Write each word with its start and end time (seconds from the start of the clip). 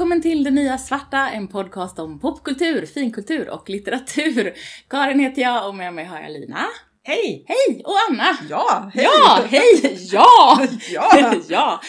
Välkommen 0.00 0.22
till 0.22 0.44
Det 0.44 0.50
Nya 0.50 0.78
Svarta, 0.78 1.30
en 1.30 1.48
podcast 1.48 1.98
om 1.98 2.20
popkultur, 2.20 2.86
finkultur 2.86 3.50
och 3.50 3.68
litteratur. 3.68 4.54
Karin 4.88 5.20
heter 5.20 5.42
jag 5.42 5.68
och 5.68 5.74
med 5.74 5.94
mig 5.94 6.04
har 6.04 6.20
jag 6.20 6.32
Lina. 6.32 6.66
Hej! 7.02 7.44
Hej! 7.48 7.82
Och 7.84 7.94
Anna! 8.10 8.38
Ja, 8.50 8.90
hej! 8.94 9.04
Ja, 9.04 9.44
hej! 9.50 9.98
Ja! 10.12 10.66
Ja. 10.90 11.34
ja! 11.48 11.80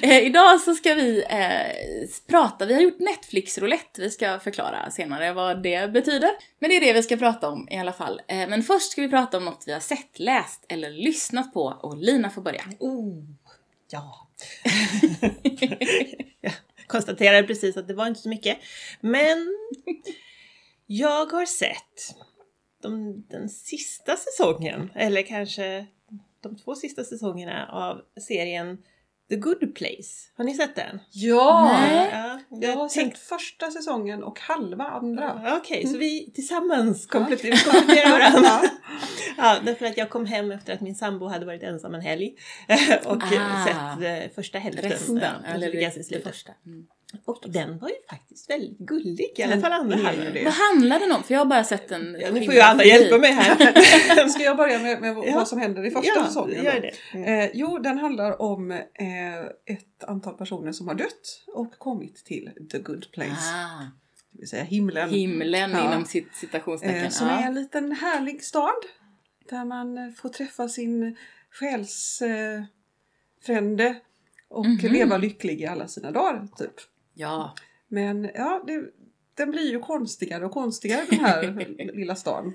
Eh, 0.00 0.18
idag 0.18 0.60
så 0.60 0.74
ska 0.74 0.94
vi 0.94 1.24
eh, 1.28 2.08
prata, 2.28 2.66
vi 2.66 2.74
har 2.74 2.80
gjort 2.80 3.00
Netflix-roulette, 3.00 4.00
vi 4.00 4.10
ska 4.10 4.38
förklara 4.38 4.90
senare 4.90 5.32
vad 5.32 5.62
det 5.62 5.92
betyder. 5.92 6.30
Men 6.58 6.70
det 6.70 6.76
är 6.76 6.80
det 6.80 6.92
vi 6.92 7.02
ska 7.02 7.16
prata 7.16 7.48
om 7.48 7.68
i 7.70 7.78
alla 7.78 7.92
fall. 7.92 8.20
Eh, 8.28 8.48
men 8.48 8.62
först 8.62 8.92
ska 8.92 9.02
vi 9.02 9.08
prata 9.08 9.36
om 9.36 9.44
något 9.44 9.64
vi 9.66 9.72
har 9.72 9.80
sett, 9.80 10.18
läst 10.18 10.64
eller 10.68 10.90
lyssnat 10.90 11.54
på 11.54 11.78
och 11.80 11.96
Lina 11.96 12.30
får 12.30 12.42
börja. 12.42 12.62
Oh, 12.78 13.24
ja. 13.90 14.28
konstaterade 16.88 17.46
precis 17.46 17.76
att 17.76 17.88
det 17.88 17.94
var 17.94 18.06
inte 18.06 18.20
så 18.20 18.28
mycket. 18.28 18.58
Men 19.00 19.54
jag 20.86 21.26
har 21.26 21.46
sett 21.46 22.16
de, 22.82 23.22
den 23.28 23.48
sista 23.48 24.16
säsongen, 24.16 24.90
eller 24.94 25.22
kanske 25.22 25.86
de 26.40 26.56
två 26.56 26.74
sista 26.74 27.04
säsongerna 27.04 27.68
av 27.72 28.02
serien 28.20 28.78
The 29.28 29.36
Good 29.36 29.74
Place. 29.74 30.30
Har 30.36 30.44
ni 30.44 30.54
sett 30.54 30.74
den? 30.76 31.00
Ja! 31.10 31.70
Nej. 31.72 32.08
Ja, 32.12 32.40
Jag 32.50 32.76
har 32.76 32.88
tänkte- 32.88 33.18
sett 33.20 33.28
första 33.28 33.70
säsongen 33.70 34.22
och 34.22 34.40
halva 34.40 34.84
andra. 34.84 35.40
Ja, 35.44 35.56
Okej, 35.56 35.86
så 35.86 35.98
vi 35.98 36.30
tillsammans 36.34 37.06
kompletterar, 37.06 37.72
kompletterar 37.72 38.10
varandra. 38.18 38.70
Ja, 39.36 39.56
därför 39.64 39.86
att 39.86 39.96
jag 39.96 40.10
kom 40.10 40.26
hem 40.26 40.52
efter 40.52 40.72
att 40.74 40.80
min 40.80 40.94
sambo 40.94 41.26
hade 41.26 41.46
varit 41.46 41.62
ensam 41.62 41.94
en 41.94 42.00
helg 42.00 42.34
och 43.04 43.22
Ah. 43.22 43.66
sett 43.66 44.24
eh, 44.26 44.34
första 44.34 44.58
hälften. 44.58 44.90
Resten, 44.90 45.16
ja, 45.22 45.54
eller 45.54 45.68
eller 45.68 45.90
slutet. 45.90 46.22
första. 46.26 46.52
Mm. 46.66 46.86
Och 47.24 47.44
den 47.46 47.78
var 47.78 47.88
ju 47.88 47.94
faktiskt 48.10 48.50
väldigt 48.50 48.78
gullig, 48.78 49.32
i 49.36 49.42
alla 49.42 49.52
Den 49.52 49.62
fall 49.62 49.72
andra 49.72 49.94
är 49.94 49.98
ju 49.98 50.04
halvan. 50.04 50.32
det. 50.34 50.44
Vad 50.44 50.52
handlar 50.54 50.98
den 51.00 51.12
om? 51.12 51.22
För 51.22 51.34
jag 51.34 51.40
har 51.40 51.46
bara 51.46 51.64
sett 51.64 51.90
en 51.90 52.16
Ja, 52.20 52.30
nu 52.32 52.44
får 52.44 52.54
ju 52.54 52.60
Anna 52.60 52.84
hjälpa 52.84 53.18
mig 53.18 53.32
här. 53.32 54.28
Ska 54.28 54.42
jag 54.42 54.56
börja 54.56 54.78
med, 54.78 55.00
med 55.00 55.16
Ja. 55.26 55.34
vad 55.34 55.48
som 55.48 55.58
händer 55.58 55.86
i 55.86 55.90
första 55.90 56.12
ja, 56.16 56.24
säsongen? 56.26 56.64
Gör 56.64 56.74
då? 56.74 56.80
det. 56.80 56.92
Mm. 57.18 57.40
Eh, 57.40 57.50
jo, 57.54 57.78
den 57.78 57.98
handlar 57.98 58.42
om 58.42 58.70
eh, 58.70 58.80
ett 59.66 60.04
antal 60.06 60.34
personer 60.34 60.72
som 60.72 60.88
har 60.88 60.94
dött 60.94 61.44
och 61.46 61.78
kommit 61.78 62.24
till 62.24 62.50
the 62.72 62.78
good 62.78 63.10
place. 63.12 63.54
Ah, 63.54 63.82
Det 64.32 64.38
vill 64.38 64.48
säga 64.48 64.62
himlen. 64.64 65.10
himlen 65.10 65.70
Ja. 65.70 65.86
inom 65.92 66.04
cit- 66.04 66.34
citationstecken. 66.34 67.04
eh, 67.04 67.08
som 67.10 67.26
ja. 67.28 67.38
är 67.42 67.46
en 67.46 67.54
liten 67.54 67.92
härlig 67.92 68.44
stad. 68.44 68.74
Där 69.50 69.64
man 69.64 70.12
får 70.16 70.28
träffa 70.28 70.68
sin 70.68 71.16
själsfrände 71.50 72.56
eh, 72.56 72.62
frände 73.46 73.96
och 74.48 74.66
Mhm. 74.66 74.92
leva 74.92 75.16
lycklig 75.18 75.60
i 75.60 75.66
alla 75.66 75.88
sina 75.88 76.10
dagar. 76.10 76.48
Typ. 76.58 76.72
Ja. 77.18 77.54
Men 77.88 78.30
ja, 78.34 78.62
det, 78.66 78.82
den 79.34 79.50
blir 79.50 79.70
ju 79.70 79.78
konstigare 79.80 80.46
och 80.46 80.52
konstigare 80.52 81.04
den 81.10 81.20
här 81.20 81.42
lilla 81.94 82.14
stan. 82.14 82.54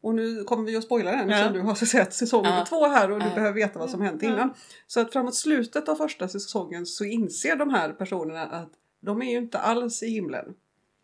Och 0.00 0.14
nu 0.14 0.44
kommer 0.44 0.64
vi 0.64 0.76
att 0.76 0.84
spoila 0.84 1.10
den 1.10 1.28
Ja. 1.28 1.48
du 1.48 1.60
har 1.60 1.74
sett 1.74 2.14
säsong 2.14 2.44
Ja. 2.44 2.64
två 2.68 2.86
här 2.86 3.10
och 3.10 3.18
du 3.20 3.26
Ja. 3.26 3.34
behöver 3.34 3.54
veta 3.54 3.78
vad 3.78 3.90
som 3.90 4.00
hänt 4.02 4.22
Ja. 4.22 4.28
innan. 4.28 4.54
Så 4.86 5.00
att 5.00 5.12
framåt 5.12 5.34
slutet 5.34 5.88
av 5.88 5.94
första 5.94 6.28
säsongen 6.28 6.86
så 6.86 7.04
inser 7.04 7.56
de 7.56 7.70
här 7.74 7.92
personerna 7.92 8.42
att 8.46 8.70
de 9.00 9.22
är 9.22 9.30
ju 9.30 9.38
inte 9.38 9.58
alls 9.58 10.02
i 10.02 10.06
himlen. 10.10 10.44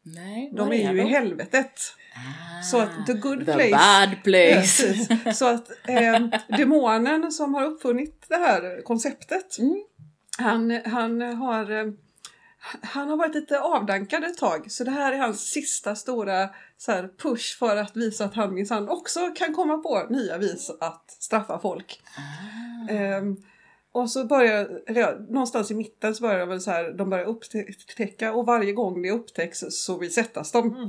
Nej, 0.03 0.51
De 0.57 0.59
vad 0.69 0.77
är 0.77 0.93
ju 0.93 1.01
i 1.01 1.03
de? 1.05 1.09
helvetet. 1.11 1.73
Ah, 2.17 2.63
Så 2.63 2.79
att 2.79 3.07
the 3.07 3.13
good 3.13 3.47
the 3.47 3.53
place- 3.53 3.71
bad 3.71 4.23
place. 4.25 4.61
Precis. 4.87 5.39
Så 5.39 5.47
att 5.49 5.71
eh, 5.89 6.29
demonen 6.59 7.33
som 7.33 7.55
har 7.55 7.65
uppfunnit 7.65 8.25
det 8.29 8.37
här 8.37 8.83
konceptet 8.83 9.59
Mm. 9.59 9.83
han, 10.39 10.71
han, 10.85 11.21
har, 11.21 11.71
eh, 11.71 11.93
han 12.83 13.09
har 13.09 13.17
varit 13.17 13.35
lite 13.35 13.61
avdankad 13.61 14.25
ett 14.25 14.39
tag 14.39 14.71
så 14.71 14.85
det 14.85 14.91
här 14.91 15.13
är 15.13 15.19
hans 15.19 15.41
sista 15.41 15.95
stora 15.95 16.49
så 16.79 17.09
push 17.23 17.59
för 17.59 17.77
att 17.77 17.97
visa 17.97 18.25
att 18.25 18.35
han 18.35 18.55
minsann 18.55 18.89
också 18.89 19.21
kan 19.37 19.55
komma 19.55 19.79
på 19.79 20.07
nya 20.11 20.39
vis 20.39 20.71
att 20.81 21.11
straffa 21.11 21.59
folk. 21.59 22.01
Ah. 22.17 22.93
Ehm, 22.93 23.37
och 23.93 24.11
så 24.11 24.25
börjar, 24.25 24.81
eller 24.87 25.19
någonstans 25.33 25.71
i 25.71 25.75
mitten 25.75 26.15
så 26.15 26.23
börjar 26.23 26.39
de 26.39 26.49
väl 26.49 26.61
så 26.61 26.71
här, 26.71 26.91
de 26.93 27.11
börjar 27.11 27.25
upptäcka 27.25 28.33
och 28.33 28.47
varje 28.47 28.73
gång 28.73 29.03
det 29.03 29.11
upptäcks 29.11 29.65
så 29.71 29.99
resettas 29.99 30.53
de. 30.53 30.75
Mm. 30.75 30.89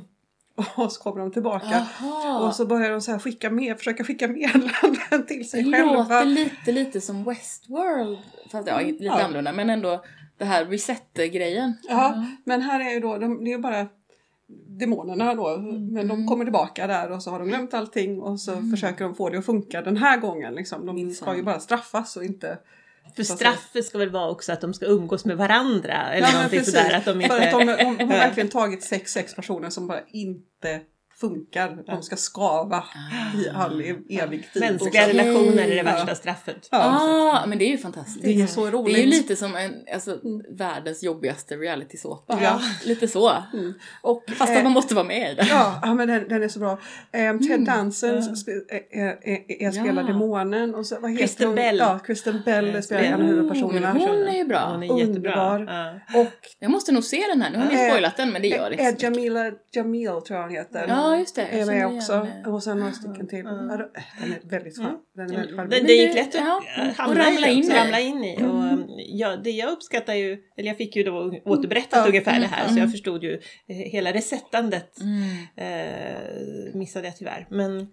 Och 0.75 0.91
så 0.91 1.03
kommer 1.03 1.19
de 1.19 1.31
tillbaka. 1.31 1.87
Aha. 2.01 2.47
Och 2.47 2.55
så 2.55 2.65
börjar 2.65 2.91
de 2.91 3.01
så 3.01 3.11
här 3.11 3.19
skicka 3.19 3.49
med, 3.49 3.77
försöka 3.77 4.03
skicka 4.03 4.27
meddelanden 4.27 5.25
till 5.27 5.37
det 5.37 5.43
sig 5.43 5.63
låter 5.63 5.95
själva. 5.95 6.23
lite, 6.23 6.71
lite 6.71 7.01
som 7.01 7.23
Westworld. 7.23 8.17
Fast 8.51 8.67
ja, 8.67 8.79
lite 8.79 9.03
Ja. 9.03 9.21
annorlunda. 9.23 9.53
Men 9.53 9.69
ändå 9.69 10.03
det 10.37 10.45
här 10.45 10.65
reset-grejen. 10.65 11.73
Ja, 11.89 12.25
men 12.43 12.61
här 12.61 12.79
är 12.79 12.93
ju 12.93 12.99
då, 12.99 13.17
de, 13.17 13.43
det 13.43 13.49
är 13.49 13.55
ju 13.55 13.61
bara 13.61 13.87
demonerna 14.67 15.33
då. 15.35 15.47
Mm. 15.55 15.93
Men 15.93 16.07
de 16.07 16.27
kommer 16.27 16.45
tillbaka 16.45 16.87
där 16.87 17.11
och 17.11 17.23
så 17.23 17.31
har 17.31 17.39
de 17.39 17.47
glömt 17.47 17.73
allting 17.73 18.21
och 18.21 18.39
så 18.39 18.51
Mm. 18.51 18.71
försöker 18.71 19.03
de 19.05 19.15
få 19.15 19.29
det 19.29 19.37
att 19.37 19.45
funka 19.45 19.81
den 19.81 19.97
här 19.97 20.17
gången. 20.17 20.55
Liksom. 20.55 20.85
De 20.85 20.95
Minsann. 20.95 21.25
ska 21.27 21.35
ju 21.35 21.43
bara 21.43 21.59
straffas 21.59 22.17
och 22.17 22.23
inte... 22.23 22.57
För 23.15 23.23
straffet 23.23 23.85
ska 23.85 23.97
väl 23.97 24.09
vara 24.09 24.29
också 24.29 24.53
att 24.53 24.61
de 24.61 24.73
ska 24.73 24.85
umgås 24.85 25.25
med 25.25 25.37
varandra 25.37 25.93
eller 26.13 26.27
Ja, 26.27 26.33
någonting 26.33 26.59
precis. 26.59 26.73
sådär. 26.75 26.97
Att 26.97 27.05
de 27.05 27.21
inte... 27.21 27.27
För 27.35 27.41
att 27.41 27.51
de, 27.51 27.65
de, 27.65 27.97
de 27.97 28.03
har 28.03 28.07
verkligen 28.17 28.49
tagit 28.49 28.83
sex, 28.83 29.11
sex 29.11 29.35
personer 29.35 29.69
som 29.69 29.87
bara 29.87 29.99
inte 30.07 30.81
funkar. 31.19 31.83
De 31.85 32.03
ska 32.03 32.15
skava 32.15 32.83
i 33.45 33.49
all 33.49 33.81
e- 33.81 33.95
evig 34.09 34.53
tid. 34.53 34.61
Mänskliga 34.61 35.07
relationer 35.09 35.63
är 35.63 35.67
det 35.67 35.75
Ja. 35.75 35.83
värsta 35.83 36.15
straffet. 36.15 36.67
Ja, 36.71 36.77
ah, 37.41 37.45
men 37.47 37.57
det 37.57 37.65
är 37.65 37.69
ju 37.69 37.77
fantastiskt. 37.77 38.21
det 38.25 38.41
är 38.41 38.47
så 38.47 38.65
Det 38.65 38.71
roligt. 38.71 38.97
är 38.97 39.01
ju 39.01 39.07
lite 39.07 39.35
som 39.35 39.55
en, 39.55 39.71
alltså, 39.93 40.19
världens 40.57 41.03
jobbigaste 41.03 41.55
reality-såpa. 41.55 42.39
Ja. 42.43 42.61
Lite 42.85 43.07
så. 43.07 43.31
Mm. 43.53 43.73
Och, 44.01 44.23
Fast 44.37 44.51
eh, 44.51 44.57
att 44.57 44.63
man 44.63 44.71
måste 44.71 44.95
vara 44.95 45.05
med 45.05 45.31
i 45.31 45.35
det. 45.35 45.47
Ja, 45.81 45.93
men 45.97 46.07
den, 46.07 46.27
den 46.29 46.43
är 46.43 46.47
så 46.47 46.59
bra. 46.59 46.71
Um, 47.31 47.47
Ted 47.47 47.65
Danson 47.65 48.09
Ja. 48.09 48.19
spe- 48.21 48.65
är, 48.91 49.29
är, 49.29 49.63
är 49.67 49.71
spelar 49.71 50.01
Ja. 50.01 50.07
demonen 50.07 50.75
och 50.75 50.85
så, 50.85 50.99
vad 50.99 51.11
heter 51.11 51.23
Kristen 51.23 51.47
hon? 51.47 51.55
Bell. 51.55 51.77
Ja, 51.77 51.99
Kristen 51.99 52.41
Bell 52.45 52.83
spelar 52.83 53.01
en 53.03 53.13
av 53.13 53.19
Mm. 53.19 53.31
huvudpersonerna. 53.35 53.91
Hon 53.93 54.27
är 54.27 54.37
ju 54.37 54.45
bra. 54.45 54.59
Hon 54.71 54.83
är 54.83 54.99
jättebra. 54.99 55.55
Underbar. 55.55 55.99
Ja. 56.13 56.19
Och 56.21 56.31
Jag 56.59 56.71
måste 56.71 56.91
nog 56.91 57.03
se 57.03 57.23
den 57.31 57.41
här. 57.41 57.51
Nu 57.51 57.57
har 57.57 57.65
ni 57.65 57.73
Eh, 57.83 57.89
spoilat 57.89 58.17
den 58.17 58.31
men 58.31 58.41
det 58.41 58.47
gör 58.47 58.65
Ed 58.73 58.77
liksom. 58.77 58.95
Jamila 58.99 59.51
Jamil 59.71 60.07
tror 60.07 60.23
jag 60.29 60.41
hon 60.41 60.51
heter. 60.51 60.85
Ja 61.11 61.17
just 61.19 61.35
det. 61.35 61.41
jag 61.51 61.59
är 61.61 61.65
med 61.65 61.75
igen 61.75 61.97
också. 61.97 62.27
det. 62.43 62.49
Och 62.49 62.63
sen 62.63 62.79
några 62.79 62.91
stycken 62.91 63.27
till. 63.27 63.41
Ja. 63.45 63.51
Ja, 63.69 63.77
Den 64.21 64.31
är 64.33 64.49
väldigt 64.49 64.77
Mm. 64.77 64.89
charm. 64.89 64.99
Den 65.15 65.31
är 65.35 65.55
väldigt 65.55 65.79
Det, 65.81 65.87
det 65.87 65.93
gick 65.93 66.15
lätt 66.15 66.35
att 66.35 66.41
ja, 66.41 66.61
hamna 66.97 67.21
och 67.21 67.27
ramla 67.27 67.47
in 67.47 67.63
i. 67.63 67.69
ramla 67.69 67.99
in 67.99 68.23
i. 68.23 68.37
Och, 68.37 68.43
um, 68.43 68.85
ja, 68.97 69.35
det 69.35 69.51
jag 69.51 69.71
uppskattar 69.71 70.13
ju, 70.13 70.37
eller 70.57 70.67
jag 70.69 70.77
fick 70.77 70.95
ju 70.95 71.03
då 71.03 71.39
återberättat 71.45 71.99
Ja. 72.03 72.07
ungefär 72.07 72.39
det 72.39 72.45
här 72.47 72.63
Mm. 72.63 72.73
så 72.75 72.79
jag 72.81 72.91
förstod 72.91 73.23
ju 73.23 73.33
eh, 73.67 73.75
hela 73.75 74.13
resettandet 74.13 74.97
Mm. 75.01 75.21
eh, 75.55 76.75
missade 76.75 77.07
jag 77.07 77.17
tyvärr. 77.17 77.47
Men, 77.49 77.87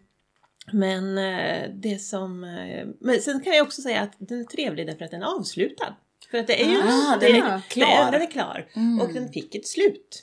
men 0.73 1.19
eh, 1.19 1.71
det 1.75 1.99
som... 1.99 2.45
Eh, 2.45 2.87
men 3.01 3.21
sen 3.21 3.41
kan 3.41 3.53
jag 3.53 3.67
också 3.67 3.83
säga 3.83 4.01
att 4.01 4.13
den 4.19 4.41
är 4.41 4.45
trevlig 4.45 4.87
därför 4.87 5.05
att 5.05 5.11
den 5.11 5.23
är 5.23 5.27
avslutad. 5.39 5.97
För 6.31 6.39
att 6.39 6.47
det 6.47 6.63
är 6.63 6.71
ju... 6.71 6.79
Ah, 6.79 7.17
det, 7.21 7.27
den 7.27 7.37
är 7.37 7.41
det- 7.57 7.63
klar. 7.69 8.13
Den 8.13 8.23
är 8.23 8.27
klar. 8.31 8.67
Mm. 8.77 9.01
Och 9.01 9.13
den 9.15 9.29
fick 9.33 9.55
ett 9.55 9.67
slut. 9.67 10.23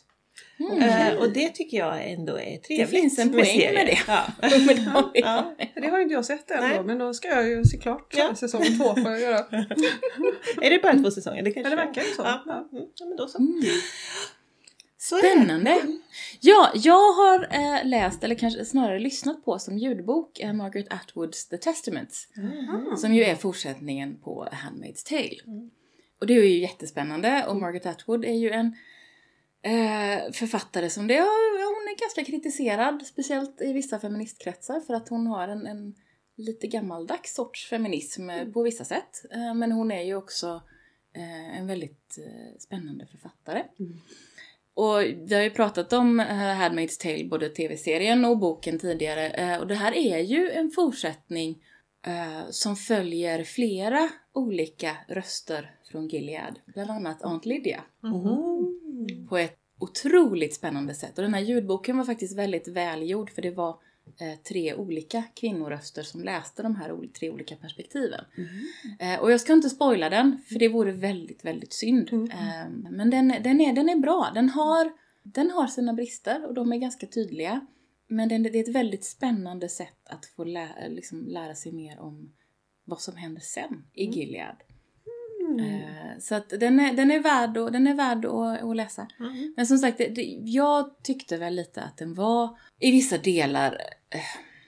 Mm. 0.60 0.82
Eh, 0.84 1.20
och 1.20 1.30
det 1.34 1.50
tycker 1.50 1.78
jag 1.78 2.12
ändå 2.12 2.40
är 2.40 2.58
trevligt. 2.58 2.90
finns 2.90 3.20
en 3.20 3.32
poäng 3.32 3.46
serier. 3.46 3.74
med 3.74 3.86
det. 3.86 4.00
Ja. 4.08 4.24
Men 4.68 4.76
de- 4.94 5.12
Ja. 5.14 5.56
Det 5.76 5.88
har 5.88 6.00
inte 6.00 6.14
jag 6.14 6.26
sett 6.26 6.52
än 6.52 6.78
då, 6.78 6.84
men 6.84 6.98
då 6.98 7.14
ska 7.14 7.28
jag 7.28 7.48
ju 7.50 7.64
se 7.66 7.78
klart 7.78 8.14
Ja. 8.18 8.36
säsong 8.36 8.64
två 8.78 8.96
får 8.96 9.12
jag 9.12 9.22
göra. 9.22 9.38
Är 10.62 10.70
det 10.70 10.80
bara 10.82 10.98
två 10.98 11.12
säsonger? 11.12 11.44
Det, 11.44 11.52
kanske 11.52 11.70
Ja, 11.72 11.76
det 11.78 11.86
verkar 11.86 12.02
ju 12.02 12.08
så. 12.08 12.22
Ja, 12.22 12.44
Ja. 12.46 12.70
mm, 12.72 12.86
ja 12.96 13.06
men 13.06 13.18
då 13.18 13.28
så. 13.28 13.38
Mm. 13.38 13.62
det. 13.62 13.68
Spännande! 14.98 15.82
Ja, 16.42 16.72
jag 16.74 17.12
har 17.14 17.48
eh, 17.52 17.86
läst, 17.88 18.24
eller 18.24 18.36
kanske 18.36 18.66
snarare 18.66 19.00
lyssnat 19.00 19.46
på 19.46 19.60
som 19.60 19.78
ljudbok, 19.78 20.40
eh, 20.40 20.54
Margaret 20.54 20.88
Atwoods 20.94 21.48
The 21.50 21.58
Testaments. 21.58 22.28
Mm. 22.38 22.98
Som 22.98 23.14
ju 23.16 23.24
är 23.24 23.36
fortsättningen 23.36 24.18
på 24.24 24.44
A 24.44 24.50
Handmaid's 24.52 25.08
Tale. 25.10 25.54
Mm. 25.58 25.70
Och 26.22 26.28
det 26.28 26.34
är 26.34 26.44
ju 26.44 26.58
jättespännande 26.60 27.46
och 27.48 27.56
Margaret 27.56 27.86
Atwood 27.86 28.26
är 28.26 28.34
ju 28.34 28.50
en 28.52 28.76
eh, 29.62 30.32
författare 30.32 30.90
som 30.90 31.08
det, 31.08 31.14
ja, 31.14 31.28
hon 31.54 31.88
är 31.88 32.00
ganska 32.00 32.24
kritiserad, 32.24 33.06
speciellt 33.06 33.62
i 33.62 33.74
vissa 33.74 34.00
feministkretsar 34.00 34.80
för 34.80 34.94
att 34.94 35.10
hon 35.10 35.28
har 35.28 35.48
en, 35.48 35.68
en 35.68 35.96
lite 36.40 36.68
gammaldags 36.68 37.36
sorts 37.36 37.70
feminism 37.70 38.30
eh, 38.30 38.46
på 38.46 38.64
vissa 38.64 38.86
sätt. 38.86 39.26
Eh, 39.32 39.54
men 39.54 39.72
hon 39.72 39.92
är 39.92 40.02
ju 40.02 40.16
också 40.16 40.62
eh, 41.16 41.60
en 41.60 41.68
väldigt 41.68 42.18
eh, 42.18 42.60
spännande 42.60 43.06
författare. 43.06 43.64
Mm. 43.80 44.00
Och 44.74 45.02
vi 45.02 45.36
har 45.36 45.42
ju 45.42 45.50
pratat 45.50 45.94
om 45.94 46.22
Handmaid's 46.22 47.02
Tale, 47.02 47.26
både 47.26 47.50
tv-serien 47.50 48.26
och 48.26 48.38
boken 48.38 48.80
tidigare. 48.80 49.60
Och 49.60 49.68
det 49.68 49.76
här 49.76 49.92
är 49.92 50.20
ju 50.20 50.50
en 50.52 50.72
fortsättning 50.72 51.64
som 52.50 52.76
följer 52.76 53.44
flera 53.44 54.10
olika 54.34 54.98
röster 55.08 55.72
från 55.92 56.08
Gilead. 56.08 56.60
Bland 56.66 56.92
annat 56.92 57.24
Aunt 57.24 57.46
Lydia. 57.46 57.84
Mhm. 58.02 59.28
På 59.30 59.38
ett 59.38 59.58
otroligt 59.80 60.54
spännande 60.54 60.94
sätt. 60.94 61.18
Och 61.18 61.24
den 61.24 61.34
här 61.34 61.42
ljudboken 61.42 61.98
var 61.98 62.06
faktiskt 62.06 62.38
väldigt 62.38 62.68
välgjord 62.68 63.30
för 63.30 63.42
det 63.42 63.52
var 63.52 63.80
eh, 64.20 64.40
tre 64.48 64.74
olika 64.74 65.24
kvinnoröster 65.34 66.04
som 66.04 66.24
läste 66.24 66.64
de 66.64 66.76
här 66.76 67.08
tre 67.20 67.30
olika 67.30 67.56
perspektiven. 67.56 68.26
Mm. 68.38 69.14
Eh, 69.14 69.22
och 69.22 69.32
jag 69.32 69.42
ska 69.42 69.54
inte 69.54 69.70
spoila 69.70 70.10
den, 70.10 70.42
för 70.50 70.60
det 70.60 70.68
vore 70.68 70.92
väldigt, 70.92 71.46
väldigt 71.46 71.74
synd. 71.74 72.10
Mm. 72.12 72.32
Eh, 72.32 72.92
men 72.92 73.10
den, 73.10 73.34
den, 73.44 73.62
är, 73.62 73.74
den 73.74 73.90
är 73.90 73.96
bra. 73.96 74.32
Den 74.34 74.50
har, 74.50 74.92
den 75.24 75.52
har 75.52 75.68
sina 75.68 75.94
brister 75.94 76.48
och 76.48 76.54
de 76.54 76.74
är 76.74 76.78
ganska 76.78 77.08
tydliga. 77.08 77.68
Men 78.08 78.30
den, 78.30 78.44
det 78.44 78.60
är 78.60 78.64
ett 78.64 78.76
väldigt 78.76 79.06
spännande 79.06 79.70
sätt 79.70 80.00
att 80.04 80.26
få 80.26 80.44
lä, 80.44 80.90
liksom 80.90 81.28
lära 81.28 81.56
sig 81.56 81.72
mer 81.72 82.00
om 82.00 82.34
vad 82.86 83.02
som 83.02 83.16
händer 83.16 83.42
sen 83.42 83.84
i 83.94 84.06
Gilead. 84.06 84.56
Mm. 85.64 85.82
Eh, 85.82 86.20
så 86.20 86.36
att 86.36 86.50
den 86.50 86.80
är, 86.80 86.94
den 86.94 87.12
är 87.12 87.20
värd, 87.20 87.58
att, 87.58 87.74
den 87.74 87.88
är 87.88 87.96
värd 87.96 88.26
att, 88.26 88.64
att 88.64 88.76
läsa. 88.76 89.08
Mm. 89.20 89.54
Men 89.58 89.68
som 89.68 89.78
sagt, 89.78 89.98
det, 89.98 90.40
jag 90.44 91.04
tyckte 91.04 91.38
väl 91.38 91.56
lite 91.56 91.82
att 91.82 91.98
den 91.98 92.14
var 92.14 92.58
i 92.80 92.92
vissa 92.92 93.18
delar 93.18 93.74
eh, 94.10 94.20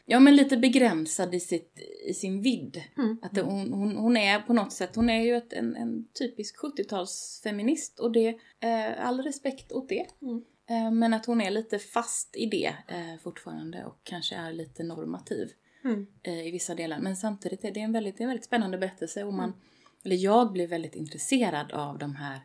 Ja 0.06 0.20
men 0.20 0.36
lite 0.36 0.58
begränsad 0.58 1.36
i, 1.36 1.40
sitt, 1.40 1.80
i 2.08 2.14
sin 2.14 2.42
vidd. 2.42 2.82
Mm. 2.98 3.18
Att 3.22 3.32
det, 3.32 3.42
hon, 3.42 3.74
hon, 3.74 3.96
hon 3.96 4.18
är 4.18 4.40
på 4.40 4.54
något 4.54 4.74
sätt, 4.74 4.96
hon 4.96 5.10
är 5.10 5.24
ju 5.24 5.36
ett, 5.36 5.54
en, 5.54 5.76
en 5.76 6.08
typisk 6.20 6.56
70-talsfeminist 6.58 8.00
och 8.00 8.12
det, 8.12 8.28
eh, 8.60 9.08
all 9.08 9.22
respekt 9.22 9.72
åt 9.72 9.90
det. 9.90 10.06
Mm. 10.22 10.44
Eh, 10.70 10.92
men 10.92 11.14
att 11.14 11.26
hon 11.26 11.42
är 11.42 11.52
lite 11.52 11.80
fast 11.80 12.36
i 12.36 12.46
det 12.46 12.76
eh, 12.88 13.20
fortfarande 13.24 13.86
och 13.86 13.98
kanske 14.04 14.36
är 14.36 14.54
lite 14.54 14.84
normativ 14.84 15.52
Mm. 15.84 16.08
eh, 16.24 16.48
i 16.48 16.52
vissa 16.52 16.76
delar. 16.76 17.00
Men 17.00 17.16
samtidigt 17.16 17.64
är 17.64 17.72
det 17.72 17.80
en 17.80 17.92
väldigt, 17.92 18.20
en 18.20 18.28
väldigt 18.28 18.46
spännande 18.46 18.78
berättelse 18.78 19.24
och 19.24 19.34
man, 19.34 19.54
eller 20.03 20.15
jag 20.15 20.51
blev 20.51 20.69
väldigt 20.69 20.95
intresserad 20.95 21.71
av 21.71 21.98
de 21.98 22.15
här 22.15 22.39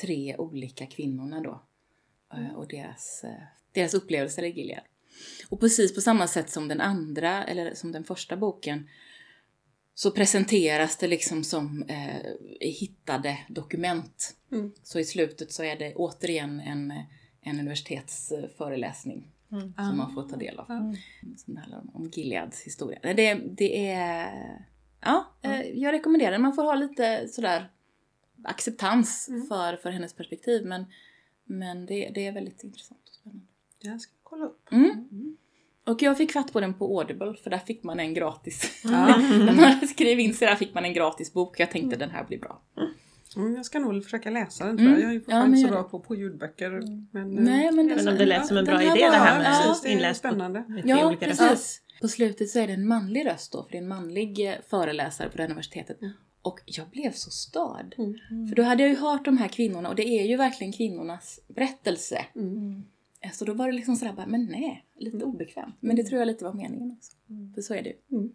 tre 0.00 0.36
olika 0.38 0.86
kvinnorna 0.86 1.40
då. 1.40 1.62
eh, 2.34 2.54
Och 2.54 2.68
deras, 2.68 3.24
eh, 3.24 3.42
deras 3.72 3.94
upplevelser 3.94 4.42
i 4.42 4.50
Gilead. 4.50 4.82
Och 5.48 5.60
precis 5.60 5.94
på 5.94 6.00
samma 6.00 6.26
sätt 6.26 6.50
som 6.50 6.68
den 6.68 6.80
andra, 6.80 7.44
eller 7.44 7.74
som 7.74 7.92
den 7.92 8.04
första 8.04 8.36
boken, 8.36 8.88
så 9.94 10.10
presenteras 10.10 10.96
det 10.96 11.08
liksom 11.08 11.44
som 11.44 11.82
eh, 11.82 12.32
hittade 12.60 13.38
dokument. 13.48 14.36
Mm. 14.52 14.72
Så 14.82 14.98
i 14.98 15.04
slutet 15.04 15.52
så 15.52 15.62
är 15.64 15.76
det 15.76 15.94
återigen 15.94 16.60
en, 16.60 16.92
en 17.40 17.60
universitetsföreläsning 17.60 19.28
Mm. 19.52 19.74
som 19.76 19.96
man 19.96 20.14
får 20.14 20.28
ta 20.28 20.36
del 20.36 20.58
av. 20.58 20.66
Ja. 20.68 20.94
Som 21.36 21.56
handlar 21.56 21.78
om, 21.78 21.90
om 21.94 22.10
Gileads 22.14 22.62
historia. 22.62 22.98
Det, 23.02 23.34
det 23.34 23.88
är... 23.90 24.66
Ja, 25.04 25.32
eh, 25.42 25.60
jag 25.60 25.92
rekommenderar 25.92 26.30
den. 26.32 26.42
Man 26.42 26.54
får 26.54 26.62
ha 26.62 26.74
lite 26.74 27.28
sådär 27.28 27.70
acceptans 28.44 29.28
Mm. 29.28 29.46
för, 29.46 29.76
för 29.76 29.90
hennes 29.90 30.14
perspektiv. 30.14 30.66
Men, 30.66 30.84
men 31.44 31.86
det, 31.86 32.10
det 32.14 32.26
är 32.26 32.32
väldigt 32.32 32.64
intressant 32.64 33.00
och 33.08 33.14
spännande. 33.14 33.46
Den 33.82 34.00
ska 34.00 34.12
jag 34.12 34.24
kolla 34.24 34.44
upp. 34.44 34.72
Mm. 34.72 35.36
Och 35.86 36.02
jag 36.02 36.16
fick 36.18 36.32
fatt 36.32 36.52
på 36.52 36.60
den 36.60 36.74
på 36.74 36.98
Audible 36.98 37.34
för 37.34 37.50
där 37.50 37.58
fick 37.58 37.82
man 37.82 38.00
en 38.00 38.14
gratis. 38.14 38.82
När 38.84 39.56
man 39.56 39.88
skrev 39.88 40.20
in 40.20 40.34
sig 40.34 40.48
där 40.48 40.56
fick 40.56 40.74
man 40.74 40.84
en 40.84 40.94
gratis 40.94 41.32
bok. 41.32 41.60
Jag 41.60 41.70
tänkte 41.70 41.96
den 41.96 42.10
här 42.10 42.24
blir 42.24 42.38
bra. 42.38 42.62
Mm, 43.36 43.54
jag 43.56 43.66
ska 43.66 43.78
nog 43.78 44.04
försöka 44.04 44.30
läsa 44.30 44.66
den 44.66 44.76
tror 44.78 44.90
jag. 44.90 44.98
Mm. 44.98 45.02
Jag 45.02 45.10
är 45.10 45.14
ju 45.14 45.18
Ja, 45.18 45.24
fortfarande 45.24 45.50
men 45.50 45.60
så 45.60 45.68
bra 45.68 45.82
på, 45.82 46.00
på 46.00 46.14
ljudböcker. 46.16 46.70
Men, 47.12 47.38
eh, 47.38 47.44
Nej, 47.44 47.72
men 47.72 47.88
det, 47.88 47.96
Men 47.96 48.08
om 48.08 48.14
det 48.18 48.26
lät 48.26 48.46
som 48.46 48.56
en 48.56 48.64
bra 48.64 48.82
idé 48.82 48.90
det 48.94 49.16
här 49.16 49.38
med 49.38 49.46
ja, 49.46 49.62
precis, 49.66 49.82
det 49.82 49.88
är 49.88 49.92
inläst 49.92 50.22
på 50.22 50.28
Ja, 50.84 51.06
olika 51.06 51.28
röster. 51.28 51.48
precis. 51.48 51.82
På 52.00 52.08
slutet 52.08 52.50
så 52.50 52.58
är 52.58 52.66
det 52.66 52.72
en 52.72 52.86
manlig 52.86 53.26
röst 53.26 53.52
då, 53.52 53.62
för 53.64 53.70
det 53.72 53.78
är 53.78 53.82
en 53.82 53.88
manlig 53.88 54.48
eh, 54.48 54.54
föreläsare 54.68 55.28
på 55.28 55.36
det 55.36 55.42
här 55.42 55.48
universitetet. 55.50 56.00
Mm. 56.02 56.12
Och 56.42 56.60
jag 56.66 56.88
blev 56.88 57.12
så 57.12 57.30
störd. 57.30 57.94
Mm. 57.98 58.48
För 58.48 58.56
då 58.56 58.62
hade 58.62 58.82
jag 58.82 58.90
ju 58.90 58.96
hört 58.96 59.24
de 59.24 59.36
här 59.38 59.48
kvinnorna 59.48 59.88
och 59.88 59.94
det 59.94 60.08
är 60.08 60.26
ju 60.26 60.36
verkligen 60.36 60.72
kvinnornas 60.72 61.40
berättelse. 61.48 62.24
Mm. 62.34 62.82
Eh, 63.20 63.30
Så 63.32 63.44
då 63.44 63.54
var 63.54 63.66
det 63.66 63.72
liksom 63.72 63.96
sådär 63.96 64.12
bara, 64.12 64.26
men 64.26 64.44
nej, 64.44 64.84
lite 64.98 65.24
obekvämt. 65.24 65.74
Men 65.80 65.96
det 65.96 66.04
tror 66.04 66.18
jag 66.18 66.26
lite 66.26 66.44
var 66.44 66.52
meningen 66.52 66.92
också. 66.98 67.12
För 67.54 67.62
så 67.62 67.74
är 67.74 67.82
det 67.82 67.88
ju. 67.88 68.18
Mm. 68.18 68.32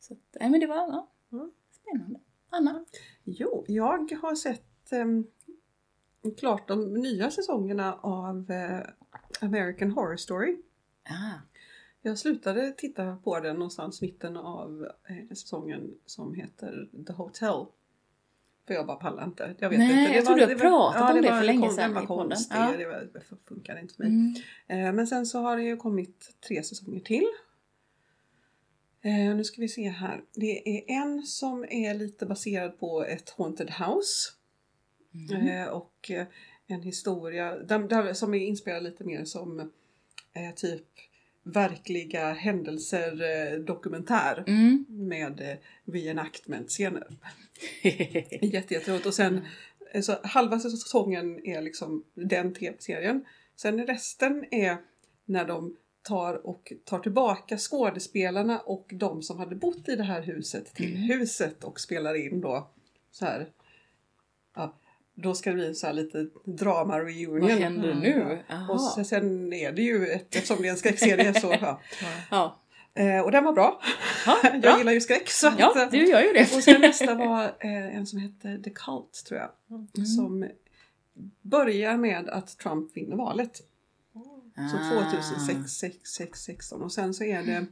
Så 0.00 0.12
att, 0.14 0.20
nej 0.40 0.50
men 0.50 0.60
det 0.60 0.66
var, 0.66 0.76
ja, 0.76 1.08
Mm. 1.32 1.50
spännande. 1.82 2.20
Anna? 2.58 2.84
Jo, 3.24 3.64
jag 3.68 4.12
har 4.22 4.34
sett 4.34 4.92
um, 4.92 5.26
klart 6.38 6.68
de 6.68 6.94
nya 6.94 7.30
säsongerna 7.30 7.94
av 7.94 8.50
eh, 8.50 8.80
American 9.40 9.90
Horror 9.90 10.16
Story. 10.16 10.56
Ah, 11.04 11.38
Jag 12.02 12.18
slutade 12.18 12.72
titta 12.72 13.16
på 13.16 13.40
den 13.40 13.56
någonstans 13.56 14.02
mitten 14.02 14.36
av 14.36 14.88
eh, 15.08 15.28
säsongen 15.28 15.94
som 16.06 16.34
heter 16.34 16.88
The 17.06 17.12
Hotel. 17.12 17.64
För 18.66 18.74
jag 18.74 18.86
bara 18.86 18.96
pallar 18.96 19.24
inte. 19.24 19.54
Jag 19.58 19.70
vet 19.70 19.78
Nej, 19.78 20.02
inte. 20.04 20.16
jag 20.16 20.24
tror 20.26 20.36
du 20.36 20.46
har 20.46 20.54
pratat 20.54 21.14
om 21.14 21.22
det 21.22 21.30
var 21.30 21.38
för 21.38 21.44
länge 21.46 21.68
sedan 21.70 21.76
Den 21.76 21.94
var 21.94 22.06
konstig. 22.06 22.56
Ja. 22.56 22.74
Det, 22.78 22.86
var, 22.86 23.08
det 23.12 23.20
funkar 23.48 23.80
inte 23.80 23.94
för 23.94 24.02
mig. 24.04 24.12
mm. 24.68 24.86
Eh, 24.86 24.92
men 24.92 25.06
sen 25.06 25.26
så 25.26 25.38
har 25.40 25.56
det 25.56 25.62
ju 25.62 25.76
kommit 25.76 26.34
tre 26.48 26.62
säsonger 26.62 27.00
till. 27.00 27.26
Eh, 29.02 29.36
nu 29.36 29.44
ska 29.44 29.60
vi 29.60 29.68
se 29.68 29.88
här. 29.88 30.22
Det 30.34 30.78
är 30.78 30.84
en 30.86 31.22
som 31.22 31.64
är 31.64 31.94
lite 31.94 32.26
baserad 32.26 32.78
på 32.78 33.04
ett 33.04 33.30
haunted 33.30 33.70
house. 33.70 34.32
Mm. 35.30 35.48
Eh, 35.48 35.68
och 35.68 36.10
eh, 36.10 36.26
en 36.66 36.82
historia 36.82 37.56
där, 37.56 37.78
där, 37.78 38.12
som 38.12 38.34
är 38.34 38.38
inspelad 38.38 38.82
lite 38.82 39.04
mer 39.04 39.24
som 39.24 39.60
eh, 40.32 40.54
typ 40.56 40.84
verkliga 41.42 42.32
händelser 42.32 43.22
eh, 43.22 43.58
dokumentär 43.58 44.44
Mm. 44.46 44.84
med 44.88 45.40
eh, 45.40 45.56
reenactment-scener. 45.84 47.16
Jätte, 48.42 48.74
jätteroligt. 48.74 49.06
Och 49.06 49.14
sen 49.14 49.40
så 50.02 50.16
halva 50.22 50.60
säsongen 50.60 51.46
är 51.46 51.62
liksom 51.62 52.04
den 52.14 52.54
tv-serien. 52.54 53.24
Sen 53.56 53.86
resten 53.86 54.44
är 54.50 54.76
när 55.24 55.44
de 55.44 55.76
tar 56.06 56.46
och 56.46 56.72
tar 56.84 56.98
tillbaka 56.98 57.58
skådespelarna 57.58 58.58
och 58.58 58.90
de 58.94 59.22
som 59.22 59.38
hade 59.38 59.54
bott 59.54 59.88
i 59.88 59.96
det 59.96 60.02
här 60.02 60.22
huset 60.22 60.74
till 60.74 60.96
Mm. 60.96 61.02
huset 61.08 61.64
och 61.64 61.80
spelar 61.80 62.14
in 62.26 62.40
då 62.40 62.70
så 63.10 63.24
här. 63.24 63.46
Ja, 64.56 64.74
då 65.14 65.34
ska 65.34 65.50
det 65.50 65.54
bli 65.56 65.74
så 65.74 65.86
här 65.86 65.94
lite 65.94 66.26
drama 66.44 66.98
reunion. 67.00 67.40
Vad 67.40 67.50
händer 67.50 67.88
Mm. 67.90 67.98
nu? 68.02 68.38
Och 68.48 68.54
Aha. 68.54 68.92
sen- 68.94 69.04
sen 69.04 69.52
är 69.52 69.72
det 69.72 69.82
ju, 69.82 70.06
ett, 70.08 70.34
eftersom 70.36 70.56
det 70.62 70.68
är 70.68 70.70
en 70.70 70.76
skräckserie 70.76 71.34
så 71.40 71.54
ja. 71.60 71.80
Ja, 72.30 72.56
Eh, 72.98 73.20
och 73.20 73.32
den 73.32 73.44
var 73.44 73.52
bra. 73.52 73.80
ja, 74.26 74.36
Jag 74.52 74.60
bra. 74.60 74.78
gillar 74.78 74.92
ju 74.92 75.00
skräck 75.00 75.30
så 75.30 75.48
att, 75.48 75.58
ja, 75.58 75.88
du 75.90 76.06
gör 76.06 76.20
ju 76.22 76.32
det. 76.32 76.40
och 76.56 76.62
sen 76.64 76.80
nästa 76.80 77.14
var 77.14 77.44
eh, 77.44 77.96
en 77.96 78.06
som 78.06 78.18
hette 78.18 78.62
The 78.62 78.70
Cult 78.70 79.24
tror 79.28 79.40
jag. 79.40 79.50
Mm. 79.70 80.06
Som 80.06 80.48
börjar 81.42 81.96
med 81.96 82.28
att 82.28 82.58
Trump 82.58 82.96
vinner 82.96 83.16
valet. 83.16 83.62
Så 84.56 84.76
Ah. 84.76 85.10
2006, 85.10 85.70
6, 85.72 86.10
6, 86.10 86.40
16 86.42 86.82
och 86.82 86.92
sen 86.92 87.14
så 87.14 87.24
är 87.24 87.42
det 87.42 87.66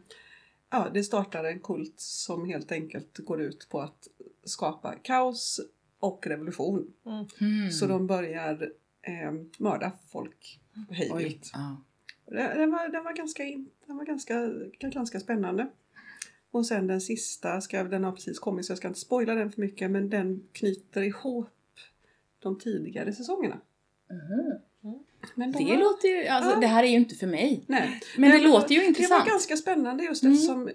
Ja, 0.70 0.90
det 0.94 1.04
startar 1.04 1.44
en 1.44 1.60
kult 1.60 2.00
som 2.00 2.44
helt 2.44 2.73
enkelt 2.73 3.18
går 3.18 3.40
ut 3.40 3.68
på 3.70 3.80
att 3.80 4.09
skapa 4.44 4.94
kaos 5.02 5.61
och 5.99 6.26
revolution. 6.26 6.92
Mm. 7.40 7.70
Så 7.70 7.87
de 7.87 8.06
börjar 8.06 8.73
eh, 9.02 9.32
mörda 9.59 9.92
folk 10.09 10.61
hej 10.90 11.11
Oj. 11.12 11.25
vilt. 11.25 11.50
Ja. 11.54 11.76
Den, 12.26 12.70
var, 12.70 12.88
den 12.88 13.04
var, 13.04 13.12
ganska, 13.12 13.42
den 13.87 13.97
var 13.97 14.04
ganska, 14.04 14.50
ganska 14.80 15.20
spännande. 15.20 15.70
Och 16.50 16.66
sen 16.66 16.87
den 16.87 17.00
sista, 17.00 17.61
ska, 17.61 17.85
den 17.85 18.04
har 18.04 18.12
precis 18.12 18.38
kommit 18.38 18.66
så 18.66 18.70
jag 18.70 18.78
ska 18.78 18.88
inte 18.88 19.00
spoila 19.00 19.35
den 19.35 19.52
för 19.52 19.61
mycket 19.61 19.90
men 19.90 20.11
den 20.11 20.49
knyter 20.52 21.02
ihop 21.02 21.49
de 22.38 22.59
tidigare 22.59 23.12
säsongerna. 23.12 23.61
Men 25.35 25.52
de 25.52 25.64
Det 25.64 25.71
var- 25.71 25.76
låter 25.81 26.09
ju, 26.09 26.26
alltså 26.26 26.50
Ja. 26.50 26.57
det 26.61 26.66
här 26.66 26.83
är 26.85 26.88
ju 26.88 26.97
inte 26.97 27.14
för 27.14 27.26
mig. 27.26 27.64
Nej. 27.66 28.00
Men 28.16 28.31
det 28.31 28.37
Nej, 28.37 28.47
låter 28.47 28.75
ju 28.75 28.81
Det 28.81 28.87
intressant. 28.87 29.25
var 29.25 29.31
ganska 29.31 29.57
spännande 29.57 30.04
just 30.04 30.23
Mm. 30.23 30.35
eftersom 30.35 30.69
eh, 30.69 30.75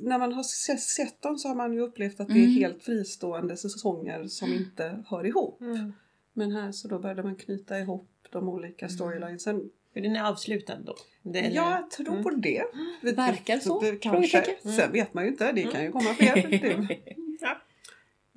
när 0.00 0.18
man 0.18 0.32
har 0.32 0.42
se- 0.42 0.76
sett 0.76 1.22
dem 1.22 1.38
så 1.38 1.48
har 1.48 1.54
man 1.54 1.72
ju 1.72 1.80
upplevt 1.80 2.20
att 2.20 2.28
det 2.28 2.32
Mm. 2.34 2.44
är 2.44 2.54
helt 2.54 2.82
fristående 2.82 3.56
säsonger 3.56 4.24
som 4.28 4.52
inte 4.54 5.04
hör 5.08 5.26
ihop. 5.26 5.60
Mm. 5.60 5.92
Men 6.32 6.52
här 6.52 6.72
så 6.72 6.88
då 6.88 6.98
började 6.98 7.22
man 7.22 7.36
knyta 7.36 7.78
ihop 7.78 8.08
de 8.30 8.48
olika 8.48 8.86
Mm. 8.86 8.96
storylinesen. 8.96 9.70
För 9.92 10.00
den 10.00 10.16
är 10.16 10.24
avslutad 10.28 10.76
då? 10.84 10.94
Det 11.22 11.38
är- 11.38 11.50
Jag 11.50 11.90
tror 11.90 12.22
på 12.22 12.30
det. 12.30 12.62
Mm. 13.02 13.16
Verkar 13.16 13.58
så, 13.58 13.80
Det 13.80 13.96
Kanske. 13.96 14.44
Sen 14.76 14.92
vet 14.92 15.14
man 15.14 15.24
ju 15.24 15.30
inte, 15.30 15.52
det 15.52 15.62
kan 15.62 15.82
ju 15.84 15.92
komma 15.92 16.14
fler. 16.14 16.98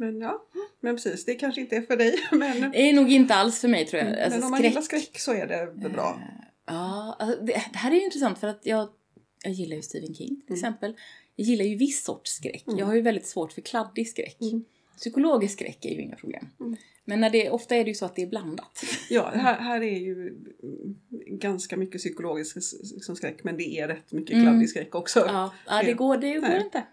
Men 0.02 0.22
ja, 0.22 0.46
men 0.80 0.96
precis, 0.96 1.26
det 1.26 1.36
kanske 1.36 1.62
inte 1.62 1.76
är 1.76 1.82
för 1.82 1.98
dig. 1.98 2.16
Men, 2.32 2.72
Det 2.72 2.90
är 2.90 2.94
nog 2.94 3.12
inte 3.12 3.34
alls 3.36 3.60
för 3.62 3.68
mig 3.68 3.86
tror 3.86 4.02
jag. 4.04 4.12
men 4.12 4.24
Alltså, 4.24 4.42
om 4.46 4.52
man 4.52 4.62
gillar 4.64 4.82
skräck 4.82 5.20
så 5.20 5.34
är 5.34 5.48
det 5.48 5.90
bra. 5.90 6.22
Ja, 6.66 7.16
alltså, 7.20 7.42
det, 7.44 7.54
det 7.72 7.78
här 7.78 7.92
är 7.92 7.96
ju 7.96 8.04
intressant 8.04 8.40
för 8.40 8.48
att 8.48 8.60
jag, 8.66 8.90
jag 9.44 9.54
gillar 9.54 9.76
ju 9.76 9.82
Stephen 9.82 10.16
King 10.16 10.28
till 10.28 10.42
Mm. 10.48 10.54
exempel. 10.54 10.96
Jag 11.36 11.48
gillar 11.48 11.66
ju 11.66 11.76
viss 11.76 12.04
sorts 12.04 12.32
skräck. 12.32 12.64
Mm. 12.68 12.80
Jag 12.80 12.86
har 12.86 12.96
ju 12.96 13.02
väldigt 13.02 13.26
svårt 13.28 13.52
för 13.54 13.62
kladdig 13.62 14.10
skräck. 14.10 14.38
Mm. 14.42 14.64
Psykologisk 14.98 15.54
skräck 15.54 15.86
är 15.86 15.90
ju 15.90 16.02
inga 16.02 16.16
problem. 16.16 16.48
Mm. 16.60 16.76
Men 17.06 17.20
när 17.22 17.30
det, 17.30 17.50
ofta 17.50 17.76
är 17.76 17.84
det 17.84 17.90
ju 17.90 17.96
så 17.96 18.06
att 18.06 18.16
det 18.16 18.22
är 18.22 18.28
blandat. 18.28 18.84
Ja, 19.10 19.32
här, 19.36 19.60
här 19.60 19.82
är 19.82 19.98
ju 20.00 20.14
mm, 20.14 20.96
ganska 21.40 21.78
mycket 21.78 22.02
psykologisk 22.02 22.56
liksom 22.94 23.16
skräck 23.16 23.44
men 23.44 23.58
det 23.58 23.80
är 23.80 23.88
rätt 23.88 24.12
mycket 24.12 24.34
Mm. 24.34 24.46
kladdig 24.46 24.70
skräck 24.70 24.96
också. 24.96 25.20
Ja, 25.20 25.54
ja 25.68 25.84
det 25.84 25.94
går, 25.94 26.18
det 26.18 26.34
går 26.34 26.42
Nej. 26.48 26.62
inte. 26.66 26.84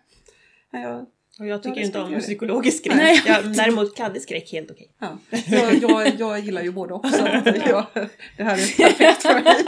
Ja, 0.71 0.79
jag, 0.81 1.07
Och 1.39 1.47
jag 1.47 1.63
tycker 1.63 1.81
Ja, 1.81 1.87
inte 1.87 2.01
om 2.01 2.13
jag 2.13 2.23
psykologisk 2.23 2.79
skräck. 2.79 2.97
Nej. 2.97 3.23
Ja, 3.27 3.43
däremot 3.43 3.97
kladdig 3.97 4.23
helt 4.53 4.71
okej. 4.71 4.91
ja. 5.01 5.19
Jag, 5.47 5.75
jag, 5.75 6.13
jag 6.21 6.39
gillar 6.41 6.63
ju 6.63 6.73
både 6.73 6.95
också. 6.95 7.29
Jag, 7.67 7.85
det 8.37 8.45
här 8.45 8.55
är 8.59 8.77
perfekt 8.83 9.23
för 9.23 9.35
mig. 9.35 9.55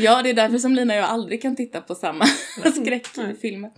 Ja, 0.00 0.22
det 0.22 0.30
är 0.30 0.34
därför 0.34 0.58
som 0.58 0.74
Lina 0.74 0.94
och 0.94 0.98
jag 0.98 1.08
aldrig 1.08 1.42
kan 1.42 1.56
titta 1.56 1.80
på 1.80 1.94
samma 1.94 2.24
skräckfilmer. 2.74 3.70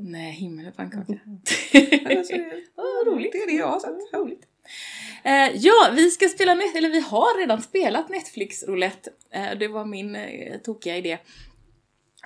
Nej, 0.00 0.32
himmel 0.32 0.66
och 0.68 0.76
pannkaka. 0.76 1.12
Alltså, 1.12 2.32
det- 2.32 2.64
Åh, 2.76 3.12
roligt. 3.12 3.32
Det 3.32 3.38
är 3.38 3.46
det 3.46 3.52
jag 3.52 3.66
har 3.66 3.80
sett. 3.80 4.12
Roligt. 4.20 4.40
Eh, 5.24 5.56
ja, 5.56 5.90
vi 5.96 6.10
ska 6.10 6.28
spela, 6.28 6.54
net- 6.54 6.76
eller 6.76 6.88
vi 6.90 7.00
har 7.00 7.38
redan 7.40 7.62
spelat 7.62 8.08
Netflix-roulette. 8.08 9.10
Eh, 9.34 9.58
det 9.58 9.68
var 9.68 9.84
min 9.84 10.16
eh, 10.16 10.56
tokiga 10.64 10.96
idé. 10.96 11.18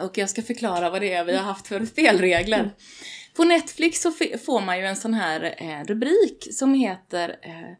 Och 0.00 0.18
jag 0.18 0.30
ska 0.30 0.42
förklara 0.42 0.90
vad 0.90 1.00
det 1.00 1.12
är 1.12 1.24
vi 1.24 1.36
har 1.36 1.44
haft 1.44 1.66
för 1.66 1.86
spelregler. 1.86 2.70
På 3.36 3.44
Netflix 3.44 4.02
så 4.02 4.12
får 4.44 4.60
man 4.60 4.78
ju 4.78 4.84
en 4.84 4.96
sån 4.96 5.14
här 5.14 5.54
eh, 5.58 5.86
rubrik 5.86 6.48
som 6.50 6.74
heter 6.74 7.38
eh, 7.42 7.76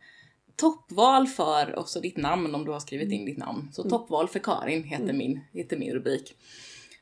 Toppval 0.57 1.27
för, 1.27 1.79
och 1.79 1.89
så 1.89 2.01
ditt 2.01 2.17
namn 2.17 2.55
om 2.55 2.65
du 2.65 2.71
har 2.71 2.81
skrivit 2.81 3.13
in 3.13 3.25
ditt 3.25 3.39
namn. 3.39 3.69
Så 3.73 3.89
toppval 3.89 4.29
för 4.29 4.39
Karin 4.39 4.85
heter, 4.85 5.13
min, 5.13 5.41
heter 5.53 5.77
min 5.77 5.93
rubrik. 5.93 6.35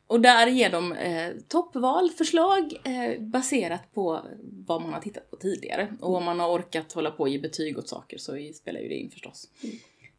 Och 0.07 0.21
där 0.21 0.47
ger 0.47 0.71
de 0.71 0.93
eh, 0.93 1.33
toppval, 1.49 2.11
förslag 2.11 2.81
eh, 2.85 3.21
baserat 3.21 3.95
på 3.95 4.21
vad 4.67 4.83
man 4.83 4.93
har 4.93 5.01
tittat 5.01 5.31
på 5.31 5.37
tidigare. 5.37 5.97
Och 6.01 6.15
om 6.15 6.25
man 6.25 6.41
har 6.41 6.49
orkat 6.49 6.93
hålla 6.93 7.11
på 7.11 7.23
och 7.23 7.29
ge 7.29 7.39
betyg 7.39 7.79
åt 7.79 7.89
saker 7.89 8.19
så 8.19 8.51
spelar 8.55 8.81
ju 8.81 8.89
det 8.89 8.95
in 8.95 9.11
förstås. 9.11 9.49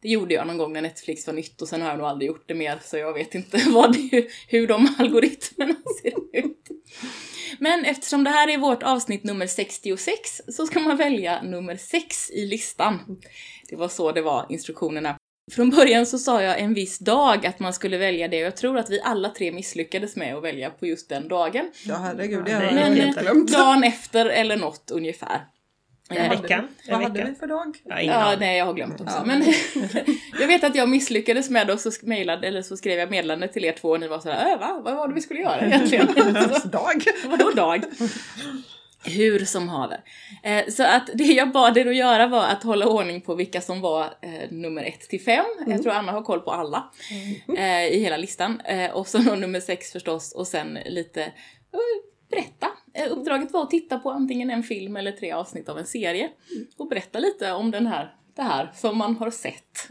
Det 0.02 0.08
gjorde 0.08 0.34
jag 0.34 0.46
någon 0.46 0.58
gång 0.58 0.72
när 0.72 0.82
Netflix 0.82 1.26
var 1.26 1.34
nytt 1.34 1.62
och 1.62 1.68
sen 1.68 1.82
har 1.82 1.88
jag 1.88 1.98
nog 1.98 2.06
aldrig 2.06 2.28
gjort 2.28 2.48
det 2.48 2.54
mer 2.54 2.78
så 2.84 2.96
jag 2.96 3.12
vet 3.12 3.34
inte 3.34 3.58
vad 3.68 3.92
det, 3.92 4.26
hur 4.48 4.66
de 4.66 4.94
algoritmerna 4.98 5.74
ser 6.02 6.38
ut. 6.38 6.68
Men 7.58 7.84
eftersom 7.84 8.24
det 8.24 8.30
här 8.30 8.48
är 8.48 8.58
vårt 8.58 8.82
avsnitt 8.82 9.24
nummer 9.24 9.46
66 9.46 10.40
så 10.48 10.66
ska 10.66 10.80
man 10.80 10.96
välja 10.96 11.42
nummer 11.42 11.76
6 11.76 12.30
i 12.30 12.46
listan. 12.46 13.20
Det 13.68 13.76
var 13.76 13.88
så 13.88 14.12
det 14.12 14.22
var, 14.22 14.46
instruktionerna. 14.48 15.16
Från 15.52 15.70
början 15.70 16.06
så 16.06 16.18
sa 16.18 16.42
jag 16.42 16.58
en 16.58 16.74
viss 16.74 16.98
dag 16.98 17.46
att 17.46 17.58
man 17.58 17.72
skulle 17.72 17.98
välja 17.98 18.28
det 18.28 18.36
och 18.36 18.46
jag 18.46 18.56
tror 18.56 18.78
att 18.78 18.90
vi 18.90 19.00
alla 19.00 19.28
tre 19.28 19.52
misslyckades 19.52 20.16
med 20.16 20.36
att 20.36 20.44
välja 20.44 20.70
på 20.70 20.86
just 20.86 21.08
den 21.08 21.28
dagen. 21.28 21.70
Ja 21.86 21.96
herregud, 21.96 22.44
det 22.44 22.52
har 22.52 22.62
jag 22.62 22.70
helt 22.70 23.20
glömt. 23.20 23.52
dagen 23.52 23.84
efter 23.84 24.26
eller 24.26 24.56
något 24.56 24.90
ungefär. 24.90 25.46
Eh, 26.16 26.30
vecka. 26.30 26.54
En 26.56 26.68
Vad 26.90 27.02
hade 27.02 27.24
vi 27.24 27.34
för 27.34 27.46
dag? 27.46 27.76
Ja, 27.84 28.00
Ja, 28.00 28.36
nej 28.40 28.58
jag 28.58 28.64
har 28.64 28.72
glömt 28.74 29.00
också. 29.00 29.16
Ja. 29.16 29.24
Men 29.24 29.44
jag 30.40 30.46
vet 30.46 30.64
att 30.64 30.74
jag 30.74 30.88
misslyckades 30.88 31.50
med 31.50 31.70
och 31.70 31.80
så, 31.80 31.90
mejlade, 32.02 32.46
eller 32.48 32.62
så 32.62 32.76
skrev 32.76 32.98
jag 32.98 33.10
meddelande 33.10 33.48
till 33.48 33.64
er 33.64 33.72
två 33.72 33.88
och 33.88 34.00
ni 34.00 34.08
var 34.08 34.18
sådär 34.18 34.52
äh, 34.52 34.58
va? 34.58 34.80
Vad 34.84 34.96
var 34.96 35.08
det 35.08 35.14
vi 35.14 35.20
skulle 35.20 35.40
göra 35.40 35.60
egentligen? 35.66 36.08
Så- 36.60 36.68
dag? 36.68 37.04
Vadå 37.26 37.50
dag? 37.50 37.82
Hur 39.04 39.44
som 39.44 39.68
haver. 39.68 40.00
Eh, 40.42 40.66
så 40.68 40.82
att 40.82 41.10
det 41.14 41.24
jag 41.24 41.52
bad 41.52 41.76
er 41.78 41.86
att 41.86 41.96
göra 41.96 42.26
var 42.26 42.44
att 42.46 42.62
hålla 42.62 42.86
ordning 42.86 43.20
på 43.20 43.34
vilka 43.34 43.60
som 43.60 43.80
var 43.80 44.02
eh, 44.02 44.50
nummer 44.50 44.84
ett 44.84 45.00
till 45.00 45.20
fem. 45.22 45.44
Jag 45.66 45.82
tror 45.82 45.92
Anna 45.92 46.12
har 46.12 46.22
koll 46.22 46.40
på 46.40 46.50
alla 46.50 46.90
eh, 47.58 47.86
i 47.86 47.98
hela 47.98 48.16
listan. 48.16 48.62
Och 48.92 49.08
så 49.08 49.18
nummer 49.18 49.60
sex 49.60 49.92
förstås 49.92 50.32
och 50.32 50.46
sen 50.46 50.78
lite 50.86 51.32
berätta. 52.30 52.66
Eh, 52.94 53.12
uppdraget 53.12 53.52
var 53.52 53.62
att 53.62 53.70
titta 53.70 53.98
på 53.98 54.10
antingen 54.10 54.50
en 54.50 54.62
film 54.62 54.96
eller 54.96 55.12
tre 55.12 55.32
avsnitt 55.32 55.68
av 55.68 55.78
en 55.78 55.86
serie 55.86 56.30
och 56.78 56.88
berätta 56.88 57.18
lite 57.18 57.52
om 57.52 57.70
den 57.70 57.86
här, 57.86 58.14
det 58.36 58.42
här 58.42 58.72
som 58.74 58.98
man 58.98 59.16
har 59.16 59.30
sett. 59.30 59.88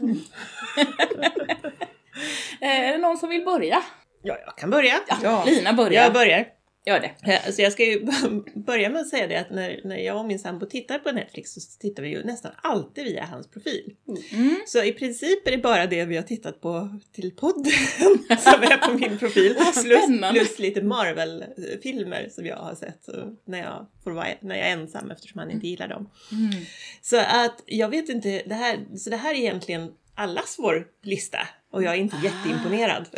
eh, 2.60 2.88
är 2.88 2.92
det 2.92 2.98
någon 2.98 3.18
som 3.18 3.28
vill 3.28 3.44
börja? 3.44 3.82
Ja, 4.22 4.36
jag 4.46 4.56
kan 4.56 4.70
börja. 4.70 4.94
Ja. 5.22 5.44
Lina 5.46 5.72
börjar. 5.72 6.02
Jag 6.02 6.12
börjar. 6.12 6.46
Gör 6.86 7.00
det. 7.00 7.10
Ja, 7.22 7.38
Alltså 7.46 7.62
jag 7.62 7.72
ska 7.72 7.84
ju 7.84 8.06
börja 8.54 8.90
med 8.90 9.00
att 9.00 9.08
säga 9.08 9.26
det 9.26 9.36
att 9.36 9.50
när, 9.50 9.80
när 9.84 9.96
jag 9.96 10.18
och 10.18 10.26
min 10.26 10.38
sambo 10.38 10.66
tittar 10.66 10.98
på 10.98 11.12
Netflix 11.12 11.54
så 11.54 11.60
tittar 11.80 12.02
vi 12.02 12.08
ju 12.08 12.24
nästan 12.24 12.52
alltid 12.62 13.04
via 13.04 13.24
hans 13.24 13.50
profil. 13.50 13.92
Mm. 14.32 14.56
Så 14.66 14.82
i 14.84 14.92
princip 14.92 15.46
är 15.46 15.50
det 15.50 15.58
bara 15.58 15.86
det 15.86 16.04
vi 16.04 16.16
har 16.16 16.22
tittat 16.22 16.60
på 16.60 16.98
till 17.12 17.30
podden 17.36 17.64
som 18.38 18.62
är 18.62 18.86
på 18.88 18.92
min 18.98 19.18
profil. 19.18 19.54
Plus, 19.54 20.06
plus 20.30 20.58
lite 20.58 20.82
Marvel-filmer 20.82 22.28
som 22.30 22.46
jag 22.46 22.56
har 22.56 22.74
sett 22.74 23.04
så 23.04 23.36
när, 23.44 23.58
jag 23.58 23.86
vara, 24.12 24.26
när 24.40 24.56
jag 24.56 24.68
är 24.68 24.72
ensam 24.72 25.10
eftersom 25.10 25.38
han 25.38 25.50
inte 25.50 25.66
gillar 25.68 25.88
dem. 25.88 26.10
Mm. 26.32 26.64
Så 27.02 27.16
att 27.16 27.62
jag 27.66 27.88
vet 27.88 28.08
inte, 28.08 28.42
det 28.46 28.54
här, 28.54 28.96
så 28.96 29.10
det 29.10 29.16
här 29.16 29.34
är 29.34 29.38
egentligen 29.38 29.92
allas 30.14 30.56
vår 30.58 30.86
lista 31.02 31.38
och 31.72 31.82
jag 31.82 31.92
är 31.94 31.98
inte 31.98 32.16
Ah. 32.16 32.24
jätteimponerad. 32.24 33.08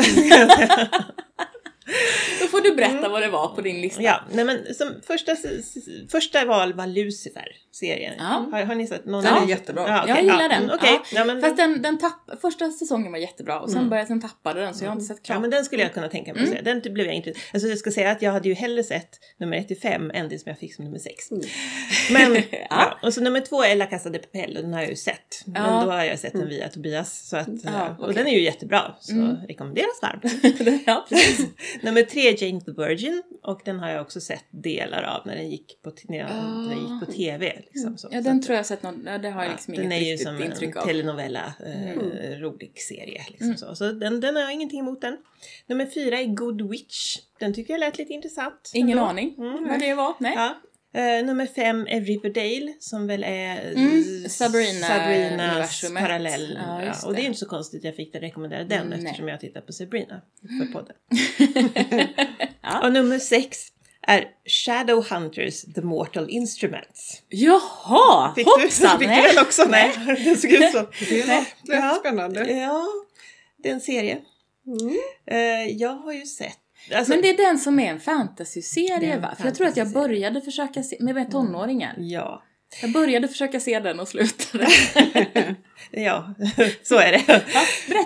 Då 2.41 2.47
får 2.47 2.61
du 2.61 2.75
berätta 2.75 3.09
vad 3.09 3.23
det 3.23 3.29
var 3.29 3.49
på 3.49 3.61
din 3.61 3.81
lista. 3.81 4.03
Ja, 4.03 4.21
nej 4.33 4.45
men 4.45 4.75
som 4.75 4.89
första, 5.07 5.37
första 6.11 6.45
val 6.45 6.73
var 6.73 6.87
Lucifer, 6.87 7.47
serien. 7.73 8.15
Ja. 8.19 8.49
Har, 8.53 8.63
har 8.65 8.75
ni 8.75 8.87
sett 8.87 9.07
någon? 9.07 9.25
Den 9.25 9.35
av 9.35 9.43
är 9.43 9.49
jättebra. 9.49 9.85
Ja, 9.89 10.01
okej. 10.03 10.15
Jag 10.15 10.23
gillar 10.25 10.43
ja, 10.43 10.49
den. 10.49 10.63
mm, 10.63 10.75
Okej, 10.75 10.91
Ja. 10.93 11.05
ja, 11.19 11.25
men, 11.25 11.41
Fast 11.41 11.57
den, 11.57 11.83
den 11.83 11.99
tapp, 11.99 12.41
första 12.41 12.71
säsongen 12.71 13.13
var 13.13 13.19
jättebra 13.19 13.61
och 13.61 13.69
sen 13.71 13.79
Mm. 13.79 13.91
började 13.91 14.09
den 14.09 14.21
tappade 14.21 14.61
den 14.61 14.75
så 14.75 14.85
jag 14.85 14.91
har 14.91 14.95
inte 14.97 15.05
sett 15.07 15.23
klart. 15.23 15.37
ja, 15.37 15.41
men 15.41 15.51
den 15.51 15.65
skulle 15.65 15.83
jag 15.83 15.95
kunna 15.95 16.09
tänka 16.09 16.35
mig 16.35 16.43
att 16.43 16.49
se. 16.49 16.59
Mm. 16.59 16.81
Den 16.83 16.95
blev 16.95 17.07
jag 17.07 17.15
inte... 17.15 17.33
Alltså 17.53 17.69
jag 17.69 17.79
ska 17.79 17.91
säga 17.91 18.11
att 18.11 18.23
jag 18.23 18.33
hade 18.33 18.49
ju 18.49 18.55
hellre 18.55 18.85
sett 18.85 19.11
nummer 19.41 19.57
1 19.57 19.69
till 19.69 19.81
5 19.81 20.11
än 20.15 20.29
det 20.29 20.39
som 20.39 20.49
jag 20.51 20.59
fick 20.59 20.75
som 20.75 20.85
nummer 20.85 20.99
6. 20.99 21.31
Men, 22.11 22.37
ja. 22.71 22.99
Och 23.03 23.15
så 23.15 23.21
nummer 23.21 23.41
två 23.41 23.63
är 23.65 23.77
La 23.77 23.87
Casa 23.87 24.11
de 24.11 24.19
Papel 24.19 24.57
och 24.57 24.63
den 24.63 24.73
har 24.75 24.81
jag 24.81 24.91
ju 24.91 24.97
sett. 24.97 25.43
Men 25.47 25.63
Ja. 25.63 25.83
då 25.85 25.91
har 25.91 26.05
jag 26.05 26.19
sett 26.19 26.33
den 26.33 26.49
via 26.49 26.69
Tobias. 26.69 27.29
Så 27.29 27.37
att, 27.37 27.49
Ja, 27.65 27.97
ja, 27.99 28.07
Och 28.07 28.15
den 28.15 28.27
är 28.27 28.33
ju 28.33 28.41
jättebra, 28.43 28.95
så 29.01 29.13
Mm. 29.13 29.37
rekommenderas 29.49 30.03
varmt. 30.03 30.25
ja, 30.87 31.07
precis. 31.09 31.47
Nummer 31.83 32.03
tre 32.03 32.29
är 32.29 32.45
Jane 32.45 32.61
the 32.61 32.71
Virgin 32.73 33.23
och 33.43 33.61
den 33.65 33.79
har 33.79 33.91
jag 33.91 34.03
också 34.03 34.21
sett 34.21 34.45
delar 34.51 35.03
av 35.03 35.27
när 35.27 35.37
den 35.37 35.51
gick 35.51 35.83
på, 35.83 35.93
när 36.09 36.19
jag, 36.19 36.29
när 36.31 36.69
den 36.69 36.79
gick 36.79 37.07
på 37.07 37.13
TV. 37.13 37.63
Liksom, 37.73 37.99
så. 37.99 38.09
Ja, 38.13 38.21
den 38.21 38.43
tror 38.43 38.55
jag 38.55 38.59
har 38.59 38.65
sett 38.65 38.83
någon, 38.83 39.03
ja, 39.07 39.19
det 39.19 39.31
har 39.31 39.43
jag 39.43 39.49
Ja, 39.51 39.55
liksom 39.55 39.75
den 39.75 39.85
inget 39.85 39.95
är 40.03 40.05
ju 40.07 40.13
riktigt 40.13 40.27
som 40.27 40.43
intryck 40.43 40.71
en 40.71 40.79
av. 40.79 40.87
telenovella, 40.87 41.55
eh, 41.67 41.91
Mm. 41.91 42.41
rolig 42.41 42.73
serie. 42.81 43.23
Liksom 43.29 43.57
så 43.57 43.75
så 43.75 43.93
den, 43.93 44.21
den 44.21 44.35
har 44.37 44.43
jag 44.43 44.53
ingenting 44.53 44.81
emot 44.81 45.01
den. 45.01 45.17
Nummer 45.67 45.87
fyra 45.87 46.21
är 46.21 46.27
Good 46.27 46.71
Witch. 46.71 47.17
Den 47.39 47.55
tycker 47.55 47.73
jag 47.75 47.81
lät 47.81 47.99
lite 47.99 48.13
intressant. 48.13 48.71
Ingen 48.75 48.99
ändå. 48.99 49.11
aning 49.11 49.35
Mm. 49.39 49.69
vad 49.69 49.81
det 49.81 49.95
var. 49.95 50.15
Nej. 50.21 50.33
Ja. 50.37 50.55
Eh, 50.95 51.25
nummer 51.25 51.47
fem 51.47 51.87
är 51.91 52.01
Riverdale 52.01 52.75
som 52.81 53.07
väl 53.07 53.25
är 53.25 53.73
Mm, 53.73 54.05
Sabrina- 54.29 54.87
Sabrinas 54.87 55.83
parallell. 55.95 56.59
Ja, 56.67 56.81
Ja, 56.83 56.87
just 56.87 57.05
och 57.05 57.13
det 57.13 57.19
är 57.19 57.23
det. 57.23 57.27
inte 57.27 57.39
så 57.39 57.47
konstigt 57.47 57.85
jag 57.85 57.97
fick 57.97 58.13
det 58.13 58.21
rekommendera 58.21 58.65
den 58.65 58.87
Mm, 58.93 59.07
eftersom 59.07 59.29
jag 59.29 59.41
tittar 59.41 59.61
på 59.61 59.73
Sabrina 59.73 60.21
för 60.61 60.73
podden. 60.73 60.97
Ja. 62.63 62.87
Och 62.87 62.93
nummer 62.93 63.19
sex 63.19 63.59
är 64.07 64.25
Shadowhunters 64.47 65.63
The 65.75 65.81
Mortal 65.81 66.27
Instruments. 66.31 67.23
Jaha! 67.29 68.35
Fick 68.35 68.47
Hoppsan! 68.47 68.91
du, 68.93 68.99
fick 68.99 69.09
nej. 69.09 69.23
du 69.23 69.29
den 69.35 69.45
också? 69.47 69.65
Nej, 69.69 69.93
det 70.25 70.37
såg 70.37 70.51
ut 70.51 70.73
så. 70.73 70.79
Det 71.09 71.27
lät 71.27 71.49
Ja. 71.65 71.97
spännande. 72.01 72.51
Ja, 72.53 72.87
det 73.63 73.69
är 73.69 73.73
en 73.75 73.81
serie. 73.81 74.19
Mm. 74.67 74.97
Eh, 75.27 75.73
jag 75.77 75.91
har 75.95 76.13
ju 76.13 76.27
sett... 76.27 76.59
Alltså, 76.93 77.13
Men 77.13 77.23
det 77.23 77.31
är 77.31 77.37
den 77.37 77.59
som 77.59 77.79
är 77.81 77.91
en 77.91 78.01
fantasy-serie 78.01 79.19
va? 79.19 79.35
För 79.39 79.45
jag 79.45 79.55
tror 79.55 79.67
att 79.67 79.77
jag 79.77 79.93
började 79.93 80.41
försöka 80.41 80.83
se, 80.83 80.97
med 81.01 81.15
med 81.15 81.31
tonåringar. 81.31 81.95
Ja, 81.99 82.43
Jag 82.83 82.93
började 82.93 83.29
försöka 83.29 83.61
se 83.61 83.81
den 83.81 84.01
och 84.01 84.09
slutade. 84.09 84.67
ja, 85.91 86.35
så 86.83 86.95
är 86.99 87.13
det. 87.13 87.23
Ja, 87.27 87.41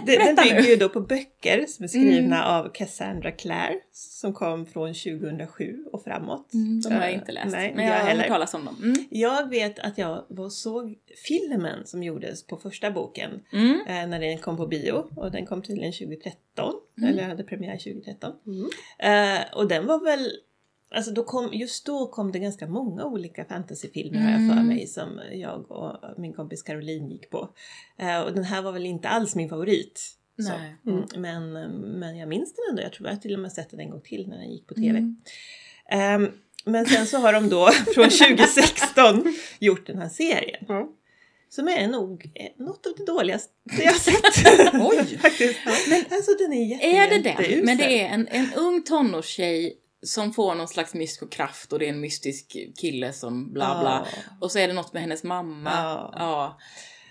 berätta, 0.06 0.24
Den 0.24 0.36
bygger 0.36 0.62
nu. 0.62 0.68
ju 0.68 0.76
då 0.76 0.88
på 0.88 1.00
böcker 1.00 1.64
som 1.68 1.84
är 1.84 1.88
skrivna 1.88 2.36
Mm. 2.36 2.48
av 2.54 2.72
Cassandra 2.74 3.30
Clare 3.32 3.74
som 3.92 4.34
kom 4.34 4.66
från 4.66 4.94
2007 4.94 5.84
och 5.92 6.04
framåt. 6.04 6.54
Mm, 6.54 6.80
de 6.80 6.94
har 6.94 7.00
jag 7.02 7.10
Eh, 7.10 7.14
inte 7.18 7.32
läst. 7.32 7.46
Nej, 7.52 7.72
men 7.76 7.86
jag 7.86 7.96
jag 7.96 8.04
har 8.04 8.14
hört 8.16 8.26
talas 8.28 8.54
om 8.54 8.64
dem. 8.64 8.76
Mm. 8.82 9.04
Jag 9.10 9.48
vet 9.50 9.78
att 9.78 9.98
jag 9.98 10.24
var 10.28 10.48
såg 10.50 10.94
filmen 11.28 11.86
som 11.86 12.02
gjordes 12.02 12.46
på 12.46 12.56
första 12.56 12.90
boken 12.90 13.30
Mm. 13.52 13.80
eh, 13.86 14.06
när 14.08 14.20
den 14.20 14.38
kom 14.38 14.56
på 14.56 14.66
bio 14.66 14.92
och 15.16 15.30
den 15.32 15.46
kom 15.46 15.62
tydligen 15.62 15.92
2013 15.92 16.74
Mm. 16.98 17.10
eller 17.10 17.22
hade 17.22 17.44
premiär 17.44 17.78
2013. 17.78 18.32
Mm. 18.46 18.68
Eh, 19.38 19.40
och 19.54 19.68
den 19.68 19.86
var 19.86 20.04
väl 20.04 20.30
Alltså 20.90 21.10
då 21.10 21.22
kom, 21.24 21.50
just 21.52 21.86
då 21.86 22.06
kom 22.06 22.32
det 22.32 22.38
ganska 22.38 22.66
många 22.66 23.04
olika 23.04 23.44
fantasyfilmer 23.44 24.20
har 24.20 24.30
jag 24.30 24.38
för 24.38 24.52
Mm. 24.60 24.66
mig 24.66 24.86
som 24.86 25.20
jag 25.32 25.70
och 25.70 25.96
min 26.16 26.32
kompis 26.32 26.62
Caroline 26.62 27.10
gick 27.10 27.30
på. 27.30 27.48
Eh, 27.98 28.20
och 28.20 28.32
den 28.34 28.44
här 28.44 28.62
var 28.62 28.72
väl 28.72 28.86
inte 28.86 29.08
alls 29.08 29.34
min 29.34 29.48
favorit. 29.48 30.14
Mm, 30.86 31.04
men, 31.16 31.52
men 31.98 32.16
jag 32.16 32.28
minns 32.28 32.54
den 32.54 32.64
ändå. 32.70 32.82
Jag 32.82 32.92
tror 32.92 33.08
jag 33.08 33.22
till 33.22 33.34
och 33.34 33.40
med 33.40 33.52
sett 33.52 33.70
den 33.70 33.80
en 33.80 33.90
gång 33.90 34.00
till 34.00 34.28
när 34.28 34.36
den 34.38 34.50
gick 34.52 34.66
på 34.66 34.74
TV. 34.74 34.88
Mm. 34.88 35.16
Ehm, 35.90 36.30
men 36.64 36.86
sen 36.86 37.06
så 37.06 37.18
har 37.18 37.32
de 37.32 37.48
då 37.48 37.66
från 37.94 38.10
2016 38.10 39.34
gjort 39.58 39.86
den 39.86 39.98
här 39.98 40.08
serien. 40.08 40.64
Ja. 40.68 40.88
Som 41.50 41.68
är 41.68 41.88
nog 41.88 42.32
eh, 42.34 42.64
något 42.64 42.86
av 42.86 42.92
det 42.96 43.04
dåligaste 43.04 43.52
jag 43.68 43.96
sett. 43.96 44.74
Oj. 44.74 45.18
Faktiskt. 45.18 45.58
Men 45.88 46.04
alltså 46.10 46.30
den 46.38 46.52
är 46.52 46.64
jätte, 46.70 46.84
Är 46.86 47.10
det 47.10 47.18
den? 47.18 47.64
Men 47.64 47.76
det 47.76 48.00
är 48.02 48.08
en, 48.08 48.28
en 48.28 48.46
ung 48.56 48.82
tonårstjej 48.82 49.76
som 50.02 50.32
får 50.32 50.54
någon 50.54 50.68
slags 50.68 50.94
mystisk 50.94 51.32
kraft 51.32 51.72
och 51.72 51.78
det 51.78 51.84
är 51.84 51.88
en 51.90 52.00
mystisk 52.00 52.56
kille 52.80 53.12
som 53.12 53.52
bla 53.52 53.80
bla. 53.80 54.06
Ja. 54.12 54.18
Och 54.40 54.52
så 54.52 54.58
är 54.58 54.68
det 54.68 54.74
något 54.74 54.92
med 54.92 55.02
hennes 55.02 55.22
mamma. 55.24 55.70
Ja. 55.74 56.12
Ja. 56.16 56.58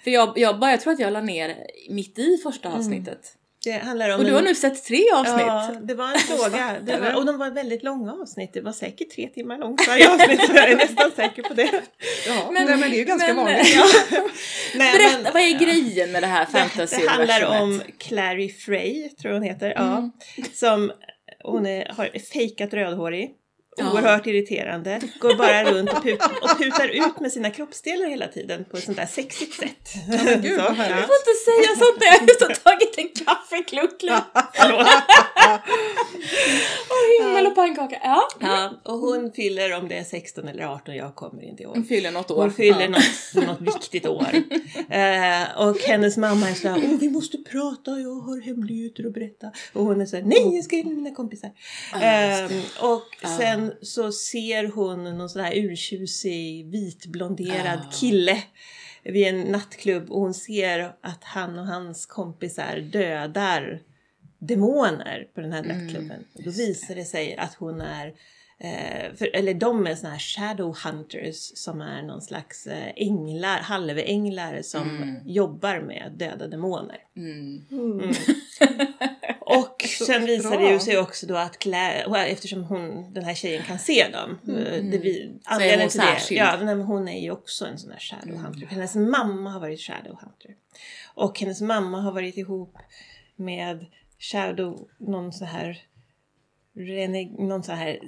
För 0.04 0.12
jag, 0.12 0.34
jag, 0.36 0.60
bara, 0.60 0.72
jag 0.72 0.82
tror 0.82 0.94
att 0.94 1.00
jag 1.00 1.14
la 1.14 1.22
ner 1.22 1.58
mitt 1.90 2.20
i 2.20 2.38
första 2.44 2.68
Mm. 2.68 2.80
avsnittet. 2.80 3.34
Det 3.64 3.72
handlar 3.72 4.10
om 4.10 4.16
Och 4.20 4.24
du 4.24 4.30
en- 4.30 4.36
har 4.36 4.42
nu 4.42 4.56
sett 4.56 4.86
tre 4.86 5.12
avsnitt. 5.16 5.46
Ja, 5.48 5.72
det 5.84 5.94
var 5.96 6.12
en 6.14 6.20
fråga. 6.20 6.78
Det 6.86 6.98
var, 7.00 7.16
och 7.16 7.26
de 7.26 7.38
var 7.38 7.50
väldigt 7.52 7.84
långa 7.84 8.14
avsnitt. 8.14 8.54
Det 8.54 8.62
var 8.62 8.72
säkert 8.72 9.16
tre 9.16 9.28
timmar 9.28 9.58
långt 9.58 9.88
varje 9.88 10.14
avsnitt. 10.14 10.42
jag 10.56 10.70
är 10.72 10.76
nästan 10.78 11.12
säker 11.16 11.44
på 11.44 11.54
det. 11.54 11.82
Ja, 12.28 12.50
Men- 12.52 12.66
nej, 12.66 12.78
men 12.78 12.90
det 12.90 12.96
är 12.96 13.00
ju 13.00 13.04
ganska 13.06 13.28
men- 13.28 13.36
vanligt. 13.36 13.68
Nej, 14.76 14.98
Berätta, 14.98 15.20
men- 15.24 15.34
vad 15.34 15.42
är 15.42 15.60
grejen 15.60 16.12
med 16.12 16.24
det 16.24 16.28
här 16.28 16.46
fantasy 16.46 16.98
det 17.02 17.10
handlar 17.10 17.62
om 17.62 17.82
Clary 17.98 18.50
Frey, 18.50 19.10
tror 19.10 19.34
jag 19.34 19.40
hon 19.40 19.48
heter. 19.50 19.74
Ja, 19.76 19.98
Mm. 19.98 20.12
som 20.54 20.92
hon 21.44 21.66
är, 21.66 21.94
har 21.94 22.20
fejkat 22.20 22.74
rödhårig. 22.74 23.37
Ja. 23.78 23.94
Oerhört 23.94 24.28
irriterande. 24.28 25.02
Går 25.20 25.36
bara 25.36 25.64
runt 25.72 25.90
och, 25.94 26.04
put, 26.04 26.22
och 26.42 26.58
putar 26.58 26.88
ut 26.88 27.20
med 27.20 27.32
sina 27.32 27.50
kroppsdelar 27.52 28.10
hela 28.10 28.28
tiden 28.28 28.66
på 28.72 28.78
ett 28.78 28.84
sånt 28.84 28.98
där 28.98 29.06
sexigt 29.06 29.54
sätt. 29.54 29.90
men 30.08 30.42
gud, 30.42 30.60
Så. 30.62 30.70
Du 30.72 30.76
får 30.78 31.18
inte 31.22 31.36
säga 31.46 31.76
sånt 31.78 32.00
när 32.00 32.08
jag 32.08 32.22
just 32.28 32.42
har 32.42 32.72
tagit 32.72 32.98
en 32.98 33.26
kaffeklunk. 33.26 34.04
Och 36.90 37.26
himmel 37.26 37.48
och 37.48 37.56
pannkaka. 37.56 38.00
Ja. 38.04 38.28
Ja, 38.40 38.72
och 38.84 38.98
hon 39.00 39.32
fyller 39.32 39.74
om 39.78 39.88
det 39.88 39.98
är 39.98 40.04
16 40.04 40.48
eller 40.48 40.64
18, 40.64 40.96
jag 40.96 41.16
kommer 41.16 41.44
inte 41.44 41.64
ihåg. 41.64 41.76
Hon 41.76 41.84
fyller 41.86 42.12
något 42.12 42.32
år. 42.32 42.42
Hon 42.42 42.52
fyller 42.54 42.82
ja. 42.82 42.90
något, 42.90 43.48
något 43.48 43.62
viktigt 43.76 44.06
år. 44.06 44.28
Eh, 44.90 45.68
och 45.68 45.78
hennes 45.80 46.18
mamma 46.18 46.50
är 46.50 46.54
såhär, 46.54 46.78
åh 46.84 47.00
vi 47.00 47.10
måste 47.10 47.38
prata, 47.38 47.92
jag 47.92 48.20
har 48.20 48.42
hemligheter 48.42 49.08
att 49.08 49.14
berätta. 49.14 49.52
Och 49.74 49.86
hon 49.86 50.02
är 50.02 50.06
såhär, 50.06 50.24
nej 50.24 50.56
jag 50.56 50.64
ska 50.64 50.76
in 50.76 50.88
med 50.88 50.96
mina 50.98 51.16
kompisar. 51.16 51.50
Eh, 51.94 52.52
och 52.80 53.04
Ah. 53.22 53.28
Sen 53.68 53.74
så 53.82 54.12
ser 54.12 54.68
hon 54.68 55.04
någon 55.04 55.30
sån 55.30 55.42
här 55.42 55.54
urtjusig 55.56 56.66
vitblonderad 56.72 57.80
Ah. 57.88 57.92
kille 58.00 58.38
vid 59.04 59.28
en 59.28 59.42
nattklubb 59.42 60.12
och 60.12 60.22
hon 60.22 60.34
ser 60.34 60.80
att 61.02 61.24
han 61.24 61.60
och 61.60 61.66
hans 61.68 62.06
kompisar 62.06 62.78
dödar 62.78 63.80
demoner 64.40 65.28
på 65.36 65.42
den 65.42 65.54
här 65.54 65.64
Mm, 65.64 65.78
nattklubben. 65.78 66.24
Och 66.34 66.44
då 66.44 66.52
visar 66.52 66.96
det 66.96 67.06
sig 67.06 67.36
att 67.38 67.54
hon 67.54 67.82
är 67.82 68.14
Eh, 68.60 69.14
för, 69.16 69.36
eller 69.36 69.54
de 69.54 69.88
är 69.88 69.96
såna 69.96 70.10
här 70.14 70.20
shadow 70.20 70.78
hunters 70.84 71.52
som 71.56 71.82
är 71.82 72.02
någon 72.04 72.22
slags 72.22 72.68
eh, 72.68 72.92
änglar, 72.96 73.58
halvänglar 73.60 74.62
som 74.62 74.90
Mm. 75.02 75.16
jobbar 75.26 75.80
med 75.82 76.12
döda 76.18 76.48
demoner. 76.48 76.98
Mm. 77.18 77.66
Mm. 77.72 78.00
Och 79.50 79.86
Så 80.00 80.06
sen 80.06 80.26
visar 80.26 80.50
bra. 80.50 80.60
det 80.60 80.74
ju 80.74 80.80
sig 80.80 80.98
också 80.98 81.26
då 81.28 81.36
att 81.36 81.60
Claire, 81.60 82.26
eftersom 82.28 82.64
hon, 82.64 83.14
den 83.14 83.24
här 83.24 83.34
tjejen 83.34 83.64
kan 83.64 83.80
se 83.80 84.08
dem. 84.08 84.40
eh, 84.58 84.84
Det, 84.84 84.98
vi, 84.98 85.24
Mm. 85.24 85.40
Hon 85.46 85.90
till 85.90 86.00
det, 86.00 86.36
ja, 86.36 86.58
men 86.66 86.82
hon 86.82 87.08
är 87.08 87.22
ju 87.22 87.32
också 87.32 87.66
en 87.66 87.78
sån 87.78 87.92
här 87.92 88.00
shadow 88.00 88.36
hunter. 88.38 88.68
Hennes 88.68 88.96
mamma 88.96 89.50
har 89.50 89.60
varit 89.60 89.80
shadow 89.82 90.18
hunter. 90.22 90.56
Och 91.14 91.40
hennes 91.40 91.62
mamma 91.62 92.02
har 92.02 92.12
varit 92.12 92.38
ihop 92.38 92.78
med 93.36 93.86
shadow, 94.20 94.88
någon 94.98 95.34
sån 95.34 95.48
här 95.48 95.82
Reneg, 96.78 97.40
någon 97.40 97.64
sån 97.64 97.76
här 97.76 98.00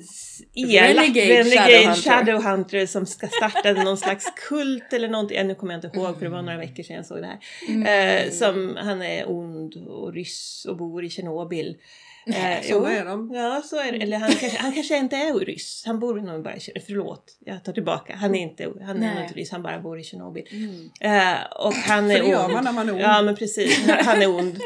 elak 0.55 0.99
Renegade 0.99 1.43
renegade 1.43 1.95
Shadowhunter. 1.95 2.85
Som 2.85 3.05
ska 3.05 3.27
starta 3.27 3.73
någon 3.73 3.97
slags 3.97 4.25
kult 4.49 4.93
eller 4.93 5.09
någonting. 5.09 5.38
Ja, 5.38 5.43
nu 5.43 5.55
kommer 5.55 5.73
jag 5.73 5.85
inte 5.85 5.97
ihåg 5.99 6.17
för 6.17 6.25
det 6.25 6.31
var 6.31 6.41
några 6.41 6.57
veckor 6.57 6.83
sedan 6.83 6.95
jag 6.95 7.05
såg 7.05 7.17
det 7.21 7.25
här. 7.27 7.39
Mm. 7.67 8.25
Eh, 8.27 8.31
som 8.31 8.77
han 8.81 9.01
är 9.01 9.29
ond 9.29 9.75
och 9.75 10.13
ryss 10.13 10.65
och 10.69 10.77
bor 10.77 11.05
i 11.05 11.09
Tjernobyl. 11.09 11.75
Eh, 12.27 12.61
Så 12.63 12.85
är 12.85 13.05
de. 13.05 13.31
Ja, 13.33 13.61
så 13.65 13.75
är 13.79 13.91
det. 13.91 13.97
Eller 13.97 14.17
han 14.17 14.31
kanske, 14.31 14.57
han 14.59 14.73
kanske 14.73 14.97
inte 14.97 15.15
är 15.15 15.33
ryss. 15.45 15.83
Han 15.85 15.99
bor 15.99 16.15
nog 16.15 16.43
bara 16.43 16.55
i 16.55 16.59
Tjernobyl. 16.59 16.83
Förlåt, 16.88 17.38
jag 17.45 17.63
tar 17.63 17.73
tillbaka. 17.73 18.15
Han 18.15 18.35
är 18.35 18.41
inte, 18.41 18.63
han 18.81 19.03
är 19.03 19.13
Nej. 19.15 19.23
inte 19.23 19.39
ryss, 19.39 19.51
han 19.51 19.63
bara 19.63 19.79
bor 19.79 19.99
i 19.99 20.03
Tjernobyl. 20.03 20.43
Mm. 20.51 20.89
Eh, 21.01 21.38
och 21.65 21.73
han 21.73 22.09
För 22.09 22.15
är 22.15 22.21
det 22.23 22.29
gör 22.29 22.49
man 22.49 22.63
när 22.63 22.71
man 22.71 22.89
är 22.89 22.93
ond. 22.93 23.01
Ja, 23.01 23.21
men 23.21 23.35
precis. 23.35 23.88
Han 23.88 24.21
är 24.21 24.29
ond. 24.39 24.59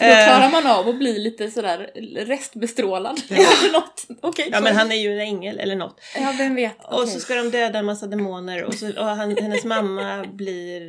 För 0.00 0.06
då 0.06 0.12
Eh, 0.12 0.26
klarar 0.26 0.50
man 0.50 0.66
av 0.66 0.88
att 0.88 0.98
bli 0.98 1.18
lite 1.18 1.50
sådär 1.50 1.90
restbestrålad. 2.26 3.22
Eller 3.30 3.72
något. 3.72 4.06
Okej. 4.20 4.48
Ja, 4.52 4.60
men 4.60 4.76
han 4.76 4.92
är 4.92 4.96
ju 4.96 5.12
en 5.12 5.20
ängel 5.20 5.60
eller 5.60 5.76
något. 5.76 6.00
Ja, 6.16 6.34
vem 6.38 6.54
vet. 6.54 6.84
Och 6.84 6.94
Okej. 6.94 7.14
så 7.14 7.20
ska 7.20 7.34
de 7.34 7.50
döda 7.50 7.78
en 7.78 7.84
massa 7.84 8.06
demoner 8.06 8.64
och, 8.64 8.74
så, 8.74 8.88
och 8.88 9.04
han, 9.06 9.36
hennes 9.36 9.64
mamma 9.64 10.24
blir 10.32 10.82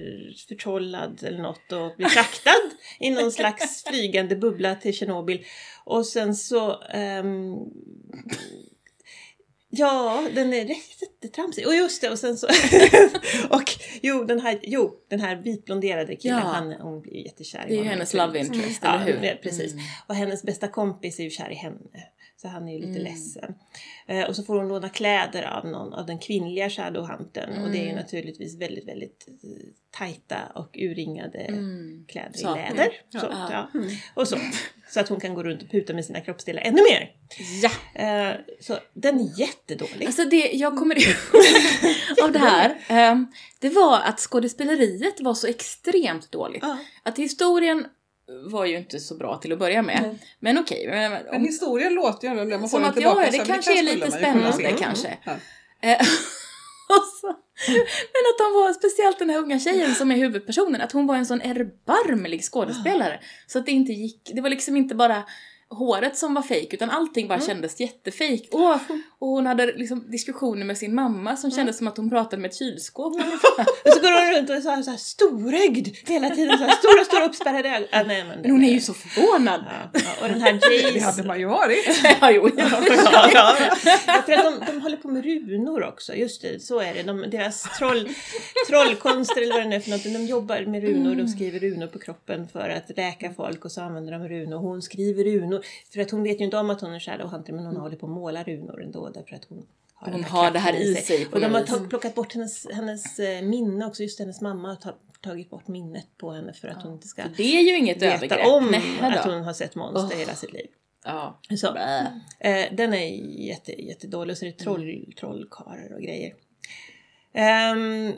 förtrollad 0.47 1.23
eller 1.23 1.39
något 1.39 1.71
och 1.71 1.95
blir 1.97 2.07
fraktad 2.07 2.51
i 2.99 3.09
någon 3.09 3.31
slags 3.31 3.83
flygande 3.83 4.35
bubbla 4.35 4.75
till 4.75 4.93
Tjernobyl. 4.93 5.45
Och 5.83 6.05
sen 6.05 6.35
så... 6.35 6.83
ehm, 6.83 7.55
ja, 9.71 10.27
den 10.35 10.53
är 10.53 10.65
jättetramsig. 11.01 11.67
Och 11.67 11.75
just 11.75 12.01
det, 12.01 12.09
och 12.09 12.19
sen 12.19 12.37
så... 12.37 12.47
och 13.49 13.63
jo, 14.01 14.23
den 14.23 14.39
här, 14.41 14.59
jo, 14.63 14.91
den 15.09 15.19
här 15.19 15.35
vitblonderade 15.35 16.15
killen, 16.15 16.37
Ja. 16.39 16.43
han, 16.45 16.71
hon 16.71 17.01
blir 17.01 17.13
ju 17.13 17.23
jättekär 17.23 17.59
i 17.59 17.67
Det 17.67 17.67
är 17.67 17.71
ju 17.71 17.77
honom. 17.77 17.89
hennes 17.93 18.13
love 18.13 18.39
interest, 18.39 18.79
Ja, 18.83 18.95
eller 18.95 19.13
hur? 19.13 19.21
det- 19.21 19.35
precis. 19.43 19.73
Mm. 19.73 19.83
Och 20.07 20.15
hennes 20.15 20.43
bästa 20.43 20.67
kompis 20.67 21.19
är 21.19 21.23
ju 21.23 21.29
kär 21.29 21.51
i 21.51 21.55
henne. 21.55 21.77
Så 22.41 22.47
han 22.47 22.67
är 22.67 22.73
ju 22.73 22.79
lite 22.79 22.99
Mm. 22.99 23.03
ledsen. 23.03 23.53
Eh, 24.07 24.23
och 24.29 24.35
så 24.35 24.43
får 24.43 24.55
hon 24.57 24.67
låna 24.67 24.89
kläder 24.89 25.43
av 25.43 25.65
någon 25.65 25.93
av 25.93 26.05
den 26.05 26.19
kvinnliga 26.19 26.69
shadowhuntern. 26.69 27.63
Och 27.63 27.71
det 27.71 27.77
är 27.77 27.81
ju 27.83 27.89
Mm. 27.89 27.95
naturligtvis 28.01 28.57
väldigt, 28.61 28.87
väldigt 28.87 29.27
eh, 29.27 29.49
tajta 29.91 30.37
och 30.55 30.69
urringade 30.79 31.37
Mm. 31.39 32.05
kläder 32.07 32.31
Så. 32.33 32.57
i 32.57 32.59
läder. 32.59 32.89
Ja. 33.09 33.19
Så, 33.19 33.27
Ja. 33.31 33.49
ja. 33.73 33.81
Och 34.13 34.27
så. 34.27 34.37
Så 34.89 34.99
att 34.99 35.09
hon 35.09 35.19
kan 35.19 35.33
gå 35.33 35.43
runt 35.43 35.61
och 35.63 35.71
puta 35.71 35.93
med 35.93 36.05
sina 36.05 36.21
kroppsdelar 36.21 36.61
ännu 36.61 36.81
mer. 36.91 37.11
Ja! 37.63 38.01
Eh, 38.01 38.35
så 38.59 38.77
den 38.93 39.19
är 39.19 39.39
jättedålig. 39.39 40.05
Alltså 40.05 40.25
det 40.25 40.51
jag 40.53 40.77
kommer 40.77 40.95
ihåg 40.95 41.15
av 42.23 42.31
det 42.31 42.39
här, 42.39 42.77
ehm, 42.89 43.27
det 43.59 43.69
var 43.69 43.99
att 43.99 44.19
skådespeleriet 44.19 45.21
var 45.21 45.33
så 45.33 45.47
extremt 45.47 46.31
dåligt. 46.31 46.63
Att 47.03 47.17
historien 47.19 47.85
var 48.51 48.65
ju 48.65 48.77
inte 48.77 48.99
så 48.99 49.15
bra 49.15 49.37
till 49.37 49.51
att 49.53 49.59
börja 49.59 49.81
med. 49.81 49.99
Nej. 50.01 50.19
Men 50.39 50.57
okej. 50.57 50.87
men- 50.87 51.11
men- 51.11 51.23
Men 51.31 51.41
historien 51.45 51.93
låter 51.93 52.27
ju 52.27 52.39
ändå, 52.39 52.67
Som 52.67 52.83
att, 52.83 53.01
ja, 53.01 53.27
det 53.31 53.37
kanske 53.37 53.79
är 53.79 53.83
lite 53.83 54.11
spännande 54.11 54.71
kanske. 54.79 55.17
Ja. 55.23 55.31
Eh, 55.89 56.01
så, 57.21 57.27
men 58.13 58.23
att 58.31 58.37
de 58.37 58.53
var, 58.53 58.73
speciellt 58.73 59.19
den 59.19 59.29
här 59.29 59.37
unga 59.37 59.59
tjejen 59.59 59.95
som 59.95 60.11
är 60.11 60.15
huvudpersonen, 60.15 60.81
att 60.81 60.91
hon 60.91 61.07
var 61.07 61.15
en 61.15 61.25
sån 61.25 61.41
erbarmlig 61.41 62.43
skådespelare. 62.43 63.19
Så 63.47 63.59
att 63.59 63.65
det 63.65 63.71
inte 63.71 63.91
gick, 63.91 64.31
det 64.35 64.41
var 64.41 64.49
liksom 64.49 64.77
inte 64.77 64.95
bara 64.95 65.23
håret 65.71 66.17
som 66.17 66.33
var 66.33 66.41
fejk 66.41 66.73
utan 66.73 66.89
allting 66.89 67.27
bara 67.27 67.39
kändes 67.39 67.79
jättefejk. 67.79 68.49
Och, 68.51 68.73
och 69.19 69.27
hon 69.27 69.45
hade 69.45 69.65
liksom 69.65 70.11
diskussioner 70.11 70.65
med 70.65 70.77
sin 70.77 70.95
mamma 70.95 71.37
som 71.37 71.51
kändes 71.51 71.77
som 71.77 71.87
att 71.87 71.97
hon 71.97 72.09
pratade 72.09 72.41
med 72.41 72.49
ett 72.49 72.57
kylskåp. 72.57 73.13
Och 73.85 73.93
så 73.93 74.01
går 74.01 74.25
hon 74.25 74.37
runt 74.37 74.49
och 74.49 74.55
är 74.55 74.61
så 74.61 74.69
här, 74.69 74.81
så 74.81 74.91
här 74.91 74.97
storögd 74.97 75.87
hela 76.07 76.29
tiden. 76.29 76.57
Så 76.57 76.63
här, 76.63 76.71
stora, 76.71 77.03
stora 77.03 77.25
uppspärrade 77.25 77.69
ögon. 77.69 77.87
Ah, 77.91 78.03
nej, 78.03 78.23
men, 78.23 78.41
Men 78.41 78.51
hon 78.51 78.63
är 78.63 78.71
ju 78.71 78.79
så 78.79 78.93
förvånad. 78.93 79.61
Ja, 79.93 79.99
ja. 79.99 80.21
Och 80.21 80.27
den 80.27 80.41
här 80.41 80.51
Det 80.69 80.75
Jace. 80.75 81.05
hade 81.05 81.23
man 81.23 81.39
ju 81.39 81.45
varit. 81.45 82.01
Ja, 82.21 82.31
jo, 82.31 82.49
ja. 82.57 82.65
ja, 82.87 83.29
ja. 83.33 83.55
ja, 84.07 84.21
för 84.25 84.33
att 84.33 84.43
de, 84.43 84.65
de 84.71 84.81
håller 84.81 84.97
på 84.97 85.07
med 85.07 85.25
runor 85.25 85.83
också, 85.83 86.15
just 86.15 86.41
det, 86.41 86.61
så 86.61 86.79
är 86.79 86.93
det. 86.93 87.03
De, 87.03 87.29
deras 87.29 87.77
troll, 87.77 88.09
trollkonster 88.69 89.41
eller 89.41 89.53
vad 89.53 89.61
det 89.61 89.69
nu 89.69 89.75
är 89.75 89.79
för 89.79 89.89
någonting, 89.89 90.13
de 90.13 90.25
jobbar 90.25 90.65
med 90.65 90.83
runor, 90.83 91.15
de 91.15 91.27
skriver 91.27 91.59
runor 91.59 91.87
på 91.87 91.99
kroppen 91.99 92.47
för 92.47 92.69
att 92.69 92.91
räka 92.97 93.33
folk 93.33 93.65
och 93.65 93.71
så 93.71 93.81
använder 93.81 94.11
de 94.11 94.29
runor. 94.29 94.57
Hon 94.57 94.81
skriver 94.81 95.23
runor, 95.23 95.60
för 95.93 96.01
att 96.01 96.11
hon 96.11 96.23
vet 96.23 96.39
ju 96.39 96.45
inte 96.45 96.57
om 96.57 96.69
att 96.69 96.81
hon 96.81 96.93
är 96.93 96.99
Shadowhunter 96.99 97.53
men 97.53 97.65
hon 97.65 97.77
håller 97.77 97.97
på 97.97 98.05
att 98.05 98.11
måla 98.11 98.43
runor 98.43 98.83
ändå 98.83 99.09
därför 99.09 99.35
att 99.35 99.45
hon 99.45 99.65
har, 99.93 100.11
Hon 100.11 100.23
har 100.23 100.51
det 100.51 100.59
här 100.59 100.73
i 100.73 100.95
sig 100.95 101.25
på 101.25 101.35
Och 101.35 101.41
de 101.41 101.53
har 101.53 101.87
plockat 101.87 102.15
bort 102.15 102.33
hennes, 102.33 102.67
hennes 102.73 103.19
eh, 103.19 103.41
minne 103.41 103.85
också, 103.85 104.03
just 104.03 104.19
hennes 104.19 104.41
mamma 104.41 104.67
har 104.67 104.75
ta, 104.75 104.93
tagit 105.21 105.49
bort 105.49 105.67
minnet 105.67 106.07
på 106.17 106.31
henne 106.31 106.53
för 106.53 106.67
att 106.67 106.83
hon 106.83 106.93
inte 106.93 107.07
ska 107.07 107.23
Det 107.37 107.57
är 107.57 107.61
ju 107.61 107.77
inget 107.77 108.01
veta 108.01 108.15
övergrepp. 108.15 108.47
om 108.47 108.67
Nej 108.71 108.81
att 109.01 109.25
hon 109.25 109.43
har 109.43 109.53
sett 109.53 109.75
monster 109.75 110.09
Åh. 110.15 110.19
hela 110.19 110.35
sitt 110.35 110.53
liv. 110.53 110.67
Ja. 111.05 111.39
Så. 111.57 111.67
Eh, 112.39 112.65
den 112.71 112.93
är 112.93 113.07
jätte, 113.47 113.81
jättedålig 113.81 114.31
och 114.33 114.37
så 114.37 114.45
är 114.45 114.49
det 114.49 114.57
troll, 114.57 115.13
trollkarlar 115.19 115.93
och 115.93 116.01
grejer. 116.01 116.33
Ehm, 117.33 118.13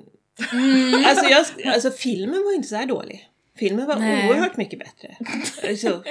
alltså, 1.05 1.25
jag, 1.25 1.73
alltså 1.73 1.91
filmen 1.91 2.43
var 2.43 2.55
inte 2.55 2.67
så 2.67 2.75
här 2.75 2.85
dålig. 2.85 3.29
Filmen 3.59 3.87
var 3.87 3.95
Nej. 3.95 4.29
oerhört 4.29 4.57
mycket 4.57 4.79
bättre. 4.79 5.17
Alltså, 5.69 6.03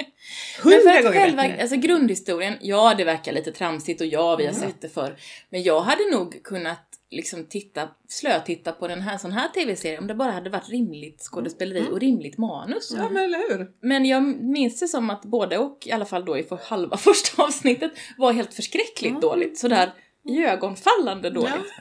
hundra 0.63 1.01
gånger 1.01 1.11
själva, 1.19 1.41
bättre. 1.43 1.61
alltså 1.61 1.75
grundhistorien, 1.77 2.53
ja 2.61 2.93
det 2.97 3.03
verkar 3.03 3.31
lite 3.31 3.51
tramsigt 3.51 4.01
och 4.01 4.07
ja 4.07 4.35
vi 4.35 4.45
har 4.45 4.53
Mm. 4.53 4.61
sett 4.69 4.81
det 4.81 4.89
förr. 4.89 5.15
Men 5.49 5.63
jag 5.63 5.81
hade 5.81 6.11
nog 6.11 6.43
kunnat 6.43 6.79
liksom 7.09 7.45
titta, 7.45 7.89
slötitta 8.07 8.71
på 8.71 8.87
den 8.87 9.01
här 9.01 9.17
sån 9.17 9.31
här 9.31 9.47
tv-serie 9.49 9.97
om 9.99 10.07
det 10.07 10.15
bara 10.15 10.31
hade 10.31 10.49
varit 10.49 10.69
rimligt 10.69 11.21
skådespeleri 11.21 11.79
Mm. 11.79 11.91
och 11.93 11.99
rimligt 11.99 12.37
manus. 12.37 12.93
Ja 12.97 13.09
men 13.09 13.23
eller 13.23 13.37
hur? 13.49 13.71
Men 13.81 14.05
jag 14.05 14.23
minns 14.43 14.79
det 14.79 14.87
som 14.87 15.09
att 15.09 15.21
både 15.25 15.57
och, 15.57 15.87
i 15.87 15.91
alla 15.91 16.05
fall 16.05 16.25
då 16.25 16.37
i 16.37 16.43
för 16.43 16.59
halva 16.63 16.97
första 17.07 17.43
avsnittet, 17.43 17.91
var 18.17 18.33
helt 18.33 18.53
förskräckligt 18.53 19.09
Mm. 19.09 19.21
dåligt. 19.21 19.57
Sådär 19.57 19.93
iögonfallande 20.27 21.29
dåligt. 21.29 21.73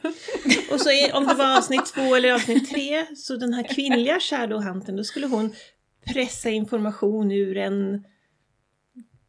Och 0.72 0.80
så 0.80 0.90
är, 0.90 1.14
om 1.16 1.26
det 1.26 1.34
var 1.34 1.56
avsnitt 1.58 1.86
två 1.86 2.14
eller 2.14 2.32
avsnitt 2.32 2.70
tre, 2.70 3.06
så 3.16 3.36
den 3.36 3.52
här 3.54 3.62
kvinnliga 3.74 4.20
Shadowhunten, 4.20 4.96
då 4.96 5.04
skulle 5.04 5.26
hon 5.26 5.54
pressa 6.06 6.50
information 6.50 7.32
ur 7.32 7.56
en 7.56 8.04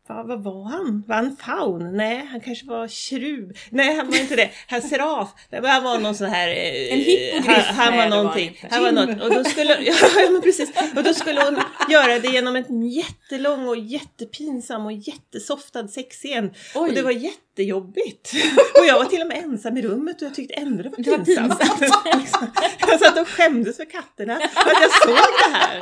vad, 0.07 0.27
vad 0.27 0.43
var 0.43 0.63
han? 0.69 1.03
Var 1.07 1.15
han 1.15 1.37
faun? 1.37 1.97
Nej, 1.97 2.25
han 2.31 2.41
kanske 2.41 2.65
var 2.65 2.87
tjuv. 2.87 3.57
Nej, 3.69 3.95
han 3.95 4.09
var 4.11 4.17
inte 4.17 4.35
det. 4.35 4.49
Han 4.67 4.81
seraf. 4.81 5.29
Han 5.51 5.83
var 5.83 5.99
någon 5.99 6.15
sån 6.15 6.27
här... 6.29 6.47
eh, 6.49 6.93
En 6.93 6.99
hippogriff. 6.99 7.65
Han, 7.65 7.75
han 7.75 7.97
var 7.97 8.03
det 8.03 8.09
var 8.09 8.17
någonting. 8.23 8.59
han 8.71 8.83
var 8.83 8.91
något. 8.91 9.21
Och 9.23 9.29
då 9.33 9.43
skulle, 9.43 9.77
ja, 9.81 9.93
men 10.31 10.41
precis. 10.41 10.71
Och 10.95 11.03
då 11.03 11.13
skulle 11.13 11.41
hon 11.43 11.57
göra 11.89 12.19
det 12.19 12.27
genom 12.27 12.55
en 12.55 12.89
jättelång 12.89 13.67
och 13.67 13.77
jättepinsam 13.77 14.85
och 14.85 14.91
jättesoftad 14.93 15.87
sexscen. 15.87 16.53
Oj. 16.75 16.89
Och 16.89 16.93
det 16.93 17.01
var 17.01 17.11
jättejobbigt. 17.57 18.33
Och 18.79 18.85
jag 18.85 18.97
var 18.97 19.05
till 19.05 19.21
och 19.21 19.27
med 19.27 19.37
ensam 19.37 19.77
i 19.77 19.81
rummet 19.81 20.21
och 20.21 20.27
jag 20.27 20.35
tyckte 20.35 20.53
ändå 20.53 20.83
det 20.83 20.89
var 20.89 20.97
Det 21.03 21.09
var 21.11 21.17
pinsamt. 21.17 21.59
pinsamt. 21.59 22.51
jag 22.87 22.99
satt 22.99 23.19
och 23.19 23.27
skämdes 23.27 23.77
för 23.77 23.85
katterna 23.85 24.33
att 24.35 24.81
jag 24.81 24.91
såg 24.91 25.15
det 25.15 25.57
här. 25.57 25.79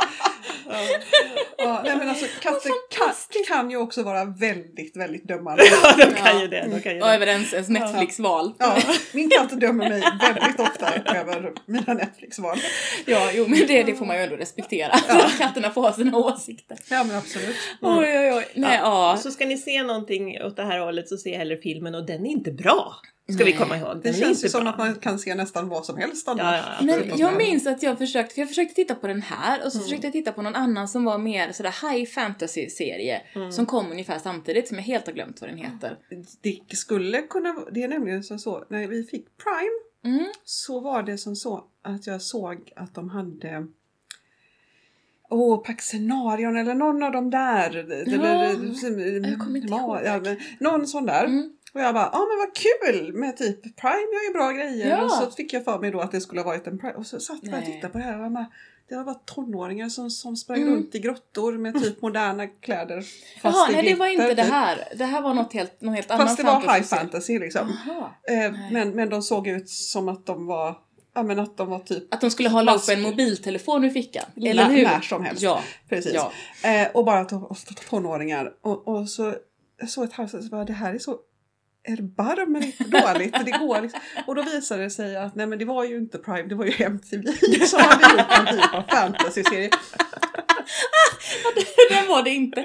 Ja. 0.70 0.78
Ja, 1.58 1.82
nej 1.86 1.96
men 1.98 2.10
alltså 2.10 2.26
katter 2.42 2.72
kan, 2.98 3.14
kan 3.48 3.72
ju 3.72 3.78
också 3.78 4.04
vara 4.04 4.26
väldigt, 4.26 4.98
väldigt 4.98 5.28
dömande. 5.28 5.64
Ja, 5.66 5.94
de 5.98 6.14
kan 6.14 6.36
Ja. 6.36 6.42
ju 6.42 6.48
det. 6.48 6.68
De 6.72 6.82
kan 6.82 6.96
ju 6.96 7.02
Och 7.02 7.08
det. 7.08 7.14
över 7.16 7.28
ens, 7.28 7.54
ens 7.54 7.70
Netflix-val. 7.70 8.54
Ja, 8.58 8.78
min 9.14 9.30
katt 9.30 9.60
dömer 9.60 9.90
mig 9.90 10.02
väldigt 10.20 10.60
ofta 10.60 10.94
över 11.20 11.52
mina 11.66 11.94
Netflix-val. 11.94 12.58
Ja, 13.06 13.30
jo 13.34 13.46
men 13.48 13.60
det, 13.68 13.84
det 13.84 13.96
får 13.96 14.06
man 14.06 14.18
ju 14.18 14.24
ändå 14.24 14.36
respektera. 14.36 14.92
Att 14.92 15.38
katterna 15.38 15.72
får 15.72 15.82
ha 15.82 15.94
sina 15.94 16.18
åsikter. 16.18 16.78
Ja 16.90 17.04
men 17.04 17.18
absolut. 17.18 17.56
Mm. 17.82 17.98
Oj, 17.98 18.20
oj, 18.20 18.34
oj. 18.34 18.46
Nej, 18.56 18.78
ja. 18.82 19.18
Så 19.24 19.32
ska 19.32 19.46
ni 19.46 19.58
se 19.58 19.84
någonting 19.84 20.42
åt 20.44 20.56
det 20.56 20.64
här 20.64 20.80
hållet 20.80 21.10
så 21.10 21.18
se 21.18 21.38
hellre 21.38 21.58
filmen 21.62 21.96
och 21.96 22.06
den 22.06 22.26
är 22.26 22.30
inte 22.30 22.52
bra. 22.52 22.96
Ska 23.30 23.44
Nej. 23.44 23.52
vi 23.54 23.58
komma 23.60 23.78
ihåg. 23.78 23.96
Det 23.96 24.02
Den 24.04 24.14
är 24.14 24.20
känns 24.20 24.30
inte 24.38 24.46
ju 24.46 24.50
som 24.50 24.62
bra. 24.62 24.70
att 24.72 24.78
man 24.78 24.96
kan 24.96 25.20
se 25.20 25.36
nästan 25.36 25.70
vad 25.70 25.86
som 25.86 25.98
helst 25.98 26.28
annars. 26.28 26.42
Ja, 26.44 26.56
ja, 26.58 26.76
ja. 26.80 26.86
Men 27.08 27.18
jag 27.18 27.38
minns 27.38 27.68
att 27.68 27.84
jag 27.84 27.98
försökte, 27.98 28.34
för 28.34 28.42
jag 28.42 28.48
försökte 28.50 28.76
titta 28.76 28.96
på 28.96 29.08
den 29.08 29.22
här 29.22 29.66
och 29.66 29.72
så 29.72 29.80
försökte 29.80 30.08
jag 30.08 30.14
titta 30.14 30.32
på 30.32 30.42
någon 30.42 30.56
annan 30.56 30.88
som 30.88 31.04
var 31.06 31.18
mer 31.18 31.52
sådär 31.52 31.90
high 31.92 32.06
fantasy-serie 32.10 33.22
som 33.52 33.66
kom 33.66 33.92
ungefär 33.92 34.20
samtidigt 34.20 34.68
som 34.68 34.78
jag 34.78 34.84
helt 34.84 35.06
har 35.06 35.14
glömt 35.14 35.42
vad 35.42 35.50
den 35.50 35.58
heter. 35.58 35.98
Det 36.42 36.76
skulle 36.78 37.22
kunna 37.22 37.54
vara- 37.54 37.70
det 37.72 37.84
är 37.84 37.88
nämligen 37.88 38.24
som 38.24 38.40
så, 38.40 38.66
när 38.70 38.88
vi 38.88 39.04
fick 39.04 39.26
Prime 39.38 39.80
Mm. 40.16 40.26
så 40.44 40.80
var 40.80 41.04
det 41.04 41.18
som 41.18 41.36
så 41.36 41.64
att 41.84 42.08
jag 42.08 42.22
såg 42.22 42.72
att 42.76 42.96
de 42.96 43.10
hade 43.10 43.68
Åh, 45.32 45.56
oh, 45.56 45.64
Paxenarion 45.64 46.58
eller 46.58 46.74
någon 46.76 47.04
av 47.04 47.12
de 47.12 47.30
där. 47.30 47.76
eller, 47.76 49.30
jag 49.30 49.40
kommer 49.40 49.60
inte 49.60 49.74
ihåg. 49.74 50.00
ja, 50.06 50.22
någon 50.60 50.88
sån 50.88 51.06
där. 51.06 51.26
Mm. 51.26 51.50
Och 51.74 51.82
jag 51.82 51.94
bara, 51.94 52.10
ja 52.14 52.20
men 52.30 52.38
vad 52.38 52.56
kul 52.56 53.14
med 53.14 53.38
typ 53.38 53.62
Prime 53.78 53.94
gör 54.14 54.28
ju 54.28 54.34
bra 54.34 54.52
grejer. 54.52 54.90
Ja. 54.90 55.04
Och 55.04 55.12
så 55.12 55.32
fick 55.32 55.54
jag 55.54 55.66
för 55.66 55.80
mig 55.80 55.92
då 55.92 56.00
att 56.00 56.12
det 56.12 56.22
skulle 56.22 56.42
ha 56.42 56.46
varit 56.46 56.68
en 56.68 56.80
Prime. 56.80 56.94
Och 56.94 57.06
så 57.06 57.20
satt 57.20 57.40
jag 57.42 57.60
och 57.60 57.66
tittade 57.66 57.94
på 57.94 57.98
det 57.98 58.04
här 58.04 58.26
och 58.26 58.32
bara, 58.32 58.46
det 58.90 58.96
var 58.96 59.04
bara 59.04 59.16
tonåringar 59.16 59.90
som, 59.90 60.10
som 60.10 60.36
sprang 60.36 60.62
Mm. 60.62 60.74
runt 60.74 60.96
i 60.96 61.00
grottor 61.00 61.58
med 61.58 61.84
typ 61.84 62.02
moderna 62.02 62.48
kläder. 62.48 62.96
Jaha, 62.96 63.54
fast 63.54 63.70
i 63.70 63.74
nej 63.74 63.84
det 63.90 63.96
var 63.96 64.08
inte 64.08 64.34
det 64.34 64.42
här. 64.44 64.78
Det 64.98 65.06
här 65.06 65.22
var 65.22 65.34
något 65.34 65.54
helt, 65.54 65.82
någon 65.82 65.94
helt 65.96 66.12
annan 66.12 66.28
Fast 66.28 66.38
det 66.38 66.44
var 66.44 66.62
high 66.62 66.84
fantasy. 66.84 67.40
liksom. 67.40 67.74
Jaha. 67.88 68.10
Eh, 68.46 68.54
men, 68.72 68.90
men 68.96 69.10
de 69.10 69.22
såg 69.22 69.48
ut 69.48 69.70
som 69.70 70.10
att 70.10 70.26
de 70.26 70.46
var, 70.46 70.76
ja 71.16 71.24
men 71.24 71.40
att 71.40 71.58
de 71.58 71.70
var 71.70 71.80
typ, 71.80 72.14
Att 72.14 72.22
de 72.22 72.32
skulle 72.32 72.50
hålla 72.50 72.76
upp 72.76 72.90
en 72.90 73.02
mobiltelefon 73.02 73.84
ur 73.84 73.90
fickan. 73.90 74.26
Eller 74.46 74.70
hur? 74.70 74.84
när 74.84 75.02
som 75.02 75.26
helst. 75.26 75.42
Ja. 75.42 75.64
precis. 75.90 76.14
ja. 76.14 76.32
Eh, 76.70 76.88
och 76.94 77.06
bara 77.06 77.24
to- 77.24 77.50
to- 77.50 77.90
tonåringar. 77.90 78.52
Och, 78.64 78.88
och 78.88 79.10
så 79.10 79.36
såg 79.88 80.04
ett 80.04 80.14
halvt 80.14 80.32
så 80.32 80.38
bara, 80.38 80.66
det 80.66 80.74
här 80.74 80.94
är 80.94 81.00
så 81.00 81.18
erbarmligt 81.84 82.80
dåligt. 82.92 83.46
Det 83.46 83.52
går 83.52 83.82
liksom. 83.82 84.00
Och 84.28 84.36
då 84.36 84.42
visade 84.44 84.84
det 84.84 84.90
sig 84.90 85.18
att 85.18 85.36
nej 85.36 85.48
men 85.48 85.60
det 85.60 85.66
var 85.66 85.84
ju 85.84 85.98
inte 85.98 86.18
Prime, 86.18 86.44
det 86.44 86.56
var 86.56 86.66
ju 86.66 86.84
MTV 86.86 87.24
som 87.66 87.80
hade 87.82 88.22
gjort 88.22 88.32
en 88.40 88.46
typ 88.58 88.74
av 88.74 88.84
fantasy-serie. 88.90 89.70
det 91.90 92.08
var 92.10 92.24
det 92.24 92.30
inte. 92.30 92.62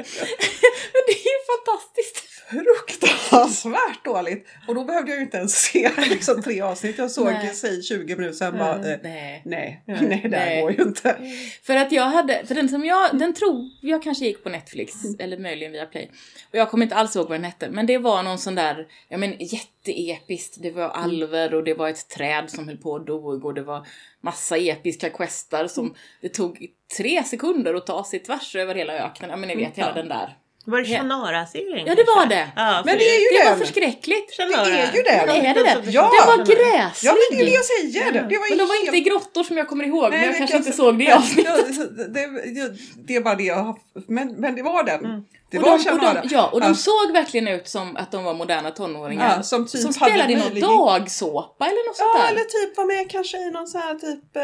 Men 0.92 1.02
det 1.06 1.12
är 1.12 1.24
ju 1.24 1.38
fantastiskt. 1.56 2.35
Fruktansvärt 2.50 4.04
dåligt! 4.04 4.48
Och 4.68 4.74
då 4.74 4.84
behövde 4.84 5.10
jag 5.10 5.18
ju 5.18 5.24
inte 5.24 5.36
ens 5.36 5.52
se 5.52 5.90
liksom, 6.10 6.42
tre 6.42 6.60
avsnitt. 6.60 6.98
Jag 6.98 7.10
såg, 7.10 7.32
säg 7.54 7.82
20 7.82 8.16
minuter 8.16 8.36
sen 8.36 8.58
bara, 8.58 8.74
eh, 8.74 8.98
Nej. 9.02 9.42
nej, 9.44 9.82
nej 9.84 10.20
det 10.22 10.28
Nej. 10.28 10.62
går 10.62 10.72
ju 10.72 10.82
inte. 10.82 11.16
För 11.62 11.76
att 11.76 11.92
jag 11.92 12.04
hade, 12.04 12.46
för 12.46 12.54
den 12.54 12.68
som 12.68 12.84
jag, 12.84 13.18
den 13.18 13.34
tror 13.34 13.70
jag 13.80 14.02
kanske 14.02 14.24
gick 14.24 14.42
på 14.44 14.48
Netflix, 14.48 14.94
eller 15.18 15.38
möjligen 15.38 15.72
via 15.72 15.86
Play. 15.86 16.10
Och 16.50 16.58
jag 16.58 16.70
kommer 16.70 16.84
inte 16.84 16.96
alls 16.96 17.16
ihåg 17.16 17.28
vad 17.28 17.38
den 17.38 17.44
hette, 17.44 17.70
men 17.70 17.86
det 17.86 17.98
var 17.98 18.22
någon 18.22 18.38
sån 18.38 18.54
där, 18.54 18.86
ja 19.08 19.18
men 19.18 19.34
jätteepiskt. 19.38 20.62
Det 20.62 20.70
var 20.70 20.88
alver 20.88 21.54
och 21.54 21.64
det 21.64 21.74
var 21.74 21.88
ett 21.88 22.08
träd 22.08 22.50
som 22.50 22.68
höll 22.68 22.76
på 22.76 22.96
att 22.96 23.06
dog 23.06 23.44
och 23.44 23.54
det 23.54 23.62
var 23.62 23.86
massa 24.20 24.56
episka 24.56 25.10
questar 25.10 25.66
som 25.66 25.94
det 26.20 26.28
tog 26.28 26.66
tre 26.96 27.24
sekunder 27.24 27.74
att 27.74 27.86
ta 27.86 28.04
sig 28.04 28.18
tvärs 28.18 28.56
över 28.56 28.74
hela 28.74 28.92
öknen. 28.92 29.30
Ja 29.30 29.36
men 29.36 29.48
ni 29.48 29.56
vet 29.56 29.78
hela 29.78 29.92
den 29.92 30.08
där. 30.08 30.36
Var 30.66 30.78
det 30.80 30.86
Shannara-serien? 30.86 31.86
Ja 31.86 31.94
det 31.94 32.04
var 32.04 32.26
det. 32.26 32.48
Ja, 32.56 32.82
Men 32.84 32.98
det 32.98 33.04
är 33.04 33.20
ju 33.20 33.38
Det 33.38 33.44
var 33.44 33.50
den! 33.50 33.58
förskräckligt. 33.66 34.36
Shannara. 34.36 34.64
det 34.64 34.70
är 34.78 34.92
ju 34.96 35.02
det. 35.02 35.10
Är 35.10 35.54
det 35.54 35.62
det? 35.62 35.90
Ja. 35.90 36.02
Det 36.02 36.26
var 36.26 36.38
Ja 36.38 36.44
gräsligt. 36.44 37.12
men 37.12 37.38
det 37.38 37.42
är 37.42 37.46
det 37.46 37.52
jag 37.52 37.64
säger! 37.64 38.12
Det 38.12 38.20
var 38.38 38.48
Men 38.48 38.58
de 38.58 38.64
var 38.68 38.80
inte 38.84 38.96
i 38.96 39.00
grottor 39.00 39.42
som 39.44 39.56
jag 39.56 39.68
kommer 39.68 39.84
ihåg, 39.84 40.10
men 40.10 40.20
jag 40.22 40.32
det 40.32 40.38
kanske 40.38 40.56
kan- 40.56 40.66
inte 40.66 40.76
såg 40.76 40.98
det 40.98 41.04
i 41.10 41.12
avsnittet. 41.12 41.52
Ja, 41.78 41.84
det, 42.08 42.26
det, 42.54 42.72
det 43.06 43.16
är 43.16 43.20
bara 43.20 43.34
det 43.34 43.42
jag 43.44 43.56
har... 43.56 43.76
Men, 44.08 44.28
men 44.34 44.54
det 44.56 44.62
var 44.62 44.82
den. 44.84 45.04
Mm. 45.04 45.24
Det 45.50 45.58
och 45.58 45.62
var 45.64 45.70
de, 45.70 45.74
och 45.74 46.00
Shannara. 46.00 46.20
de, 46.22 46.28
ja, 46.34 46.50
och 46.52 46.60
de 46.60 46.66
Ja. 46.66 46.74
såg 46.74 47.12
verkligen 47.12 47.48
ut 47.48 47.68
som 47.68 47.96
att 47.96 48.12
de 48.12 48.24
var 48.24 48.34
moderna 48.34 48.70
tonåringar. 48.70 49.34
Ja, 49.36 49.42
som 49.42 49.66
typ 49.66 49.80
som 49.80 49.94
hade 50.00 50.12
spelade 50.12 50.32
i 50.32 50.36
någon 50.36 50.44
möjlig- 50.44 50.62
dagsåpa 50.62 51.64
eller 51.66 51.88
något 51.88 51.96
sånt 51.96 52.10
Ja, 52.14 52.22
där. 52.22 52.30
eller 52.32 52.44
typ 52.44 52.76
var 52.76 52.84
med 52.84 53.10
kanske 53.10 53.36
i 53.38 53.50
någon 53.50 53.66
sån 53.66 53.80
här 53.80 53.94
typ... 53.94 54.36
Eh, 54.36 54.42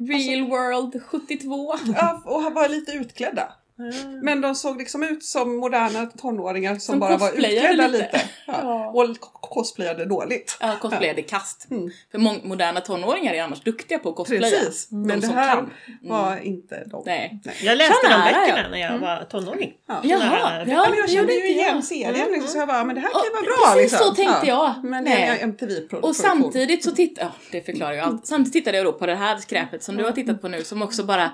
Real 0.00 0.48
World 0.48 1.02
72. 1.10 1.74
ja, 1.96 2.22
och 2.24 2.42
var 2.54 2.68
lite 2.68 2.92
utklädda. 2.92 3.52
Mm. 3.78 4.20
Men 4.20 4.40
de 4.40 4.54
såg 4.54 4.78
liksom 4.78 5.02
ut 5.02 5.24
som 5.24 5.56
moderna 5.56 6.06
tonåringar 6.06 6.72
som, 6.72 6.80
Som 6.80 6.98
bara 7.00 7.16
var 7.16 7.30
utklädda 7.30 7.86
lite. 7.86 7.88
lite. 7.98 8.20
Ja. 8.46 8.54
Ja. 8.62 8.86
Och 8.90 9.16
cosplayade 9.32 10.04
dåligt. 10.04 10.56
Ja, 10.60 10.76
cosplayade 10.80 11.22
kast. 11.22 11.70
Mm. 11.70 11.90
För 12.10 12.18
moderna 12.48 12.80
tonåringar 12.80 13.34
är 13.34 13.42
annars 13.42 13.60
duktiga 13.60 13.98
på 13.98 14.08
att 14.10 14.16
cosplaya. 14.16 14.40
Precis. 14.42 14.88
De 14.88 15.02
Men 15.06 15.20
det 15.20 15.26
som 15.26 15.36
här 15.36 15.54
kan. 15.54 15.70
var 16.02 16.36
inte 16.36 16.84
de. 16.86 17.02
Nej. 17.06 17.40
Jag 17.62 17.78
läste 17.78 17.94
de 18.08 18.22
böckerna 18.22 18.58
ja. 18.62 18.68
när 18.70 18.78
jag 18.78 18.88
Mm. 18.90 19.00
var 19.00 19.24
tonåring. 19.24 19.72
Ja. 19.88 20.00
Jaha, 20.02 20.20
ja, 20.40 20.58
Ja, 20.58 20.86
men 20.90 20.98
jag 20.98 21.06
det 21.08 21.12
kände 21.12 21.32
ju 21.32 21.38
inte 21.48 21.60
igen 21.60 21.82
serien 21.82 22.14
Mm. 22.14 22.32
liksom, 22.32 22.48
så 22.50 22.58
jag 22.58 22.68
bara, 22.68 22.84
men 22.84 22.94
det 22.94 23.00
här 23.00 23.08
kan 23.10 23.20
Ja, 23.20 23.26
ju 23.26 23.32
vara 23.32 23.42
bra 23.56 23.72
precis 23.74 23.92
liksom. 23.92 24.08
så 24.08 24.14
tänkte 24.14 24.46
jag. 24.46 24.74
Men 24.84 25.04
det 25.04 25.10
Nej. 25.10 25.22
är 25.22 25.32
en 25.34 25.40
MTV-produktion. 25.50 26.10
Och 26.10 26.16
samtidigt 26.16 26.84
så 26.84 26.90
tittade, 26.90 27.26
ja 27.26 27.32
det 27.52 27.66
förklarar 27.66 27.92
ju 27.92 27.98
allt. 28.00 28.26
Samtidigt 28.26 28.52
tittade 28.52 28.76
jag 28.76 28.86
då 28.86 28.92
på 28.92 29.06
det 29.06 29.14
här 29.14 29.36
skräpet 29.36 29.82
som 29.82 29.96
du 29.96 30.04
har 30.04 30.12
tittat 30.12 30.40
på 30.42 30.48
nu 30.48 30.64
som 30.64 30.82
också 30.82 31.04
bara 31.04 31.30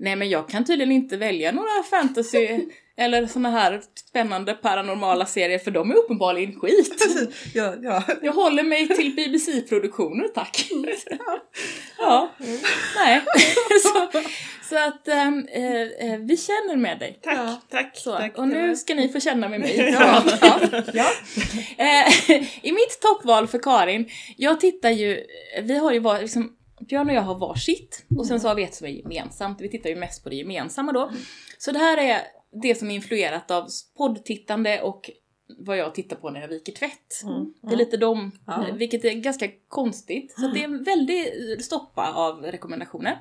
Nej 0.00 0.16
men 0.16 0.30
jag 0.30 0.48
kan 0.48 0.64
tydligen 0.64 0.92
inte 0.92 1.16
välja 1.16 1.52
några 1.52 1.82
fantasy 1.90 2.48
eller 2.96 3.26
såna 3.26 3.50
här 3.50 3.80
spännande 4.08 4.54
paranormala 4.54 5.26
serier 5.26 5.58
för 5.58 5.70
de 5.70 5.90
är 5.90 5.94
uppenbarligen 5.94 6.60
skit. 6.60 6.90
Precis. 7.02 7.28
Ja, 7.54 7.74
ja. 7.82 8.02
Jag 8.22 8.32
håller 8.32 8.62
mig 8.62 8.88
till 8.88 9.14
BBC-produktioner 9.14 10.28
tack. 10.28 10.68
Ja, 11.98 12.30
nej. 12.96 13.20
Så, 13.82 14.08
så 14.68 14.76
att 14.78 15.08
eh, 15.08 15.30
vi 16.28 16.36
känner 16.36 16.76
med 16.76 16.98
dig. 16.98 17.18
Tack, 17.22 17.38
Ja. 17.38 17.60
tack. 17.70 17.96
Så, 17.98 18.16
tack. 18.16 18.38
och 18.38 18.48
nu 18.48 18.76
ska 18.76 18.94
ni 18.94 19.08
få 19.08 19.20
känna 19.20 19.48
med 19.48 19.60
mig. 19.60 19.90
Ja. 20.00 20.22
Ja, 20.40 20.60
ja. 20.94 21.06
Eh, 21.78 22.32
I 22.62 22.72
mitt 22.72 23.00
toppval 23.00 23.46
för 23.48 23.58
Karin, 23.58 24.08
jag 24.36 24.60
tittar 24.60 24.90
ju, 24.90 25.24
vi 25.62 25.78
har 25.78 25.92
ju 25.92 25.98
varit 25.98 26.22
liksom 26.22 26.52
Björn 26.88 27.08
och 27.08 27.14
jag 27.14 27.22
har 27.22 27.38
varsitt 27.38 28.04
och 28.18 28.26
sen 28.26 28.40
så 28.40 28.48
har 28.48 28.54
vi 28.54 28.62
ett 28.64 28.74
som 28.74 28.86
är 28.86 28.90
gemensamt. 28.90 29.60
Vi 29.60 29.68
tittar 29.68 29.90
ju 29.90 29.96
mest 29.96 30.22
på 30.24 30.28
det 30.28 30.36
gemensamma 30.36 30.92
då. 30.92 31.10
Så 31.58 31.72
det 31.72 31.78
här 31.78 31.96
är 31.96 32.20
det 32.62 32.74
som 32.74 32.90
är 32.90 32.94
influerat 32.94 33.50
av 33.50 33.66
poddtittande 33.96 34.82
och 34.82 35.10
vad 35.58 35.76
jag 35.76 35.94
tittar 35.94 36.16
på 36.16 36.30
när 36.30 36.40
jag 36.40 36.48
viker 36.48 36.72
tvätt. 36.72 37.22
Mm. 37.24 37.54
Det 37.62 37.72
är 37.72 37.76
lite 37.76 37.96
dem, 37.96 38.32
Ja. 38.46 38.66
vilket 38.74 39.04
är 39.04 39.10
ganska 39.12 39.48
konstigt. 39.68 40.34
Så 40.38 40.46
det 40.48 40.60
är 40.60 40.64
en 40.64 40.84
väldig 40.84 41.26
stoppa 41.60 42.12
av 42.12 42.42
rekommendationer. 42.42 43.20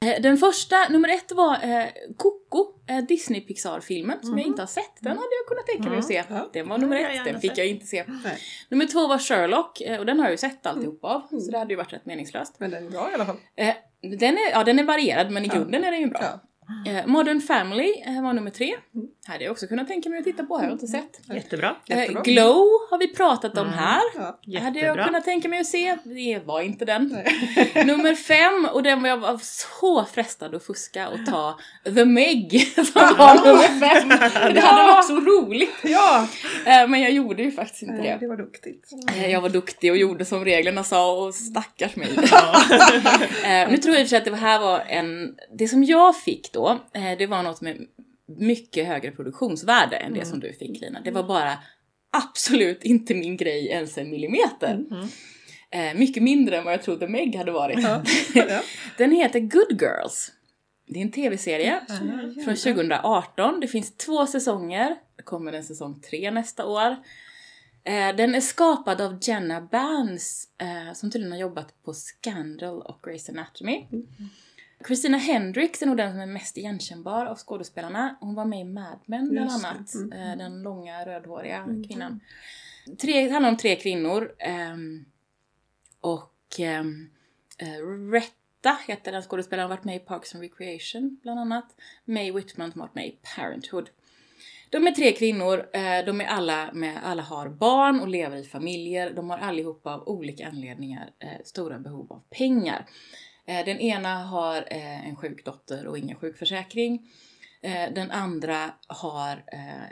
Eh, 0.00 0.22
Den 0.22 0.36
första, 0.36 0.76
nummer 0.90 1.08
ett 1.08 1.32
var 1.32 1.54
eh, 1.54 1.84
Coco, 2.16 2.66
eh, 2.88 2.98
Disney 2.98 3.40
Pixar-filmen 3.40 4.18
som 4.22 4.38
jag 4.38 4.46
inte 4.46 4.62
har 4.62 4.66
sett. 4.66 4.92
Den 5.00 5.10
hade 5.16 5.28
jag 5.40 5.48
kunnat 5.48 5.66
tänka 5.66 5.88
mig 5.90 5.98
att 5.98 6.04
se. 6.04 6.24
Ja. 6.30 6.50
Den 6.52 6.68
var 6.68 6.78
nummer 6.78 6.96
ett, 6.96 7.24
den 7.24 7.40
fick 7.40 7.58
jag 7.58 7.66
inte 7.66 7.86
se. 7.86 8.04
Nej. 8.24 8.38
Nummer 8.68 8.86
två 8.86 9.06
var 9.06 9.18
Sherlock 9.18 9.80
eh, 9.80 9.98
och 9.98 10.06
den 10.06 10.18
har 10.18 10.26
jag 10.26 10.32
ju 10.32 10.38
sett 10.38 10.66
alltihop 10.66 11.04
av. 11.04 11.20
Så 11.40 11.50
det 11.50 11.58
hade 11.58 11.72
ju 11.72 11.76
varit 11.76 11.92
rätt 11.92 12.06
meningslöst. 12.06 12.54
Men 12.60 12.70
den 12.70 12.86
är 12.86 12.90
bra 12.90 13.10
i 13.10 13.14
alla 13.14 13.26
fall. 13.26 13.36
Eh, 13.56 13.74
Den 14.02 14.34
är, 14.38 14.50
ja, 14.52 14.64
den 14.64 14.78
är 14.78 14.84
varierad 14.84 15.30
men 15.30 15.44
i 15.44 15.46
Ja. 15.48 15.54
grunden 15.54 15.84
är 15.84 15.90
den 15.90 16.00
ju 16.00 16.06
bra. 16.06 16.20
Ja. 16.22 16.40
Eh, 16.86 17.06
Modern 17.06 17.40
Family 17.40 17.94
eh, 18.06 18.22
var 18.22 18.32
nummer 18.32 18.50
tre. 18.50 18.74
Hade 19.26 19.44
jag 19.44 19.50
också 19.52 19.66
kunnat 19.66 19.88
tänka 19.88 20.08
mig 20.10 20.18
att 20.18 20.24
titta 20.24 20.44
på, 20.44 20.56
har 20.56 20.62
jag 20.64 20.72
inte 20.72 20.86
sett. 20.86 21.20
Jättebra. 21.34 21.76
Eh, 21.88 21.98
Jättebra. 21.98 22.22
Glow 22.22 22.66
har 22.90 22.98
vi 22.98 23.08
pratat 23.14 23.58
om 23.58 23.66
Mm. 23.66 23.78
här. 23.78 24.00
Ja. 24.44 24.60
Hade 24.60 24.78
jag 24.80 25.06
kunnat 25.06 25.24
tänka 25.24 25.48
mig 25.48 25.60
att 25.60 25.66
se, 25.66 25.96
det 26.04 26.42
var 26.44 26.60
inte 26.60 26.84
den. 26.84 27.08
Nummer 27.86 28.14
fem, 28.14 28.68
och 28.72 28.82
den 28.82 29.02
var 29.02 29.08
jag 29.08 29.16
var 29.16 29.38
så 29.42 30.04
frestad 30.04 30.54
att 30.54 30.64
fuska 30.64 31.08
och 31.08 31.26
ta 31.26 31.58
The 31.84 32.04
Meg 32.04 32.60
som 32.74 33.02
var 33.18 33.34
nummer 33.46 33.80
fem. 33.80 34.08
Det 34.54 34.60
hade 34.60 34.92
varit 34.92 35.06
så 35.06 35.20
roligt. 35.20 35.74
Ja! 35.84 36.26
Eh, 36.66 36.88
Men 36.88 37.00
jag 37.00 37.10
gjorde 37.10 37.42
ju 37.42 37.52
faktiskt 37.52 37.82
inte 37.82 37.94
Nej, 37.94 38.10
det. 38.12 38.18
det 38.20 38.28
var 38.28 38.36
duktigt. 38.36 38.84
Eh, 39.16 39.30
Jag 39.30 39.40
var 39.40 39.48
duktig 39.48 39.90
och 39.90 39.96
gjorde 39.96 40.24
som 40.24 40.44
reglerna 40.44 40.84
sa 40.84 41.12
och 41.12 41.34
stackars 41.34 41.96
mig. 41.96 42.08
Eh, 43.44 43.70
Nu 43.70 43.76
tror 43.76 43.94
jag 43.94 44.00
i 44.02 44.04
och 44.04 44.06
för 44.06 44.08
sig 44.08 44.18
att 44.18 44.24
det 44.24 44.36
här 44.36 44.58
var 44.60 44.80
en... 44.80 45.34
Det 45.58 45.68
som 45.68 45.84
jag 45.84 46.16
fick 46.16 46.52
då, 46.52 46.57
eh, 46.66 47.18
det 47.18 47.26
var 47.26 47.42
något 47.42 47.60
med 47.60 47.86
mycket 48.26 48.86
högre 48.86 49.10
produktionsvärde 49.10 49.96
än 49.96 50.14
det 50.14 50.24
som 50.24 50.40
du 50.40 50.52
fick 50.52 50.80
Lina. 50.80 51.00
Det 51.00 51.10
var 51.10 51.22
bara 51.22 51.58
absolut 52.10 52.84
inte 52.84 53.14
min 53.14 53.36
grej 53.36 53.66
ens 53.66 53.98
en 53.98 54.10
millimeter. 54.10 54.74
Mm. 54.74 55.08
Eh, 55.70 55.98
mycket 55.98 56.22
mindre 56.22 56.56
än 56.56 56.64
vad 56.64 56.72
jag 56.72 56.82
trodde 56.82 57.08
Meg 57.08 57.36
hade 57.36 57.52
varit. 57.52 57.78
Den 58.98 59.12
heter 59.12 59.40
Good 59.40 59.82
Girls. 59.82 60.32
Det 60.86 60.98
är 60.98 61.02
en 61.02 61.12
tv-serie 61.12 61.80
från 62.44 62.56
2018. 62.56 63.60
Det 63.60 63.68
finns 63.68 63.96
två 63.96 64.26
säsonger. 64.26 64.96
Det 65.16 65.22
kommer 65.22 65.52
en 65.52 65.64
säsong 65.64 66.00
tre 66.00 66.30
nästa 66.30 66.66
år. 66.66 66.96
Eh, 67.84 68.16
den 68.16 68.34
är 68.34 68.40
skapad 68.40 69.00
av 69.00 69.18
Jenna 69.22 69.60
Bans 69.60 70.48
eh, 70.58 70.94
som 70.94 71.10
tydligen 71.10 71.32
har 71.32 71.38
jobbat 71.38 71.82
på 71.84 71.92
Scandal 71.92 72.82
och 72.82 73.00
Grey's 73.02 73.30
Anatomy. 73.30 73.86
Christina 74.86 75.18
Hendricks 75.18 75.82
är 75.82 75.86
nog 75.86 75.96
den 75.96 76.12
som 76.12 76.20
är 76.20 76.26
mest 76.26 76.58
igenkännbar 76.58 77.26
av 77.26 77.36
skådespelarna. 77.36 78.16
Hon 78.20 78.34
var 78.34 78.44
med 78.44 78.60
i 78.60 78.64
Mad 78.64 78.98
Men 79.06 79.30
bland 79.30 79.50
annat. 79.50 79.94
Mm. 79.94 80.12
Eh, 80.12 80.36
den 80.36 80.62
långa 80.62 81.06
rödhåriga 81.06 81.64
kvinnan. 81.88 82.20
Tre, 83.00 83.24
det 83.24 83.30
handlar 83.30 83.50
om 83.50 83.56
tre 83.56 83.76
kvinnor. 83.76 84.32
ehm, 84.38 85.04
och 86.00 86.34
ehm, 86.58 87.10
eh, 87.58 88.10
Retta 88.12 88.78
heter 88.86 89.12
den 89.12 89.22
skådespelaren, 89.22 89.70
har 89.70 89.76
varit 89.76 89.84
med 89.84 89.96
i 89.96 89.98
Parks 89.98 90.34
and 90.34 90.42
Recreation 90.42 91.18
bland 91.22 91.40
annat. 91.40 91.74
May 92.04 92.32
Whitman 92.32 92.72
som 92.72 92.80
har 92.80 92.88
varit 92.88 92.94
med 92.94 93.06
i 93.06 93.18
Parenthood. 93.36 93.90
De 94.70 94.86
är 94.86 94.90
tre 94.90 95.12
kvinnor, 95.12 95.68
eh, 95.72 96.04
de 96.06 96.20
är 96.20 96.26
alla, 96.26 96.70
med, 96.72 97.00
alla 97.04 97.22
har 97.22 97.48
barn 97.48 98.00
och 98.00 98.08
lever 98.08 98.36
i 98.36 98.44
familjer. 98.44 99.10
De 99.10 99.30
har 99.30 99.38
allihopa 99.38 99.94
av 99.94 100.08
olika 100.08 100.48
anledningar 100.48 101.10
stora 101.44 101.78
behov 101.78 102.12
av 102.12 102.22
pengar. 102.30 102.86
Eh, 103.48 103.64
Den 103.64 103.80
ena 103.80 104.14
har 104.14 104.56
eh, 104.56 105.08
en 105.08 105.16
sjuk 105.16 105.44
dotter 105.44 105.86
och 105.86 105.98
ingen 105.98 106.16
sjukförsäkring. 106.16 107.10
Eh, 107.60 107.92
Den 107.92 108.10
andra 108.10 108.70
har 108.86 109.44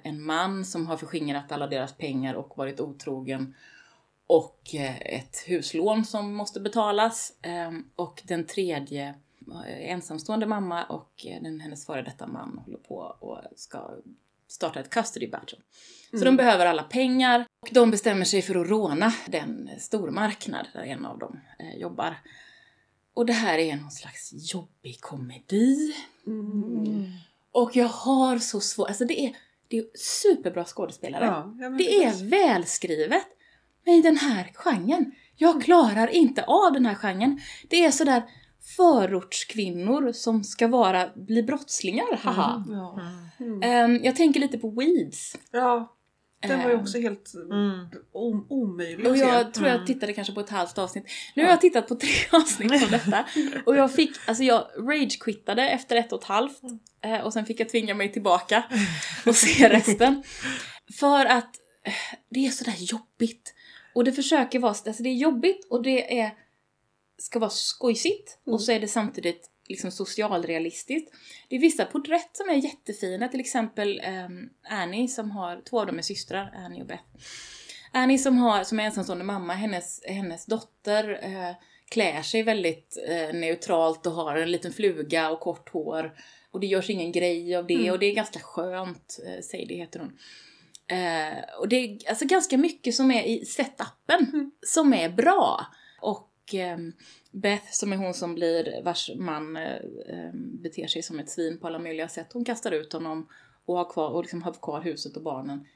en 0.03 0.23
man 0.23 0.65
som 0.65 0.87
har 0.87 0.97
förskingrat 0.97 1.53
alla 1.53 1.67
deras 1.67 1.93
pengar 1.93 2.35
och 2.35 2.59
varit 2.59 2.81
otrogen. 2.81 3.55
Och 4.27 4.61
ett 5.01 5.45
huslån 5.47 6.05
som 6.05 6.35
måste 6.35 6.61
betalas. 6.61 7.33
Och 7.97 8.23
den 8.25 8.47
tredje 8.47 9.15
ensamstående 9.67 10.47
mamma 10.47 10.85
och 10.85 11.27
den, 11.43 11.61
hennes 11.61 11.87
före 11.87 12.03
detta 12.03 12.27
man 12.27 12.59
håller 12.65 12.79
på 12.79 13.17
och 13.21 13.39
ska 13.57 13.91
starta 14.49 14.81
ett 14.81 14.91
custody 14.91 15.29
battle. 15.29 15.59
Så 16.11 16.25
de 16.25 16.37
behöver 16.37 16.67
alla 16.67 16.83
pengar 16.83 17.47
och 17.63 17.69
de 17.73 17.91
bestämmer 17.91 18.25
sig 18.25 18.43
för 18.43 18.55
att 18.55 18.69
råna 18.69 19.13
den 19.27 19.71
stormarknad 19.79 20.67
där 20.73 20.83
en 20.83 21.07
av 21.07 21.19
dem 21.19 21.41
jobbar. 21.77 22.17
Och 23.17 23.27
det 23.27 23.33
här 23.33 23.59
är 23.59 23.77
någon 23.77 23.91
slags 23.91 24.31
jobbig 24.55 25.01
komedi. 25.01 25.95
Mm. 26.27 27.05
Och 27.53 27.77
jag 27.77 27.89
har 27.89 28.39
så 28.39 28.61
svårt, 28.61 28.89
alltså 28.89 29.05
det 29.05 29.21
är, 29.21 29.37
det 29.69 29.79
är 29.79 29.85
superbra 29.95 30.65
skådespelare. 30.65 31.25
Ja, 31.25 31.55
ja, 31.61 31.69
men 31.69 31.77
det 31.77 32.05
är 32.05 32.31
välskrivet. 32.31 33.27
Men 33.85 33.95
i 33.95 34.03
den 34.03 34.17
här 34.17 34.53
genren, 34.55 35.13
jag 35.37 35.63
klarar 35.63 36.09
inte 36.09 36.45
av 36.45 36.73
den 36.73 36.87
här 36.87 36.95
genren. 36.95 37.41
Det 37.69 37.85
är 37.85 37.91
sådär 37.91 38.23
förortskvinnor 38.77 40.13
som 40.13 40.45
ska 40.45 40.69
vara, 40.69 41.11
bli 41.15 41.43
brottslingar, 41.43 42.17
haha. 42.17 42.65
Ja. 42.69 43.01
Mm. 43.39 43.63
Ehm, 43.63 44.05
jag 44.05 44.17
tänker 44.17 44.41
lite 44.41 44.59
på 44.59 44.71
Weeds. 44.71 45.37
ja, 45.51 45.96
den 46.49 46.63
var 46.63 46.71
ju 46.71 46.77
också 46.77 46.99
helt 47.01 47.33
Mm. 47.35 47.87
omöjlig 48.49 49.07
Och 49.07 49.17
jag 49.17 49.55
tror 49.55 49.69
jag 49.69 49.87
tittade 49.87 50.13
kanske 50.13 50.33
på 50.35 50.41
ett 50.41 50.51
halvt 50.51 50.79
avsnitt. 50.79 51.05
Nu 51.35 51.43
har 51.43 51.51
jag 51.51 51.61
tittat 51.61 51.89
på 51.89 51.95
tre 51.95 52.11
avsnitt 52.33 52.83
av 52.85 52.91
detta. 52.91 53.25
Och 53.67 53.77
jag 53.77 53.93
fick, 53.93 54.11
alltså 54.27 54.45
jag 54.45 54.67
rage-quittade 54.79 55.69
efter 55.71 55.97
ett 55.97 56.13
och 56.13 56.21
ett 56.23 56.29
halvt. 56.29 56.61
eh, 57.05 57.21
Och 57.21 57.33
sen 57.33 57.47
fick 57.47 57.61
jag 57.61 57.69
tvinga 57.69 57.95
mig 57.95 58.13
tillbaka 58.13 58.65
och 59.27 59.37
se 59.37 59.69
resten. 59.69 60.23
För 60.99 61.27
att 61.27 61.57
eh, 61.85 61.93
det 62.31 62.47
är 62.47 62.51
sådär 62.51 62.75
jobbigt. 62.79 63.55
Och 63.95 64.05
det 64.05 64.13
försöker 64.13 64.59
vara, 64.59 64.71
alltså 64.87 65.03
det 65.03 65.09
är 65.09 65.15
jobbigt 65.15 65.67
och 65.71 65.83
det 65.83 66.21
är, 66.21 66.31
ska 67.19 67.39
vara 67.39 67.51
skojsigt. 67.51 68.39
Och 68.47 68.61
så 68.61 68.73
är 68.73 68.81
det 68.81 68.89
samtidigt 68.89 69.51
liksom 69.69 69.91
socialrealistiskt. 69.91 71.15
Det 71.49 71.57
är 71.57 71.61
vissa 71.61 71.85
porträtt 71.85 72.31
som 72.33 72.49
är 72.49 72.55
jättefina, 72.55 73.29
till 73.29 73.41
exempel 73.41 74.01
ehm, 74.05 74.49
Annie 74.71 75.09
som 75.09 75.31
har, 75.31 75.63
två 75.71 75.81
av 75.81 75.87
dem 75.87 75.99
är 75.99 76.03
systrar, 76.03 76.55
Annie 76.57 76.81
och 76.81 76.87
Beth. 76.87 77.05
Annie 77.93 78.19
som, 78.19 78.39
har, 78.39 78.65
som 78.65 78.81
är 78.81 78.85
ensamstående 78.85 79.25
mamma, 79.25 79.53
hennes, 79.53 80.03
hennes 80.07 80.47
dotter 80.47 81.19
eh, 81.23 81.57
klär 81.89 82.23
sig 82.23 82.43
väldigt 82.43 82.97
eh, 83.09 83.35
neutralt 83.35 84.07
och 84.07 84.13
har 84.13 84.37
en 84.37 84.51
liten 84.51 84.73
fluga 84.73 85.31
och 85.31 85.41
kort 85.41 85.69
hår. 85.69 86.15
Och 86.51 86.61
det 86.61 86.67
görs 86.67 86.91
ingen 86.91 87.13
grej 87.13 87.57
av 87.57 87.67
det 87.67 87.91
och 87.91 87.99
det 87.99 88.07
är 88.07 88.15
ganska 88.15 88.39
skönt, 88.39 89.19
eh, 89.27 89.43
Sadie 89.43 89.77
heter 89.77 90.01
hon. 90.01 90.19
Eh, 90.89 91.59
och 91.61 91.69
det 91.69 91.77
är 91.77 92.09
alltså 92.09 92.25
ganska 92.25 92.59
mycket 92.59 92.95
som 92.95 93.11
är 93.11 93.23
i 93.23 93.45
setupen 93.45 94.51
som 94.67 94.95
är 94.95 95.09
bra. 95.09 95.67
Och 96.01 96.33
ehm, 96.53 96.93
Beth 97.43 97.71
som 97.71 97.93
är 97.93 97.97
hon 97.97 98.15
som 98.15 98.35
blir, 98.35 98.83
vars 98.85 99.11
man 99.17 99.57
eh, 99.57 99.73
eh, 100.09 100.31
beter 100.35 100.87
sig 100.87 101.03
som 101.03 101.19
ett 101.19 101.31
svin 101.31 101.59
på 101.59 101.67
alla 101.67 101.79
möjliga 101.79 102.09
sätt. 102.09 102.33
Hon 102.33 102.45
kastar 102.45 102.73
ut 102.73 102.93
honom 102.93 103.29
och 103.65 103.77
har 103.77 103.91
kvar, 103.91 104.11
och 104.11 104.23
liksom 104.23 104.43
har 104.43 104.53
kvar 104.53 104.81
huset 104.81 105.17
och 105.17 105.23
barnen. 105.23 105.67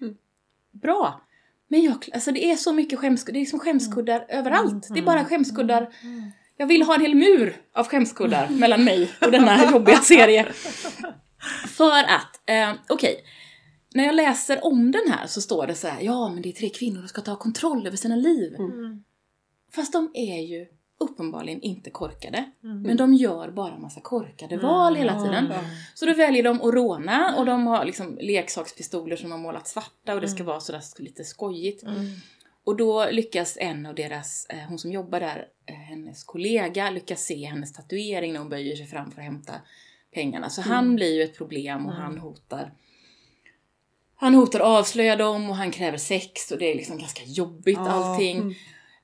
Bra! 0.70 1.20
Men 1.68 1.82
jag, 1.82 2.08
alltså 2.14 2.32
det 2.32 2.50
är 2.50 2.56
så 2.56 2.72
mycket 2.72 2.98
skämskuddar, 2.98 3.32
det 3.32 3.38
är 3.38 3.40
liksom 3.40 3.58
skämskuddar 3.58 4.26
överallt. 4.28 4.88
Det 4.94 4.98
är 4.98 5.02
bara 5.02 5.24
skämskuddar. 5.24 5.94
Jag 6.56 6.66
vill 6.66 6.82
ha 6.82 6.94
en 6.94 7.00
hel 7.00 7.14
mur 7.14 7.56
av 7.72 7.86
skämskuddar 7.86 8.48
mellan 8.48 8.84
mig 8.84 9.10
och 9.20 9.30
denna 9.30 9.70
jobbiga 9.72 9.96
serie. 9.96 10.52
För 11.68 12.04
att, 12.04 12.40
eh, 12.46 12.72
okej. 12.88 13.24
När 13.94 14.04
jag 14.04 14.14
läser 14.14 14.64
om 14.64 14.90
den 14.90 15.12
här 15.12 15.26
så 15.26 15.40
står 15.40 15.66
det 15.66 15.74
så 15.74 15.88
här, 15.88 16.00
ja 16.02 16.28
men 16.28 16.42
det 16.42 16.48
är 16.48 16.52
tre 16.52 16.68
kvinnor 16.68 16.98
som 16.98 17.08
ska 17.08 17.20
ta 17.20 17.36
kontroll 17.36 17.86
över 17.86 17.96
sina 17.96 18.16
liv. 18.16 18.56
Fast 19.74 19.92
de 19.92 20.10
är 20.14 20.40
ju 20.40 20.66
uppenbarligen 21.00 21.60
inte 21.62 21.90
korkade. 21.90 22.44
Men 22.60 22.96
de 22.96 23.14
gör 23.14 23.50
bara 23.50 23.78
massa 23.78 24.00
korkade 24.00 24.56
val 24.56 24.96
hela 24.96 25.22
tiden. 25.24 25.52
Så 25.94 26.06
då 26.06 26.14
väljer 26.14 26.42
de 26.42 26.62
att 26.62 26.74
råna 26.74 27.34
och 27.38 27.46
de 27.46 27.66
har 27.66 27.84
liksom 27.84 28.18
leksakspistoler 28.20 29.16
som 29.16 29.30
har 29.30 29.38
målat 29.38 29.68
svarta 29.68 30.14
och 30.14 30.20
det 30.20 30.28
ska 30.28 30.44
vara 30.44 30.60
sådär 30.60 30.82
lite 30.98 31.24
skojigt. 31.24 31.84
Och 32.64 32.76
då 32.76 33.10
lyckas 33.10 33.56
en 33.60 33.86
av 33.86 33.94
deras, 33.94 34.46
eh, 34.48 34.58
hon 34.68 34.78
som 34.78 34.92
jobbar 34.92 35.20
där, 35.20 35.46
eh, 35.66 35.74
hennes 35.74 36.24
kollega 36.24 36.90
lyckas 36.90 37.20
se 37.24 37.44
hennes 37.44 37.72
tatuering 37.72 38.32
när 38.32 38.40
hon 38.40 38.48
böjer 38.48 38.76
sig 38.76 38.86
fram 38.86 39.10
för 39.10 39.20
att 39.20 39.24
hämta 39.24 39.52
pengarna. 40.14 40.50
Så 40.50 40.62
han 40.62 40.96
blir 40.96 41.14
ju 41.14 41.22
ett 41.22 41.36
problem 41.36 41.86
och 41.86 41.92
han 41.92 42.18
hotar. 42.18 42.72
Han 44.14 44.34
hotar 44.34 44.60
avslöja 44.60 45.16
dem 45.16 45.50
och 45.50 45.56
han 45.56 45.70
kräver 45.70 45.98
sex 45.98 46.50
och 46.50 46.58
det 46.58 46.70
är 46.70 46.74
liksom 46.74 46.98
ganska 46.98 47.22
jobbigt 47.24 47.78
allting. 47.78 48.54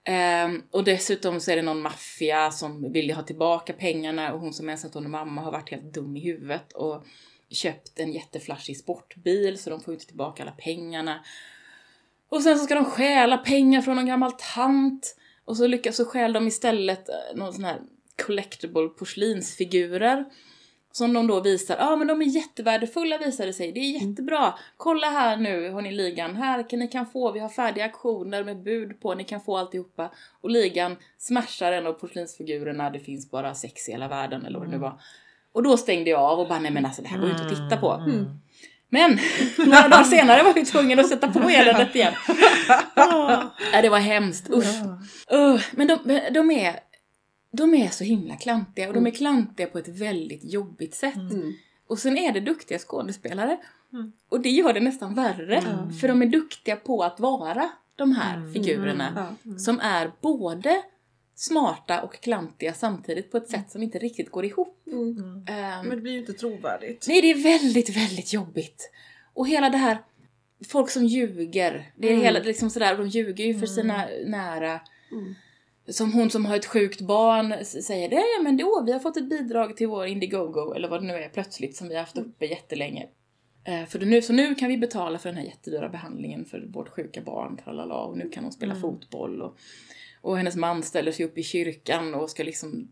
Ehm, 0.09 0.63
och 0.71 0.85
dessutom 0.85 1.41
så 1.41 1.51
är 1.51 1.57
det 1.57 1.63
någon 1.63 1.83
maffia 1.83 2.51
som 2.51 2.93
vill 2.93 3.11
ha 3.11 3.23
tillbaka 3.23 3.73
pengarna 3.73 4.33
och 4.33 4.41
hon 4.41 4.53
som 4.53 4.69
ensamstående 4.69 5.11
mamma 5.11 5.43
har 5.43 5.53
varit 5.53 5.71
helt 5.71 5.95
dum 5.95 6.17
i 6.17 6.21
huvudet 6.21 6.73
och 6.73 7.07
köpt 7.51 8.01
en 8.01 8.13
jätteflashig 8.13 8.77
sportbil 8.77 9.59
så 9.59 9.71
de 9.71 9.81
får 9.81 9.95
inte 9.95 10.07
tillbaka 10.07 10.43
alla 10.43 10.53
pengarna. 10.53 11.25
Och 12.29 12.43
sen 12.43 12.59
så 12.59 12.65
ska 12.65 12.75
de 12.75 12.85
stjäla 12.85 13.39
pengar 13.39 13.83
från 13.83 13.97
någon 13.97 14.07
gammal 14.07 14.33
tant 14.33 15.17
och 15.45 15.57
så 15.57 15.67
lyckas 15.67 15.97
så 15.97 16.05
stjäl 16.05 16.33
de 16.33 16.47
istället 16.47 17.09
eh, 17.09 17.15
någon 17.37 17.53
sån 17.53 17.65
här 17.65 17.81
collectible 18.27 18.89
porslinsfigurer 18.89 20.25
som 20.97 21.13
de 21.13 21.27
då 21.27 21.41
visar, 21.41 21.77
ja 21.77 21.93
ah, 21.93 21.97
men 21.97 22.07
de 22.07 22.23
är 22.23 22.27
jättevärdefulla 22.27 23.19
visar 23.19 23.47
det 23.47 23.53
sig, 23.53 23.73
det 23.73 23.81
är 23.81 24.03
jättebra. 24.03 24.55
Kolla 24.77 25.07
här 25.07 25.37
nu 25.37 25.71
har 25.71 25.83
ni 25.83 25.93
ligan, 25.93 26.37
här 26.37 26.71
kan 26.71 26.79
ni 26.79 26.89
kan 26.89 27.07
få, 27.07 27.33
vi 27.33 27.41
har 27.41 27.49
färdiga 27.49 27.85
auktioner 27.85 28.45
med 28.45 28.63
bud 28.63 29.01
på, 29.01 29.15
ni 29.15 29.25
kan 29.25 29.41
få 29.41 29.57
alltihopa. 29.57 30.11
Och 30.41 30.51
ligan 30.51 30.97
smashar 31.19 31.73
en 31.73 31.87
av 31.87 31.93
porslinsfigurerna, 31.93 32.91
det 32.91 32.99
finns 32.99 33.31
bara 33.31 33.55
sex 33.55 33.89
i 33.89 33.93
hela 33.93 34.09
världen 34.09 34.47
eller 34.47 34.59
vad 34.59 34.69
det 34.69 34.73
nu 34.73 34.79
var. 34.79 35.01
Och 35.53 35.63
då 35.63 35.77
stängde 35.77 36.11
jag 36.11 36.21
av 36.21 36.41
och 36.41 36.49
bara 36.49 36.59
nej 36.59 36.71
men 36.71 36.87
alltså 36.87 37.03
det 37.03 37.09
här 37.09 37.19
går 37.19 37.27
ju 37.27 37.33
inte 37.33 37.45
att 37.45 37.51
titta 37.51 37.77
på. 37.77 38.03
Men 38.89 39.19
några 39.59 39.89
dagar 39.89 40.05
senare 40.05 40.43
var 40.43 40.53
jag 40.57 40.67
tvungen 40.67 40.99
att 40.99 41.09
sätta 41.09 41.29
på 41.29 41.39
eländet 41.39 41.95
igen. 41.95 42.15
Ja, 43.73 43.83
det 43.83 43.89
var 43.89 43.99
hemskt, 43.99 44.51
usch. 44.51 44.83
Uh, 45.33 45.61
men 45.71 45.87
de, 45.87 46.21
de 46.31 46.51
är 46.51 46.81
de 47.57 47.75
är 47.75 47.89
så 47.89 48.05
himla 48.05 48.37
klantiga 48.37 48.89
och 48.89 48.95
de 48.95 49.07
är 49.07 49.11
klantiga 49.11 49.67
på 49.67 49.79
ett 49.79 49.89
väldigt 49.89 50.53
jobbigt 50.53 50.95
sätt. 50.95 51.15
Och 51.87 51.99
sen 51.99 52.19
är 52.19 52.33
det 52.33 52.41
duktiga 52.41 52.79
skådespelare. 52.79 53.57
Och 54.29 54.41
det 54.41 54.51
gör 54.51 54.73
det 54.73 54.81
nästan 54.81 55.15
värre. 55.15 55.63
För 56.01 56.09
de 56.09 56.23
är 56.23 56.27
duktiga 56.27 56.77
på 56.77 57.03
att 57.05 57.21
vara 57.21 57.71
de 57.97 58.13
här 58.13 58.53
figurerna. 58.53 59.35
Ja. 59.43 59.59
Som 59.59 59.81
är 59.81 60.13
både 60.21 60.83
smarta 61.35 62.03
och 62.03 62.21
klantiga 62.21 62.75
samtidigt 62.75 63.31
på 63.31 63.37
ett 63.37 63.49
sätt 63.49 63.71
som 63.71 63.83
inte 63.83 63.99
riktigt 63.99 64.31
går 64.31 64.45
ihop. 64.45 64.83
Mm. 64.87 65.45
Ehm, 65.49 65.87
Men 65.87 65.91
det 65.91 65.97
blir 65.97 66.13
ju 66.13 66.19
inte 66.19 66.33
trovärdigt. 66.33 67.05
Nej, 67.09 67.21
det 67.23 67.31
är 67.31 67.43
väldigt, 67.43 67.97
väldigt 67.97 68.33
jobbigt. 68.33 68.91
Och 69.35 69.49
hela 69.49 69.71
det 69.71 69.79
här, 69.79 69.99
folk 70.69 70.91
som 70.91 71.05
ljuger. 71.07 71.93
Det 71.97 72.07
är 72.09 72.13
Mm. 72.13 72.25
hela, 72.25 72.39
liksom 72.41 72.71
sådär, 72.71 72.97
de 72.97 73.09
ljuger 73.09 73.45
ju 73.45 73.59
för 73.59 73.67
sina 73.67 74.09
nära. 74.27 74.81
Mm. 75.87 75.93
Som 75.93 76.13
hon 76.13 76.31
som 76.31 76.47
har 76.47 76.57
ett 76.57 76.67
sjukt 76.67 77.01
barn 77.01 77.65
säger, 77.65 78.09
det 78.09 78.17
ja 78.17 78.43
men 78.43 78.57
då, 78.57 78.83
vi 78.87 78.93
har 78.93 78.99
fått 79.01 79.17
ett 79.17 79.29
bidrag 79.29 79.77
till 79.77 79.87
vår 79.89 80.07
Indiegogo, 80.07 80.75
eller 80.75 80.89
vad 80.89 81.03
det 81.03 81.07
nu 81.07 81.15
är 81.15 81.29
plötsligt, 81.29 81.77
som 81.77 81.89
vi 81.89 81.95
har 81.95 82.01
haft 82.01 82.19
uppe 82.19 82.47
jättelänge. 82.47 83.07
Eh, 83.65 83.87
för 83.87 83.99
nu, 83.99 84.23
så 84.23 84.33
nu 84.33 84.55
kan 84.55 84.69
vi 84.69 84.79
betala 84.79 85.19
för 85.19 85.29
den 85.29 85.39
här 85.39 85.45
jättedyra 85.45 85.89
behandlingen 85.89 86.45
för 86.45 86.61
vårt 86.73 86.89
sjuka 86.89 87.21
barn, 87.21 87.57
tralala, 87.65 87.95
och 87.95 88.19
nu 88.19 88.29
kan 88.29 88.45
hon 88.45 88.53
spela 88.53 88.73
Mm. 88.73 88.83
fotboll. 88.83 89.43
Och, 89.43 89.59
och 90.21 90.37
hennes 90.37 90.57
man 90.57 90.83
ställer 90.83 91.13
sig 91.13 91.25
upp 91.27 91.39
i 91.39 91.43
kyrkan 91.43 92.15
och 92.15 92.31
ska 92.31 92.43
liksom 92.43 92.89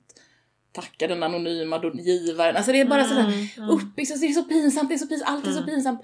tacka 0.73 1.07
den 1.09 1.23
anonyma 1.23 1.93
givaren. 1.95 2.57
Alltså 2.57 2.73
det 2.73 2.81
är 2.81 2.85
bara 2.85 3.05
sådär 3.05 3.21
Mm, 3.25 3.47
mm. 3.57 3.71
uppbyggt, 3.71 4.09
så 4.09 4.19
det 4.19 4.27
är 4.27 4.33
så 4.33 4.45
pinsamt, 4.45 4.89
det 4.89 4.95
är 4.95 4.99
så 4.99 5.07
pinsamt, 5.07 5.31
allt 5.31 5.47
är 5.47 5.51
så 5.51 5.59
Mm. 5.59 5.71
pinsamt. 5.71 6.01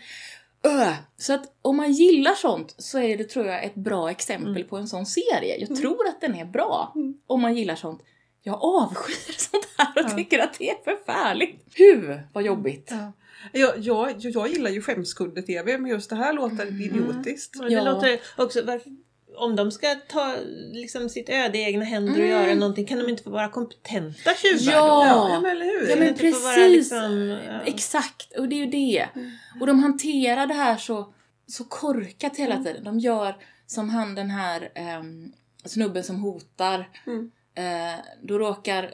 Öh. 0.65 0.95
Så 1.17 1.33
att 1.33 1.43
om 1.63 1.77
man 1.77 1.93
gillar 1.93 2.35
sånt 2.35 2.75
så 2.79 2.99
är 2.99 3.17
det 3.17 3.25
tror 3.25 3.47
jag 3.47 3.65
ett 3.65 3.75
bra 3.75 4.11
exempel 4.11 4.57
Mm. 4.57 4.69
på 4.69 4.77
en 4.77 4.89
sån 4.89 5.07
serie. 5.07 5.57
Jag 5.69 5.77
tror 5.81 6.09
att 6.09 6.21
den 6.21 6.35
är 6.35 6.45
bra 6.45 6.93
Mm. 6.95 7.15
om 7.27 7.41
man 7.41 7.55
gillar 7.57 7.75
sånt. 7.75 8.03
Jag 8.43 8.59
avskyr 8.65 9.33
sånt 9.39 9.69
här 9.79 10.05
och 10.05 10.11
Ja. 10.11 10.17
tycker 10.17 10.39
att 10.39 10.59
det 10.59 10.71
är 10.71 10.77
förfärligt. 10.85 11.79
Hu, 11.79 12.19
vad 12.33 12.45
jobbigt. 12.45 12.89
Ja. 12.91 13.13
Jag, 13.53 13.79
jag, 13.79 14.15
jag 14.19 14.49
gillar 14.49 14.71
ju 14.71 14.83
skämskudde-tv 14.83 15.79
men 15.79 15.91
just 15.91 16.11
det 16.11 16.17
här 16.17 16.33
låter 16.33 16.67
Mm. 16.67 16.81
idiotiskt. 16.81 17.57
Men 17.57 17.67
det 17.69 17.73
Ja. 17.75 17.85
låter 17.93 18.21
också, 18.37 18.63
varför, 18.65 18.91
om 19.37 19.57
de 19.57 19.71
ska 19.71 19.95
ta 20.09 20.35
liksom, 20.73 21.09
sitt 21.09 21.29
öde 21.29 21.59
i 21.59 21.63
egna 21.63 21.85
händer 21.85 22.13
och 22.13 22.19
Mm. 22.19 22.31
göra 22.31 22.55
någonting, 22.55 22.87
kan 22.87 22.99
de 22.99 23.09
inte 23.09 23.23
få 23.23 23.31
vara 23.31 23.49
kompetenta 23.49 24.31
tjuvar 24.35 24.73
Ja. 24.73 25.15
då? 25.15 25.29
Ja, 25.35 25.41
men 25.41 25.51
eller 25.51 25.65
hur? 25.65 25.89
Ja, 25.91 25.97
men 25.97 26.09
Inte 26.09 26.31
få 26.31 26.41
vara 26.41 26.55
precis. 26.55 26.77
liksom, 26.77 27.39
ja. 27.47 27.61
Exakt, 27.67 28.37
och 28.39 28.49
det 28.49 28.55
är 28.55 28.59
ju 28.59 28.67
det. 28.67 29.09
Mm. 29.15 29.31
Och 29.61 29.67
de 29.67 29.79
hanterar 29.83 30.47
det 30.47 30.55
här 30.55 30.77
så, 30.77 31.13
så 31.47 31.65
korkat 31.65 32.37
hela 32.37 32.55
Mm. 32.55 32.65
tiden. 32.65 32.85
De 32.85 32.99
gör 32.99 33.37
som 33.67 33.89
han 33.91 34.15
den 34.15 34.31
här 34.31 34.71
ehm, 34.75 35.33
snubben 35.65 36.05
som 36.05 36.17
hotar. 36.17 36.89
Mm. 37.07 37.31
Eh, 37.55 38.01
då 38.23 38.39
råkar 38.39 38.83
eh, 38.85 38.91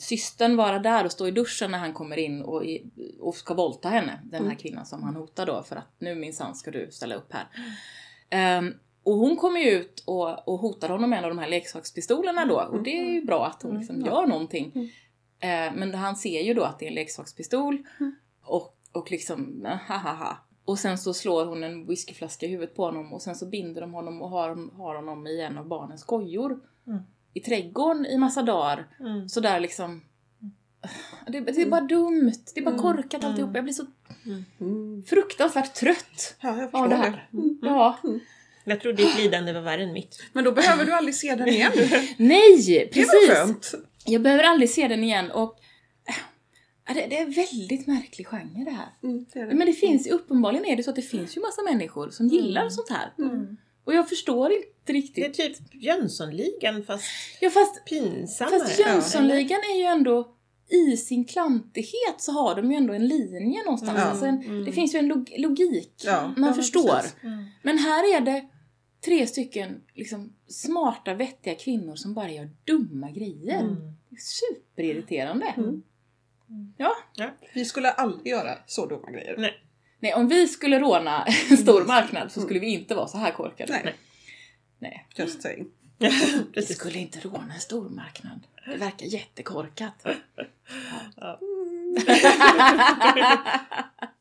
systern 0.00 0.56
vara 0.56 0.78
där 0.78 1.04
och 1.04 1.12
stå 1.12 1.28
i 1.28 1.30
duschen 1.30 1.70
när 1.70 1.78
han 1.78 1.92
kommer 1.92 2.16
in 2.16 2.42
och, 2.42 2.64
i, 2.64 2.84
och 3.20 3.34
ska 3.34 3.54
våldta 3.54 3.88
henne. 3.88 4.20
Den 4.24 4.40
här 4.40 4.46
Mm. 4.46 4.56
kvinnan 4.56 4.86
som 4.86 5.02
han 5.02 5.16
hotar 5.16 5.46
då 5.46 5.62
för 5.62 5.76
att 5.76 5.94
nu 5.98 6.14
minsann 6.14 6.54
ska 6.54 6.70
du 6.70 6.88
ställa 6.90 7.14
upp 7.14 7.32
här. 7.32 7.46
Ehm, 8.30 8.74
och 9.06 9.14
hon 9.16 9.36
kommer 9.36 9.60
ju 9.60 9.70
ut 9.70 10.02
och, 10.06 10.48
och 10.48 10.58
hotar 10.58 10.88
honom 10.88 11.10
med 11.10 11.18
en 11.18 11.24
av 11.24 11.30
de 11.30 11.38
här 11.38 11.48
leksakspistolerna 11.48 12.44
då. 12.44 12.60
Och 12.60 12.82
det 12.82 12.98
är 12.98 13.04
ju 13.12 13.24
bra 13.24 13.46
att 13.46 13.62
hon 13.62 13.78
liksom 13.78 13.96
Mm. 13.96 14.06
gör 14.08 14.26
någonting. 14.26 14.72
Mm. 14.74 14.88
Eh, 15.40 15.78
men 15.78 15.94
han 15.94 16.16
ser 16.16 16.40
ju 16.42 16.54
då 16.54 16.62
att 16.62 16.78
det 16.78 16.84
är 16.84 16.88
en 16.88 16.94
leksakspistol. 16.94 17.82
Mm. 18.00 18.14
Och, 18.44 18.76
och 18.92 19.10
liksom, 19.10 19.66
eh, 19.66 19.98
ha. 20.02 20.36
Och 20.64 20.78
sen 20.78 20.98
så 20.98 21.14
slår 21.14 21.44
hon 21.46 21.62
en 21.64 21.86
whiskyflaska 21.86 22.46
i 22.46 22.48
huvudet 22.48 22.76
på 22.76 22.84
honom 22.84 23.12
och 23.12 23.22
sen 23.22 23.34
så 23.34 23.46
binder 23.46 23.80
de 23.80 23.94
honom 23.94 24.22
och 24.22 24.28
har, 24.30 24.76
har 24.76 24.94
honom 24.94 25.26
i 25.26 25.40
en 25.40 25.58
av 25.58 25.66
barnens 25.68 26.04
kojor. 26.04 26.60
Mm. 26.86 26.98
I 27.34 27.40
trädgården 27.40 28.06
i 28.06 28.18
massa 28.18 28.42
dagar. 28.42 28.86
Mm. 29.00 29.28
Sådär 29.28 29.60
liksom. 29.60 30.02
Det, 31.26 31.40
det 31.40 31.62
är 31.62 31.70
bara 31.70 31.80
dumt. 31.80 32.32
Det 32.54 32.60
är 32.60 32.64
bara 32.64 32.70
Mm. 32.70 32.82
korkat 32.82 33.14
Mm. 33.22 33.30
alltihop. 33.30 33.50
Jag 33.54 33.64
blir 33.64 33.74
så 33.74 33.86
Mm. 34.60 35.02
fruktansvärt 35.02 35.74
trött 35.74 36.36
Ja, 36.40 36.48
jag 36.48 36.70
förstår 36.70 36.78
av 36.84 36.88
det 36.88 36.96
det. 36.96 37.02
här. 37.02 37.28
Mm. 37.32 37.58
Ja. 37.62 37.96
Jag 38.68 38.80
tror 38.80 38.92
ditt 38.92 39.16
lidande 39.18 39.52
var 39.52 39.60
värre 39.60 39.82
än 39.82 39.92
mitt. 39.92 40.22
Men 40.32 40.44
då 40.44 40.52
behöver 40.52 40.84
du 40.84 40.92
aldrig 40.92 41.14
se 41.14 41.34
den 41.34 41.48
igen. 41.48 41.72
Nej! 42.16 42.62
Det 42.66 42.86
Precis! 42.92 43.28
väl 43.28 43.36
skönt? 43.36 43.74
Jag 44.06 44.22
behöver 44.22 44.44
aldrig 44.44 44.70
se 44.70 44.88
den 44.88 45.04
igen 45.04 45.30
och 45.30 45.58
äh, 46.88 46.94
det, 46.94 47.06
det 47.06 47.18
är 47.18 47.26
väldigt 47.26 47.86
märklig 47.86 48.26
genre 48.26 48.64
det 48.64 48.70
här. 48.70 48.88
Mm, 49.02 49.26
det 49.32 49.44
det. 49.44 49.54
Men 49.54 49.66
det 49.66 49.72
finns 49.72 50.06
ju, 50.06 50.10
uppenbarligen 50.10 50.64
är 50.66 50.76
det 50.76 50.82
så 50.82 50.90
att 50.90 50.96
det 50.96 51.02
finns 51.02 51.36
ju 51.36 51.40
massa 51.40 51.62
människor 51.62 52.10
som 52.10 52.26
gillar 52.28 52.68
sånt 52.68 52.90
här. 52.90 53.12
Mm. 53.18 53.56
Och 53.84 53.94
jag 53.94 54.08
förstår 54.08 54.52
inte 54.52 54.66
Det 54.84 54.92
är 54.92 54.94
riktigt. 54.94 55.34
typ 55.34 55.56
Jönssonligan 55.72 56.84
fast 56.84 57.04
Ja 57.40 57.50
fast, 57.50 57.84
pinsammare. 57.84 58.58
fast 58.60 58.78
Jönssonligan 58.78 59.60
är 59.74 59.78
ju 59.78 59.84
ändå 59.84 60.32
i 60.70 60.96
sin 60.96 61.24
klantighet 61.24 62.14
så 62.18 62.32
har 62.32 62.54
de 62.54 62.70
ju 62.70 62.76
ändå 62.76 62.94
en 62.94 63.08
linje 63.08 63.64
någonstans. 63.64 63.98
Ja. 63.98 64.04
Alltså 64.04 64.24
en, 64.26 64.42
Mm. 64.42 64.64
Det 64.64 64.72
finns 64.72 64.94
ju 64.94 64.98
en 64.98 65.08
log- 65.08 65.34
logik. 65.38 65.92
Ja, 66.04 66.32
Man 66.36 66.48
ja, 66.48 66.54
förstår. 66.54 67.00
Mm. 67.22 67.44
Men 67.62 67.78
här 67.78 68.16
är 68.16 68.20
det 68.20 68.44
tre 69.06 69.26
stycken 69.26 69.82
liksom, 69.94 70.32
smarta, 70.48 71.14
vettiga 71.14 71.54
kvinnor 71.54 71.96
som 71.96 72.14
bara 72.14 72.30
gör 72.30 72.50
dumma 72.64 73.10
grejer. 73.10 73.60
Mm. 73.60 73.76
Det 74.08 74.16
är 74.16 74.20
superirriterande. 74.20 75.54
Mm. 75.56 75.82
Ja. 76.76 76.96
Vi 77.54 77.64
skulle 77.64 77.90
aldrig 77.90 78.26
göra 78.26 78.58
så 78.66 78.86
dumma 78.86 79.10
grejer. 79.10 79.34
Nej. 79.38 79.62
Nej, 80.00 80.14
om 80.14 80.28
vi 80.28 80.48
skulle 80.48 80.80
råna 80.80 81.24
en 81.50 81.56
stor 81.56 81.84
marknad 81.84 82.32
så 82.32 82.40
skulle 82.40 82.60
vi 82.60 82.66
inte 82.66 82.94
vara 82.94 83.08
så 83.08 83.18
här 83.18 83.32
korkade. 83.32 83.80
Nej. 83.84 83.94
Nej. 84.78 85.06
Just 85.14 85.42
saying. 85.42 85.66
Vi 86.54 86.62
skulle 86.62 86.98
inte 86.98 87.20
råna 87.20 87.54
en 87.54 87.60
stor 87.60 87.88
marknad. 87.88 88.46
Det 88.66 88.76
verkar 88.76 89.06
jättekorkat. 89.06 90.06
Ja. 91.16 91.40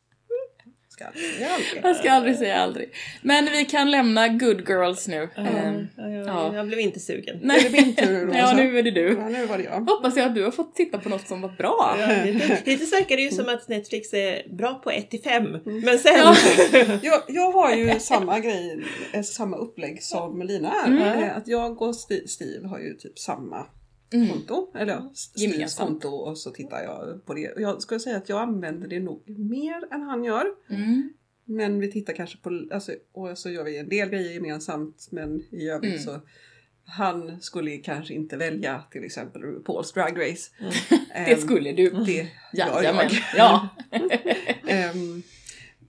Ska 0.96 1.06
aldrig, 1.06 1.26
aldrig. 1.44 1.84
Jag 1.84 1.96
ska 1.96 2.12
aldrig 2.12 2.36
säga 2.38 2.56
aldrig. 2.56 2.90
Men 3.22 3.46
vi 3.46 3.66
kan 3.66 3.92
lämna 3.92 4.28
good 4.28 4.70
girls 4.70 5.08
nu. 5.08 5.30
Ja, 5.36 5.42
Ehm, 5.42 5.88
ja, 5.98 6.10
ja, 6.10 6.24
ja. 6.26 6.56
Jag 6.56 6.68
blev 6.68 6.80
inte 6.80 7.00
sugen. 7.00 7.52
Är 7.52 7.62
det 7.64 7.70
min 7.70 7.96
tur 7.96 8.26
då? 8.32 8.34
Ja, 8.38 8.54
nu 8.54 8.80
är 8.80 8.84
det 8.84 8.92
du. 8.92 9.18
Ja, 9.20 9.30
nu 9.30 9.46
var 9.46 9.58
det 9.58 9.64
jag. 9.64 9.82
Hoppas 9.82 10.18
jag 10.18 10.26
att 10.26 10.36
du 10.36 10.44
har 10.44 10.52
fått 10.52 10.76
titta 10.76 10.98
på 10.98 11.10
något 11.10 11.28
som 11.28 11.42
var 11.42 11.50
bra. 11.50 11.96
Ja, 12.00 12.24
lite- 12.66 12.86
verkar 12.96 13.16
det 13.16 13.22
ju 13.22 13.30
som 13.32 13.50
att 13.50 13.68
Netflix 13.68 14.14
är 14.14 14.56
bra 14.58 14.74
på 14.84 14.92
1 14.92 15.10
till 15.10 15.22
5. 15.22 15.44
Men 15.66 16.00
sen... 16.00 16.14
Ja. 16.18 16.36
Jag, 17.02 17.22
jag 17.28 17.52
har 17.52 17.76
ju 17.76 18.00
samma 18.00 18.40
grej, 18.40 18.84
eh, 19.14 19.22
samma 19.22 19.58
upplägg 19.58 20.04
som 20.04 20.42
Lina 20.42 20.74
är. 20.86 20.88
Mm. 20.88 21.24
Eh, 21.24 21.38
Att 21.38 21.48
jag 21.48 21.82
och 21.82 21.96
Steve 21.96 22.68
har 22.68 22.80
ju 22.80 22.94
typ 22.94 23.20
samma 23.20 23.66
Mm. 24.14 24.30
konto. 24.30 24.72
Eller 24.76 24.94
ja, 24.94 25.12
Steves 25.14 25.54
Gemensamt. 25.54 25.90
konto 25.90 26.08
och 26.10 26.38
så 26.38 26.52
tittar 26.52 26.84
jag 26.84 27.26
på 27.26 27.34
det. 27.34 27.52
Och 27.52 27.62
jag 27.62 27.82
skulle 27.82 28.00
säga 28.00 28.18
att 28.18 28.30
jag 28.30 28.40
använder 28.42 28.88
det 28.88 29.00
nog 29.00 29.24
mer 29.40 29.94
än 29.94 30.02
han 30.02 30.24
gör. 30.24 30.46
Mm. 30.70 31.14
Men 31.46 31.80
vi 31.80 31.92
tittar 31.92 32.14
kanske 32.14 32.38
på, 32.38 32.68
alltså, 32.72 32.92
och 33.12 33.38
så 33.38 33.50
gör 33.50 33.64
vi 33.64 33.78
en 33.78 33.90
del 33.90 34.10
grejer 34.10 34.34
gemensamt 34.34 35.08
men 35.12 35.44
i 35.52 35.70
övrigt 35.70 35.92
Mm. 35.94 36.04
så 36.04 36.22
han 36.88 37.42
skulle 37.42 37.78
kanske 37.78 38.14
inte 38.14 38.38
välja 38.38 38.84
till 38.92 39.04
exempel 39.04 39.42
RuPaul's 39.42 39.94
Drag 39.94 40.20
Race. 40.22 40.52
Det 41.26 41.32
Ehm, 41.34 41.40
skulle 41.40 41.72
du. 41.72 41.90
det 41.90 42.28
gör 42.54 42.84
jag. 42.84 43.12
Ja. 43.38 43.70
Ehm, 44.68 45.24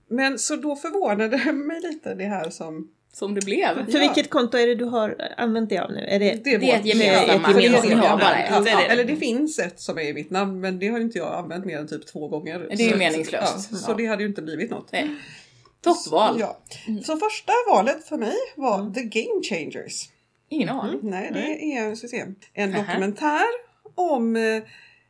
men 0.09 0.39
så 0.39 0.55
då 0.55 0.75
förvånade 0.75 1.37
det 1.45 1.53
mig 1.53 1.81
lite 1.81 2.15
det 2.15 2.25
här 2.25 2.49
som... 2.49 2.91
Som 3.17 3.33
det 3.33 3.45
blev. 3.45 3.85
För 3.85 3.93
Ja. 3.93 3.99
vilket 3.99 4.29
konto 4.29 4.57
är 4.57 4.67
det 4.67 4.75
du 4.75 4.85
har 4.85 5.31
använt 5.37 5.69
dig 5.69 5.77
av 5.77 5.91
nu? 5.91 5.99
Är 5.99 6.19
det... 6.19 6.43
Det 6.43 6.53
är, 6.53 6.59
Det 6.59 6.71
ett 6.71 6.85
gemensamma. 6.85 8.17
det. 8.63 8.69
Ja, 8.69 8.81
eller 8.81 9.03
det 9.05 9.15
finns 9.15 9.59
ett 9.59 9.79
som 9.79 9.97
är 9.97 10.01
i 10.01 10.13
mitt 10.13 10.29
namn 10.29 10.59
men 10.59 10.79
det 10.79 10.87
har 10.87 10.99
inte 10.99 11.17
jag 11.17 11.33
använt 11.33 11.65
mer 11.65 11.77
än 11.77 11.87
typ 11.87 12.07
två 12.07 12.27
gånger. 12.27 12.59
Det 12.59 12.73
är 12.83 12.85
ju 12.85 12.91
Så- 12.91 12.97
meningslöst. 12.97 13.69
Ja, 13.71 13.77
så 13.77 13.91
Ja. 13.91 13.95
det 13.97 14.05
hade 14.05 14.23
ju 14.23 14.29
inte 14.29 14.41
blivit 14.41 14.69
något. 14.71 14.91
Nej. 14.91 15.09
Toppval. 15.81 16.37
Ja. 16.39 16.57
Mm. 16.87 17.03
Så 17.03 17.17
första 17.17 17.53
valet 17.71 18.07
för 18.07 18.17
mig 18.17 18.35
var 18.55 18.93
The 18.93 19.01
Game 19.03 19.43
Changers. 19.43 20.09
Ingen 20.49 20.69
aning. 20.69 20.99
Nej, 21.03 21.31
det 21.33 21.73
är 21.77 21.95
se, 21.95 22.25
en 22.53 22.73
Aha. 22.75 22.83
dokumentär 22.83 23.45
om 23.95 24.35
eh, 24.35 24.63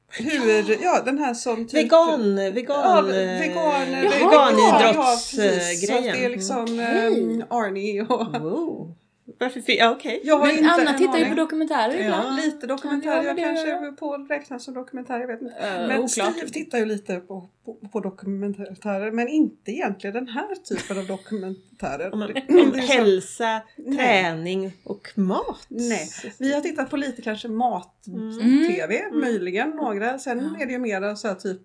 hur, 0.10 0.84
ja. 0.84 1.02
den 1.06 1.18
här 1.18 1.34
som 1.34 1.68
typ... 1.68 1.74
Vegan, 1.74 2.38
Ja, 2.38 2.52
vegan, 2.52 3.08
vegan, 3.40 3.94
eh, 3.94 4.04
Jaha. 4.04 4.52
veganidrottsgrejen. 4.52 5.78
Så 5.78 5.98
att 5.98 6.04
det 6.04 6.26
är 6.26 6.30
liksom 6.30 6.64
Okej. 6.64 7.40
eh, 7.40 7.46
Arnie 7.50 8.02
och... 8.02 8.42
Wow. 8.42 8.96
Varför? 9.40 9.62
fi- 9.62 9.78
Ja, 9.78 9.92
okej. 9.92 10.22
Jag 10.24 10.38
har 10.38 10.48
Men 10.48 10.58
inte 10.58 10.70
Anna 10.72 10.94
tittar 10.98 11.18
ju 11.18 11.26
på 11.26 11.36
dokumentärer 11.36 12.00
ibland. 12.04 12.36
Lite 12.46 12.68
dokumentär, 12.68 13.10
Ja, 13.10 13.16
men 13.16 13.26
jag 13.26 13.36
det 13.36 13.42
kanske 13.42 13.92
på 13.92 14.18
räknas 14.18 14.64
som 14.64 14.74
dokumentär, 14.74 15.20
jag 15.20 15.28
vet 15.28 15.42
inte. 15.42 15.56
Eh, 15.56 15.88
Men 15.88 15.92
oklart. 16.04 16.10
Steve 16.10 16.50
tittar 16.50 16.78
ju 16.78 16.86
lite 16.86 17.20
på, 17.20 17.50
på, 17.66 17.74
på 17.92 18.00
dokumentärer, 18.00 19.12
men 19.12 19.28
inte 19.28 19.72
egentligen 19.72 20.14
den 20.14 20.28
här 20.28 20.56
typen 20.56 20.98
av 20.98 21.06
dokumentärer. 21.08 22.14
Om, 22.14 22.22
om 22.50 22.74
hälsa, 22.80 23.62
Nej. 23.78 23.98
träning 23.98 24.72
och 24.84 25.08
mat. 25.16 25.66
Nej, 25.68 26.08
vi 26.40 26.54
har 26.54 26.62
tittat 26.62 26.90
på 26.90 26.98
lite 26.98 27.22
kanske 27.22 27.48
Mm. 27.48 27.58
mat-tv, 27.58 29.02
möjligen 29.12 29.70
några. 29.70 30.20
Sen 30.20 30.52
Ja. 30.58 30.62
är 30.62 30.66
det 30.66 30.72
ju 30.72 30.80
mer 30.80 31.16
så 31.16 31.28
här 31.28 31.36
typ 31.36 31.62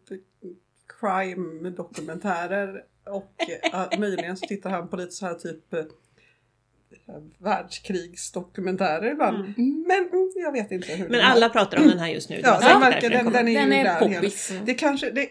crime-dokumentärer 1.01 2.83
och 3.07 3.35
eh, 3.92 3.98
möjligen 3.98 4.37
så 4.37 4.46
tittar 4.46 4.70
han 4.70 4.88
på 4.88 4.96
lite 4.96 5.12
så 5.12 5.27
här 5.27 5.35
typ 5.35 5.72
eh, 5.75 5.85
världskrigsdokumentärer 7.38 9.12
ibland. 9.12 9.36
Mm. 9.36 9.54
Mm. 9.58 9.84
Men 9.88 9.98
mm, 9.98 10.32
jag 10.36 10.52
vet 10.52 10.70
inte 10.72 10.92
hur 10.92 11.08
Men 11.08 11.20
alla 11.20 11.48
pratar 11.48 11.78
om 11.78 11.88
den 11.88 11.98
här 11.98 12.08
just 12.08 12.30
nu. 12.30 12.40
Ja, 12.44 12.58
den 12.60 12.80
verkar- 12.80 13.10
den- 13.10 13.32
den 13.32 13.48
är 13.48 13.52
ju 13.52 13.58
Den 13.58 13.72
är 13.72 13.84
där 13.84 13.98
poppis. 13.98 14.52
Det 14.64 14.74
kanske, 14.74 15.10
det, 15.10 15.28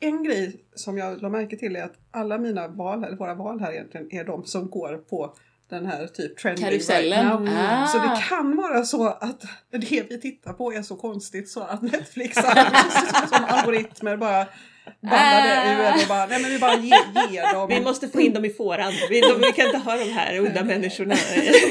en 0.00 0.22
grej 0.24 0.64
som 0.74 0.98
jag 0.98 1.22
la 1.22 1.28
märke 1.28 1.56
till 1.56 1.76
är 1.76 1.82
att 1.82 1.94
alla 2.10 2.38
mina 2.38 2.68
val, 2.68 3.04
eller 3.04 3.16
våra 3.16 3.34
val 3.34 3.60
här 3.60 3.72
egentligen, 3.72 4.14
är 4.14 4.24
de 4.24 4.44
som 4.44 4.70
går 4.70 4.96
på 4.96 5.34
den 5.70 5.86
här 5.86 6.06
typ 6.06 6.38
trending 6.38 6.64
Karusellen. 6.64 7.26
right 7.26 7.40
now. 7.40 7.58
Ah. 7.58 7.86
Så 7.86 7.98
det 7.98 8.22
kan 8.28 8.56
vara 8.56 8.84
så 8.84 9.06
att 9.08 9.42
det 9.70 10.06
vi 10.10 10.20
tittar 10.20 10.52
på 10.52 10.72
är 10.72 10.82
så 10.82 10.96
konstigt 10.96 11.48
så 11.50 11.60
att 11.60 11.82
Netflix 11.82 12.34
som 13.28 13.44
algoritmer 13.48 14.16
bara 14.16 14.46
banda 15.02 15.64
det 15.64 15.72
ur 15.72 16.02
och 16.02 16.08
bara, 16.08 16.26
nej 16.26 16.42
men 16.42 16.50
vi 16.50 16.58
bara 16.58 16.74
ger, 16.74 17.32
ger 17.32 17.54
dem. 17.54 17.68
Vi 17.68 17.80
måste 17.80 18.08
få 18.08 18.20
in 18.20 18.32
dem 18.32 18.44
i 18.44 18.50
fåran. 18.50 18.92
Vi, 19.10 19.20
de, 19.20 19.40
vi 19.40 19.52
kan 19.52 19.66
inte 19.66 19.78
ha 19.78 19.96
de 19.96 20.04
här 20.04 20.38
udda 20.38 20.64
människorna. 20.64 21.14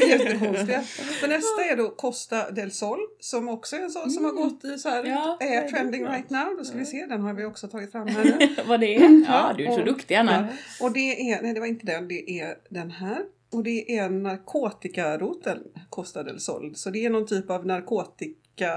Jättekonstiga. 0.08 0.82
För 1.20 1.28
nästa 1.28 1.64
är 1.72 1.78
då 1.78 1.90
Costa 1.90 2.52
del 2.52 2.72
Sol 2.72 3.00
som 3.20 3.50
också 3.50 3.76
är 3.76 3.80
en 3.82 3.92
sån 3.92 4.12
som 4.12 4.26
har 4.26 4.32
gått 4.32 4.66
i 4.66 4.78
så 4.78 4.90
här, 4.90 5.02
Mm. 5.02 5.12
Ja, 5.14 5.38
är 5.40 5.68
trending 5.70 6.06
right 6.06 6.30
now. 6.30 6.56
Då 6.58 6.64
ska 6.64 6.78
vi 6.78 6.86
se, 6.86 7.06
den 7.06 7.22
har 7.22 7.34
vi 7.34 7.46
också 7.46 7.68
tagit 7.68 7.92
fram 7.92 8.08
här 8.08 8.24
nu. 8.24 8.56
Vad 8.68 8.80
det 8.80 8.96
är? 8.96 9.26
Ja, 9.28 9.54
du 9.58 9.66
är 9.66 9.72
så 9.72 9.84
duktig 9.84 10.16
Anna. 10.16 10.48
Och 10.82 10.92
det 10.92 11.32
är, 11.32 11.42
nej 11.42 11.54
det 11.54 11.60
var 11.60 11.68
inte 11.68 11.86
den, 11.86 12.08
det 12.08 12.32
är 12.32 12.56
den 12.70 12.92
här. 12.92 13.20
Och 13.52 13.64
det 13.64 13.98
är 13.98 14.10
narkotikaroten 14.10 15.60
Costa 15.90 16.24
del 16.24 16.40
Sol. 16.40 16.76
Så 16.76 16.90
det 16.90 17.06
är 17.06 17.10
någon 17.10 17.28
typ 17.28 17.50
av 17.50 17.66
narkotika, 17.66 18.74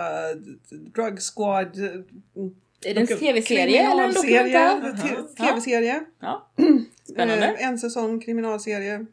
drug 0.94 1.18
squad, 1.20 1.76
mm, 1.76 2.54
Är 2.86 2.94
det 2.94 3.00
en 3.00 3.06
tv-serie 3.06 3.90
eller 3.90 4.02
en 4.02 4.14
dokumentär? 4.14 5.36
tv-serie. 5.46 6.00
Ja. 6.20 6.52
Spännande. 7.04 7.46
Eh, 7.46 7.68
en 7.68 7.78
säsong 7.78 8.20
kriminalserie. 8.20 9.06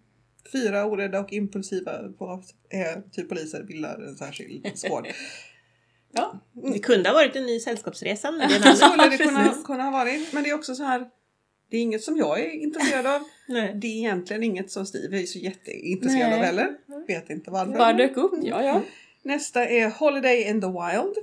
Fyra 0.52 0.86
orädda 0.86 1.20
och 1.20 1.34
impulsiva 1.34 1.92
på, 2.18 2.44
eh, 2.70 3.02
typ 3.12 3.30
poliser 3.30 3.64
bildar 3.64 4.00
en 4.08 4.16
särskild 4.16 4.72
squad. 4.76 5.08
Ja. 6.14 6.40
Det 6.74 6.80
kunde 6.80 7.10
ha 7.10 7.14
varit 7.14 7.36
en 7.36 7.46
ny 7.46 7.60
Sällskapsresa 7.60 8.32
men 8.32 8.50
det 8.50 8.76
skulle 8.76 9.10
det 9.10 9.18
kunna, 9.18 9.54
kunna 9.66 9.84
ha 9.84 9.92
varit. 9.92 10.34
Men 10.34 10.44
det 10.44 10.50
är 10.50 10.54
också 10.56 10.76
så 10.76 10.84
här. 10.84 11.10
Det 11.70 11.78
är 11.78 11.82
inget 11.82 12.04
som 12.04 12.18
jag 12.18 12.40
är 12.40 12.50
intresserad 12.50 13.08
av. 13.08 13.22
Nej. 13.48 13.74
Det 13.76 13.88
är 13.88 13.98
egentligen 13.98 14.44
inget 14.44 14.72
som 14.72 14.86
Steve 14.86 15.22
är 15.22 15.26
så 15.26 15.40
jätteintresserad 15.40 16.30
Nej. 16.30 16.40
av 16.40 16.46
heller. 16.46 16.70
Vet 17.08 17.30
inte 17.30 17.52
varför. 17.52 17.74
Bara 17.74 17.94
dök 17.94 18.18
upp. 18.18 18.34
Ja, 18.42 18.64
ja. 18.64 18.82
Nästa 19.24 19.66
är 19.66 19.90
Holiday 19.90 20.50
in 20.50 20.62
the 20.62 20.68
Wild. 20.68 21.16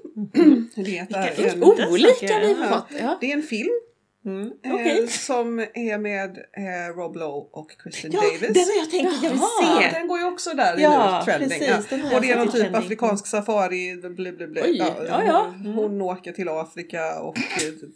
Det 0.74 0.98
är, 0.98 1.36
Vilka 1.36 1.88
Olika 1.88 2.38
vi 2.40 2.54
fått. 2.54 2.86
Ja. 3.00 3.18
det 3.20 3.32
är 3.32 3.36
en 3.36 3.42
film 3.42 3.80
Mm. 4.26 4.50
eh, 4.64 4.74
Okej. 4.74 5.08
som 5.08 5.58
är 5.58 5.98
med 5.98 6.30
eh, 6.38 6.96
Rob 6.96 7.16
Lowe 7.16 7.48
och 7.52 7.70
Kristen 7.82 8.10
Ja, 8.14 8.20
Davis. 8.20 8.40
den 8.40 8.64
har 8.64 8.76
jag 8.78 8.90
tänkt 8.90 9.12
att 9.16 9.22
jag 9.22 9.30
vill 9.30 9.40
se. 9.90 9.98
Den 9.98 10.08
går 10.08 10.18
ju 10.18 10.24
också 10.24 10.50
där 10.50 10.76
Ja, 10.78 11.16
i 11.16 11.18
nu, 11.18 11.24
trending. 11.24 11.48
precis, 11.60 11.90
har 11.90 12.14
Och 12.16 12.20
det 12.22 12.30
är 12.32 12.36
någon 12.36 12.46
typ 12.46 12.60
trending. 12.60 12.74
afrikansk 12.82 13.26
safari, 13.26 13.96
bli, 14.16 14.32
bli, 14.32 14.46
bli. 14.46 14.62
Oj, 14.64 14.76
ja, 15.08 15.22
ja. 15.26 15.52
Hon, 15.64 15.74
hon 15.74 16.02
åker 16.02 16.32
till 16.32 16.48
Afrika 16.48 17.20
och 17.20 17.38
eh, 17.38 17.44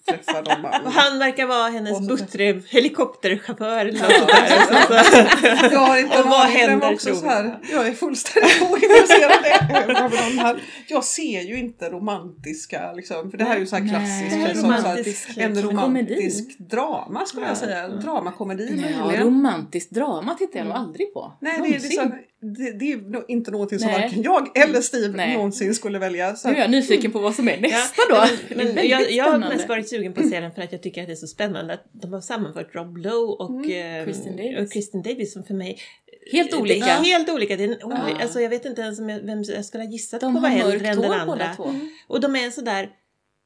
träffar 0.08 0.42
dem. 0.42 0.64
Och 0.84 0.92
han 0.92 1.18
verkar 1.18 1.46
vara 1.46 1.68
hennes 1.68 2.08
buttre 2.08 2.62
helikopterchaufför 2.68 3.86
eller 3.86 3.92
något 3.92 4.12
Ja. 4.12 5.68
Jag 5.72 5.78
har 5.80 5.98
inte 5.98 6.18
Och 6.22 6.28
vad 6.28 6.46
händer, 6.46 6.92
också 6.92 7.14
så 7.14 7.26
här, 7.26 7.58
Jag 7.72 7.86
är 7.86 7.92
fullständigt 7.92 8.62
ointresserad 8.62 9.32
av 10.04 10.10
det. 10.10 10.16
De 10.16 10.38
här. 10.38 10.62
Jag 10.88 11.04
ser 11.04 11.40
ju 11.40 11.58
inte 11.58 11.90
romantiska, 11.90 12.92
liksom, 12.92 13.30
för 13.30 13.38
det 13.38 13.44
här 13.44 13.56
är 13.56 13.60
ju 13.60 13.66
så 13.66 13.76
här 13.76 13.82
Nej. 13.82 13.90
klassiskt. 13.92 14.36
Nej, 14.36 14.54
som 14.54 14.62
så 14.62 14.70
här, 14.72 14.82
romantisk, 14.82 15.28
en 15.36 15.54
liksom. 15.54 15.70
Romantisk 16.16 16.58
drama 16.58 17.26
skulle 17.26 17.46
jag 17.46 17.50
Ja. 17.52 17.56
säga. 17.56 17.82
En 17.84 18.00
dramakomedi 18.00 18.64
Ja, 18.92 19.04
möjligen. 19.04 19.26
romantiskt 19.26 19.90
drama 19.90 20.34
tittar 20.34 20.58
jag 20.58 20.66
nog 20.66 20.76
aldrig 20.76 21.12
på. 21.14 21.32
Nej, 21.40 21.58
det 21.62 21.68
är, 21.76 21.80
liksom, 21.80 22.14
det, 22.40 22.70
det 22.78 22.92
är 22.92 23.30
inte 23.30 23.50
någonting 23.50 23.78
som 23.78 23.88
Nej. 23.88 24.00
varken 24.02 24.22
jag 24.22 24.58
eller 24.58 24.80
Steve 24.80 25.16
Nej. 25.16 25.36
någonsin 25.36 25.74
skulle 25.74 25.98
välja. 25.98 26.36
Så 26.36 26.48
Nu 26.48 26.54
är 26.54 26.58
jag 26.60 26.70
nyfiken 26.70 27.12
på 27.12 27.18
vad 27.18 27.34
som 27.34 27.48
är 27.48 27.60
nästa 27.60 28.02
då. 28.10 28.14
Ja, 28.16 28.24
är 28.50 28.56
men, 28.56 28.74
men 28.74 28.88
jag, 28.88 29.10
jag 29.12 29.24
har 29.24 29.38
mest 29.38 29.68
varit 29.68 29.88
sugen 29.88 30.12
på 30.12 30.20
att 30.20 30.28
se 30.28 30.40
den 30.40 30.52
för 30.52 30.62
att 30.62 30.72
jag 30.72 30.82
tycker 30.82 31.00
att 31.00 31.06
det 31.08 31.12
är 31.12 31.16
så 31.16 31.26
spännande 31.26 31.74
att 31.74 31.84
de 31.92 32.12
har 32.12 32.20
sammanfört 32.20 32.74
Rob 32.74 32.96
Lowe 32.96 33.14
och, 33.44 33.50
Mm. 33.64 34.00
eh, 34.00 34.04
Kristen 34.04 34.36
Davis. 34.36 34.58
och 34.60 34.72
Kristen 34.72 35.02
Davis 35.02 35.32
som 35.32 35.44
för 35.44 35.54
mig 35.54 35.78
Helt 36.32 36.54
olika. 36.54 36.86
Är 36.86 37.04
helt 37.04 37.30
olika. 37.30 37.56
Det 37.56 37.64
är 37.64 37.68
en, 37.68 37.76
Ja. 37.80 38.08
alltså, 38.22 38.40
jag 38.40 38.50
vet 38.50 38.64
inte 38.64 38.82
ens 38.82 38.98
om 39.00 39.08
jag, 39.08 39.20
vem 39.20 39.42
jag 39.42 39.64
skulle 39.64 39.84
ha 39.84 39.90
gissat 39.90 40.20
De 40.20 40.34
på 40.34 40.40
var 40.40 40.48
har 40.48 40.70
äldre 40.72 40.88
än 40.88 41.00
den 41.00 41.12
andra. 41.12 41.54
två. 41.56 41.74
Och 42.08 42.20
de 42.20 42.36
är 42.36 42.50
sådär 42.50 42.88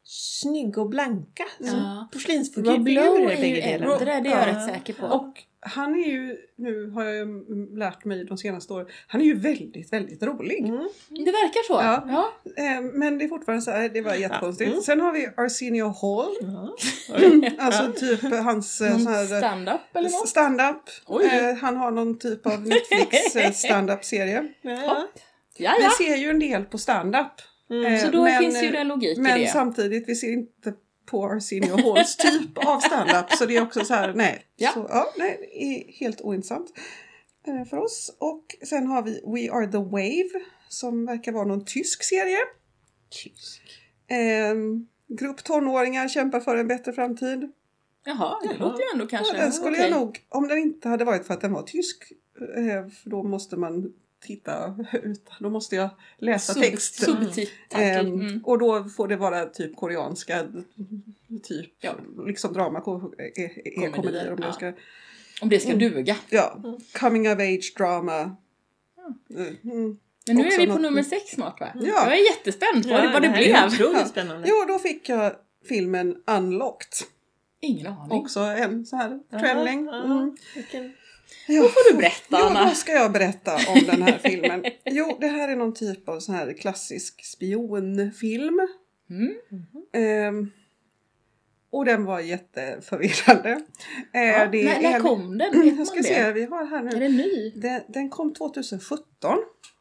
snygga 0.08 0.80
och 0.82 0.88
blanka. 0.88 1.44
Ja. 1.58 2.08
Porslinsfigurer 2.12 2.76
ju 2.78 2.84
bägge 3.36 3.60
delarna. 3.60 3.94
äldre, 3.94 4.20
det 4.20 4.28
är 4.28 4.38
jag 4.38 4.48
Ja. 4.48 4.52
rätt 4.54 4.74
säker 4.74 4.92
på. 4.92 5.06
Och 5.06 5.42
han 5.60 5.94
är 5.94 6.06
ju, 6.08 6.36
nu 6.56 6.90
har 6.90 7.04
jag 7.04 7.14
ju 7.16 7.76
lärt 7.78 8.04
mig 8.04 8.24
de 8.24 8.38
senaste 8.38 8.72
åren, 8.72 8.86
han 9.06 9.20
är 9.20 9.24
ju 9.24 9.34
väldigt, 9.38 9.92
väldigt 9.92 10.22
rolig. 10.22 10.58
Mm. 10.68 10.88
Det 11.08 11.24
verkar 11.32 11.66
så. 11.66 11.72
Ja. 11.72 12.04
Ja. 12.08 12.52
Eh, 12.64 12.80
Men 12.82 13.18
det 13.18 13.24
är 13.24 13.28
fortfarande 13.28 13.62
så 13.62 13.70
här, 13.70 13.88
det 13.88 14.00
var 14.00 14.14
jättekonstigt. 14.14 14.70
Mm. 14.70 14.82
Sen 14.82 15.00
har 15.00 15.12
vi 15.12 15.28
Arsenio 15.36 15.84
Hall. 15.84 16.34
Ja. 16.40 16.76
Alltså 17.58 17.92
typ 17.92 18.22
hans 18.44 18.80
eh, 18.80 18.90
Någon 18.90 19.00
så 19.00 19.10
här, 19.10 19.24
stand-up 19.38 19.80
eller 19.94 20.10
något? 20.10 20.28
stand-up. 20.28 20.82
Eh, 21.32 21.54
Han 21.60 21.76
har 21.76 21.90
någon 21.90 22.18
typ 22.18 22.46
av 22.46 22.60
Netflix 22.66 23.36
eh, 23.36 23.52
stand-up 23.52 24.04
serie. 24.04 24.48
Ja. 24.62 25.06
Vi 25.58 26.04
ser 26.04 26.16
ju 26.16 26.30
en 26.30 26.38
del 26.38 26.64
på 26.64 26.78
stand-up. 26.78 27.32
Mm. 27.70 27.98
Så 27.98 28.10
då 28.10 28.22
men, 28.22 28.38
finns 28.38 28.62
ju 28.62 28.66
eh, 28.66 28.72
det 28.72 28.84
logik 28.84 29.18
Men 29.18 29.40
i 29.40 29.44
det. 29.44 29.50
samtidigt, 29.50 30.08
vi 30.08 30.14
ser 30.14 30.32
inte 30.32 30.74
på 31.06 31.26
Arsenio 31.26 31.76
Halls 31.76 32.16
typ 32.16 32.66
av 32.66 32.80
stand-up. 32.80 33.32
Så 33.32 33.46
det 33.46 33.56
är 33.56 33.62
också 33.62 33.84
så 33.84 33.94
här, 33.94 34.14
nej. 34.14 34.42
Ja. 34.56 34.70
Så, 34.70 34.86
ja, 34.88 35.12
nej 35.18 35.38
det 35.40 35.64
är 35.64 35.92
helt 35.92 36.20
ointressant 36.20 36.72
eh, 37.46 37.64
för 37.64 37.76
oss. 37.76 38.16
Och 38.18 38.44
sen 38.62 38.86
har 38.86 39.02
vi 39.02 39.10
We 39.12 39.52
Are 39.52 39.66
The 39.66 39.78
Wave 39.78 40.44
som 40.68 41.06
verkar 41.06 41.32
vara 41.32 41.44
någon 41.44 41.64
tysk 41.64 42.04
serie. 42.04 42.38
Eh, 44.08 44.54
grupp 45.08 45.44
tonåringar 45.44 46.08
kämpar 46.08 46.40
för 46.40 46.56
en 46.56 46.68
bättre 46.68 46.92
framtid. 46.92 47.52
Jaha, 48.04 48.40
det 48.42 48.58
låter 48.58 48.82
ju 48.82 48.88
ändå 48.92 49.04
Ja, 49.04 49.08
kanske... 49.08 49.36
den 49.36 49.52
skulle 49.52 49.76
okej. 49.76 49.90
jag 49.90 50.00
nog, 50.00 50.18
om 50.28 50.48
den 50.48 50.58
inte 50.58 50.88
hade 50.88 51.04
varit 51.04 51.26
för 51.26 51.34
att 51.34 51.40
den 51.40 51.52
var 51.52 51.62
tysk, 51.62 52.12
för 53.02 53.10
då 53.10 53.22
måste 53.22 53.56
man 53.56 53.92
titta 54.26 54.76
ut, 55.02 55.30
då 55.40 55.50
måste 55.50 55.76
jag 55.76 55.88
läsa 56.18 56.52
Sub- 56.52 56.60
text. 56.62 56.94
Subtitel. 57.04 57.48
Ehm, 57.74 58.06
Mm. 58.06 58.40
Och 58.44 58.58
då 58.58 58.84
får 58.84 59.08
det 59.08 59.16
vara 59.16 59.46
typ 59.46 59.76
koreanska, 59.76 60.46
typ 61.42 61.70
Ja. 61.80 61.94
liksom 62.26 62.52
drama, 62.52 62.80
ko- 62.80 63.12
är, 63.18 63.22
är 63.38 63.74
Komedier, 63.74 63.92
komedier 63.92 64.32
om 64.32 64.38
ja. 64.40 64.46
det 64.46 64.52
ska, 64.52 64.72
Om 65.42 65.48
det 65.48 65.60
ska 65.60 65.72
Mm. 65.72 65.90
duga. 65.90 66.16
ja, 66.30 66.58
coming 67.00 67.28
of 67.32 67.38
age 67.38 67.72
drama. 67.76 68.36
Mm. 69.30 69.98
Men 70.28 70.36
nu 70.36 70.42
är 70.46 70.58
vi 70.58 70.66
på 70.66 70.72
något- 70.72 70.80
nummer 70.82 71.02
sex 71.02 71.30
snart 71.30 71.60
va? 71.60 71.68
Ja. 71.74 71.82
Jag 71.86 72.12
är 72.18 72.24
jättespänd 72.36 72.82
på 72.82 72.88
vad 72.90 73.22
det 73.22 73.28
här 73.28 73.36
blev. 73.36 73.54
är 73.54 73.66
otroligt 73.66 74.00
Ja. 74.00 74.06
spännande. 74.06 74.48
Jo, 74.48 74.64
då 74.68 74.78
fick 74.78 75.08
jag 75.08 75.32
filmen 75.68 76.16
Unlocked. 76.26 76.92
Ingen 77.60 77.86
aning. 77.86 78.18
Också 78.18 78.40
en 78.40 78.86
så 78.86 78.96
här 78.96 79.20
trending. 79.30 79.86
Ja, 79.86 80.04
Mm. 80.04 80.36
Ja. 81.48 81.62
Då 81.62 81.68
får 81.68 81.92
du 81.92 81.96
berätta 81.98 82.26
Ja, 82.30 82.50
Anna. 82.50 82.64
då 82.68 82.74
ska 82.74 82.92
jag 82.92 83.12
berätta 83.12 83.54
om 83.54 83.80
den 83.86 84.02
här 84.02 84.18
filmen. 84.24 84.64
Jo, 84.84 85.16
det 85.20 85.26
här 85.28 85.48
är 85.48 85.56
någon 85.56 85.74
typ 85.74 86.08
av 86.08 86.20
sån 86.20 86.34
här 86.34 86.52
klassisk 86.52 87.24
spionfilm. 87.24 88.60
Mm. 89.10 89.34
Ehm, 89.92 90.50
och 91.70 91.84
den 91.84 92.04
var 92.04 92.20
jätteförvirrande. 92.20 93.50
Eh, 94.14 94.20
Ja, 94.22 94.46
det 94.46 94.64
när, 94.64 94.82
när 94.82 94.96
är- 94.96 95.00
kom 95.00 95.38
den? 95.38 95.60
Vet 95.64 95.76
Jag 95.78 95.86
ska 95.86 95.96
det? 95.96 96.02
se, 96.04 96.32
vi 96.32 96.44
har 96.44 96.64
här 96.66 96.78
Är 96.78 96.82
nu. 96.84 96.90
den 96.98 97.16
ny? 97.16 97.50
Den, 97.56 97.80
den 97.88 98.10
kom 98.10 98.34
2017. 98.34 99.38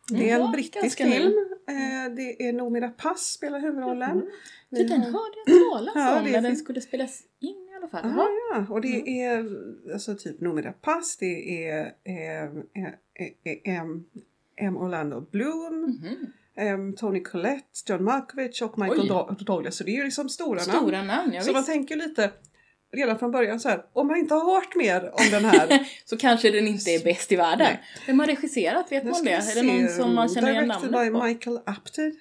Det 0.09 0.29
är 0.29 0.37
Ja, 0.39 0.45
en 0.45 0.51
brittisk 0.51 0.97
film. 0.97 1.33
Eh, 1.69 2.13
det 2.15 2.47
är 2.47 2.53
Noomi 2.53 2.79
Rapace 2.79 3.33
spelar 3.33 3.59
huvudrollen. 3.59 4.21
För 4.69 4.83
den 4.83 5.01
hörde 5.01 5.37
jag 5.45 5.71
talas 5.71 5.91
Ja, 5.95 6.17
om 6.17 6.25
det 6.25 6.31
när 6.31 6.37
är 6.37 6.41
den 6.41 6.55
skulle 6.55 6.81
spelas 6.81 7.21
in 7.41 7.64
alla 7.91 8.01
fall. 8.01 8.01
Ja, 8.03 8.27
Jaha. 8.51 8.65
ja. 8.69 8.73
Och 8.73 8.86
Mm. 8.86 9.03
det 9.05 9.19
är 9.21 9.45
alltså 9.93 10.15
typ 10.15 10.41
Noomi 10.41 10.61
Rapace, 10.61 11.17
det 11.19 11.65
är 11.67 11.93
eh, 12.03 12.43
eh, 12.43 12.49
em- 13.65 14.03
em 14.61 14.77
Orlando 14.77 15.21
Bloom, 15.31 15.99
em, 16.57 16.93
Tony 16.95 17.23
Collette, 17.23 17.63
John 17.88 18.03
Malkovich 18.03 18.61
och 18.61 18.79
Michael 18.79 19.11
Oj. 19.11 19.36
Douglas. 19.45 19.75
Så 19.75 19.83
det 19.83 19.91
är 19.91 19.95
ju 19.97 20.03
liksom 20.03 20.29
stora, 20.29 20.59
namn. 20.65 20.77
Stora 20.79 21.03
namn, 21.03 21.33
ja, 21.33 21.41
Så 21.41 21.51
man 21.51 21.61
visst. 21.61 21.71
tänker 21.71 21.95
lite 21.95 22.31
redan 22.93 23.19
från 23.19 23.31
början 23.31 23.59
så 23.59 23.69
här, 23.69 23.86
om 23.93 24.07
man 24.07 24.17
inte 24.17 24.33
har 24.33 24.55
hört 24.55 24.75
mer 24.75 25.03
om 25.13 25.31
den 25.31 25.45
här. 25.45 25.88
Så 26.05 26.17
kanske 26.17 26.51
den 26.51 26.67
inte 26.67 26.89
är 26.91 27.03
bäst 27.03 27.31
i 27.31 27.36
världen. 27.36 27.67
Nej. 27.69 27.81
Vem 28.07 28.19
har 28.19 28.25
regisserat? 28.27 28.91
Vet 28.91 29.03
Nu 29.03 29.11
man 29.11 29.23
det? 29.23 29.31
Är 29.31 29.55
det 29.55 29.63
någon 29.81 29.89
som 29.89 30.15
man 30.15 30.29
känner 30.29 30.51
igen 30.51 30.67
namnet 30.67 30.91
by 30.91 31.09
på? 31.19 31.23
Michael 31.23 31.59
Apted. 31.65 32.13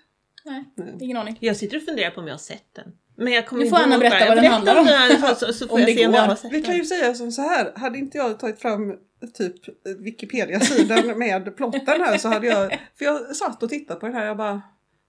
Nej, 0.45 0.65
Nej. 0.75 0.95
ingen 1.01 1.17
aning. 1.17 1.37
Jag 1.41 1.57
sitter 1.57 1.77
och 1.77 1.83
funderar 1.83 2.11
på 2.11 2.21
om 2.21 2.27
jag 2.27 2.35
har 2.35 2.39
sett 2.39 2.65
den. 2.75 2.93
Men 3.17 3.33
jag 3.33 3.47
kommer 3.47 3.65
Nu 3.65 3.71
får 3.71 3.77
Anna 3.77 3.99
berätta 3.99 4.29
vad 4.29 4.37
den 4.37 4.53
handlar 4.53 4.81
om. 4.81 4.87
den, 4.87 5.21
så, 5.21 5.35
så, 5.35 5.53
så 5.53 5.69
får 5.69 5.75
Om 5.75 5.81
jag 5.81 5.89
det 5.89 5.93
jag 5.93 6.13
går. 6.13 6.51
Vi 6.51 6.63
kan 6.63 6.77
ju 6.77 6.85
säga 6.85 7.15
som 7.15 7.33
så 7.33 7.43
här, 7.43 7.73
hade 7.77 7.99
inte 7.99 8.19
jag 8.19 8.39
tagit 8.39 8.61
fram 8.61 8.97
typ 9.35 9.55
Wikipedia-sidan 9.99 11.07
med 11.19 11.57
plotten 11.57 12.01
här 12.01 12.19
så 12.19 12.29
hade 12.29 12.47
jag, 12.47 12.71
för 12.99 13.05
jag 13.05 13.37
satt 13.37 13.63
och 13.63 13.69
tittade 13.69 14.01
på 14.01 14.07
den 14.07 14.15
här 14.15 14.27
jag 14.27 14.37
bara, 14.37 14.63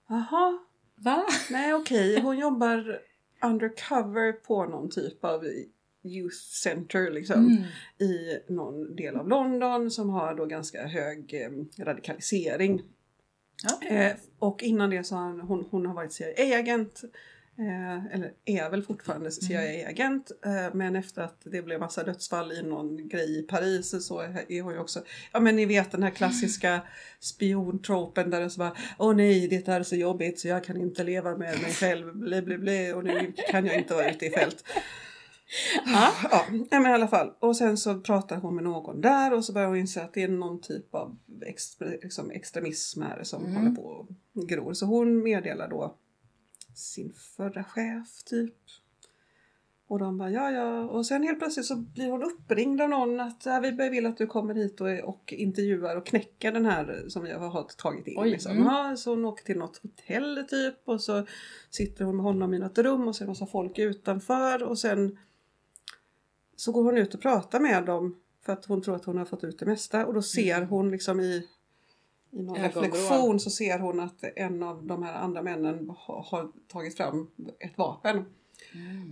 jaha, 0.08 0.58
Va? 0.98 1.26
nej 1.50 1.74
okej, 1.74 2.20
hon 2.20 2.38
jobbar 2.38 3.00
undercover 3.44 4.32
på 4.32 4.64
någon 4.64 4.90
typ 4.90 5.24
av 5.24 5.44
youth 6.04 6.36
center 6.62 7.10
liksom 7.10 7.36
Mm. 7.36 7.62
i 8.12 8.38
någon 8.52 8.96
del 8.96 9.16
av 9.16 9.28
London 9.28 9.90
som 9.90 10.10
har 10.10 10.34
då 10.34 10.46
ganska 10.46 10.86
hög 10.86 11.34
eh, 11.34 11.84
radikalisering. 11.84 12.82
Ja. 13.62 13.88
Eh, 13.88 14.12
och 14.38 14.62
innan 14.62 14.90
det 14.90 15.04
så 15.04 15.14
har 15.14 15.22
hon, 15.26 15.40
hon, 15.40 15.66
hon 15.70 15.86
har 15.86 15.94
varit 15.94 16.12
CIA-agent. 16.12 17.02
Eh, 17.58 18.06
eller 18.14 18.32
är 18.44 18.70
väl 18.70 18.82
fortfarande 18.82 19.30
CIA-agent. 19.30 20.30
Eh, 20.44 20.74
men 20.74 20.96
efter 20.96 21.22
att 21.22 21.40
det 21.44 21.62
blev 21.62 21.80
massa 21.80 22.04
dödsfall 22.04 22.52
i 22.52 22.62
någon 22.62 23.08
grej 23.08 23.38
i 23.38 23.42
Paris 23.42 24.06
så 24.06 24.20
är 24.20 24.62
hon 24.62 24.72
ju 24.72 24.78
också, 24.78 25.02
ja 25.32 25.40
men 25.40 25.56
ni 25.56 25.66
vet 25.66 25.90
den 25.92 26.02
här 26.02 26.10
klassiska 26.10 26.80
spiontropen 27.20 28.30
där 28.30 28.40
det 28.40 28.50
så 28.50 28.58
bara 28.58 28.76
Åh 28.98 29.16
nej, 29.16 29.48
det 29.48 29.68
är 29.68 29.82
så 29.82 29.96
jobbigt 29.96 30.40
så 30.40 30.48
jag 30.48 30.64
kan 30.64 30.76
inte 30.76 31.04
leva 31.04 31.30
med 31.36 31.62
mig 31.62 31.72
själv, 31.72 32.16
bli, 32.16 32.42
bli, 32.42 32.58
bli, 32.58 32.92
och 32.92 33.04
nu 33.04 33.32
kan 33.50 33.66
jag 33.66 33.78
inte 33.78 33.94
vara 33.94 34.10
ute 34.10 34.26
i 34.26 34.30
fält. 34.30 34.64
Ja. 35.86 36.12
Ja, 36.30 36.80
men 36.80 36.86
i 36.86 36.94
alla 36.94 37.08
fall. 37.08 37.32
Och 37.40 37.56
sen 37.56 37.76
så 37.76 38.00
pratar 38.00 38.36
hon 38.36 38.54
med 38.54 38.64
någon 38.64 39.00
där 39.00 39.32
och 39.34 39.44
så 39.44 39.52
börjar 39.52 39.68
hon 39.68 39.76
inse 39.76 40.02
att 40.02 40.14
det 40.14 40.22
är 40.22 40.28
någon 40.28 40.60
typ 40.60 40.94
av 40.94 41.16
ex, 41.46 41.80
liksom 42.02 42.30
extremism 42.30 43.02
här 43.02 43.22
som 43.22 43.44
Mm. 43.44 43.56
håller 43.56 43.70
på 43.70 43.82
och 43.82 44.48
gror. 44.48 44.72
Så 44.72 44.86
hon 44.86 45.22
meddelar 45.22 45.68
då 45.68 45.96
sin 46.78 47.12
förra 47.12 47.64
chef 47.64 48.22
typ. 48.24 48.54
Och 49.88 49.98
de 49.98 50.18
bara 50.18 50.30
ja 50.30 50.50
ja 50.50 50.84
och 50.84 51.06
sen 51.06 51.22
helt 51.22 51.38
plötsligt 51.38 51.66
så 51.66 51.76
blir 51.76 52.10
hon 52.10 52.22
uppringd 52.22 52.80
av 52.80 52.88
någon 52.88 53.20
att 53.20 53.46
ja, 53.46 53.60
vi 53.60 53.88
vill 53.88 54.06
att 54.06 54.16
du 54.16 54.26
kommer 54.26 54.54
hit 54.54 54.80
och, 54.80 54.88
och 54.88 55.32
intervjuar 55.32 55.96
och 55.96 56.06
knäcker 56.06 56.52
den 56.52 56.66
här 56.66 57.04
som 57.08 57.22
vi 57.22 57.32
har 57.32 57.62
tagit 57.62 58.06
in. 58.06 58.18
Oj, 58.18 58.30
liksom. 58.30 58.52
mm. 58.52 58.64
ja, 58.64 58.96
så 58.96 59.10
hon 59.10 59.24
åker 59.24 59.44
till 59.44 59.58
något 59.58 59.80
hotell 59.82 60.44
typ 60.48 60.74
och 60.84 61.00
så 61.00 61.26
sitter 61.70 62.04
hon 62.04 62.16
med 62.16 62.24
honom 62.24 62.54
i 62.54 62.58
något 62.58 62.78
rum 62.78 63.08
och 63.08 63.16
så 63.16 63.24
är 63.24 63.26
det 63.26 63.30
massa 63.30 63.46
folk 63.46 63.78
utanför 63.78 64.62
och 64.62 64.78
sen 64.78 65.18
så 66.56 66.72
går 66.72 66.84
hon 66.84 66.98
ut 66.98 67.14
och 67.14 67.20
pratar 67.20 67.60
med 67.60 67.84
dem 67.84 68.20
för 68.44 68.52
att 68.52 68.64
hon 68.64 68.82
tror 68.82 68.96
att 68.96 69.04
hon 69.04 69.18
har 69.18 69.24
fått 69.24 69.44
ut 69.44 69.58
det 69.58 69.66
mesta 69.66 70.06
och 70.06 70.14
då 70.14 70.22
ser 70.22 70.62
hon 70.62 70.90
liksom 70.90 71.20
i, 71.20 71.48
i 72.30 72.42
någon 72.42 72.56
reflektion 72.56 73.40
så 73.40 73.50
ser 73.50 73.78
hon 73.78 74.00
att 74.00 74.24
en 74.36 74.62
av 74.62 74.86
de 74.86 75.02
här 75.02 75.14
andra 75.14 75.42
männen 75.42 75.92
har, 75.98 76.48
tagit 76.72 76.96
fram 76.96 77.30
ett 77.58 77.78
vapen. 77.78 78.24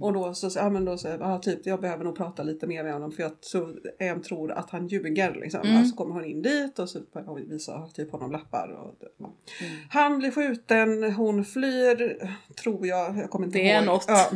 Och 0.01 0.12
då 0.12 0.35
så 0.35 0.51
ja, 0.55 0.71
men 0.71 0.85
då 0.85 0.99
så, 0.99 1.09
ja, 1.09 1.39
typ, 1.39 1.67
jag 1.67 1.81
behöver 1.81 2.05
nog 2.05 2.17
prata 2.17 2.43
lite 2.43 2.67
mer 2.67 2.85
med 2.85 2.93
honom 2.93 3.12
för 3.12 3.23
jag 3.23 3.41
tror, 3.41 3.81
em 3.99 4.23
tror 4.23 4.53
att 4.53 4.71
han 4.71 4.87
ljuger. 4.87 5.35
Liksom. 5.35 5.61
Mm. 5.61 5.77
Alltså 5.77 5.97
kommer 5.97 6.15
hon 6.15 6.25
in 6.25 6.43
dit 6.43 6.79
och 6.79 6.89
så 6.91 7.01
börjar 7.12 7.27
hon 7.27 7.49
visa 7.49 7.89
typ 7.95 8.12
honom 8.12 8.31
lappar. 8.33 8.69
Och, 8.69 8.95
ja. 9.19 9.33
Mm. 9.61 9.77
Han 9.91 10.19
blir 10.19 10.31
skjuten, 10.31 11.12
hon 11.12 11.45
flyr, 11.45 12.29
tror 12.62 12.87
jag. 12.87 13.17
jag 13.17 13.31
kommer 13.31 13.47
inte 13.47 13.59
Det 13.59 13.71
är 13.71 13.77
ihåg. 13.77 13.87
något. 13.87 14.05
Ja. 14.09 14.31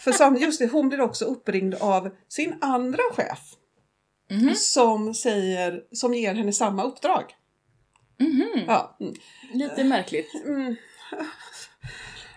För 0.00 0.12
sam, 0.12 0.36
just 0.36 0.58
det, 0.58 0.66
hon 0.72 0.88
blir 0.88 1.00
också 1.00 1.24
uppringd 1.24 1.74
av 1.74 2.10
sin 2.28 2.54
andra 2.60 3.02
chef. 3.12 3.54
Mhm. 4.30 4.54
Som 4.54 5.14
säger, 5.14 5.82
som 5.92 6.14
ger 6.14 6.34
henne 6.34 6.52
samma 6.52 6.84
uppdrag. 6.84 7.24
Mhm. 8.20 8.64
Ja. 8.66 8.96
mm. 9.00 9.14
Lite 9.52 9.84
märkligt. 9.84 10.30
Mm. 10.44 10.76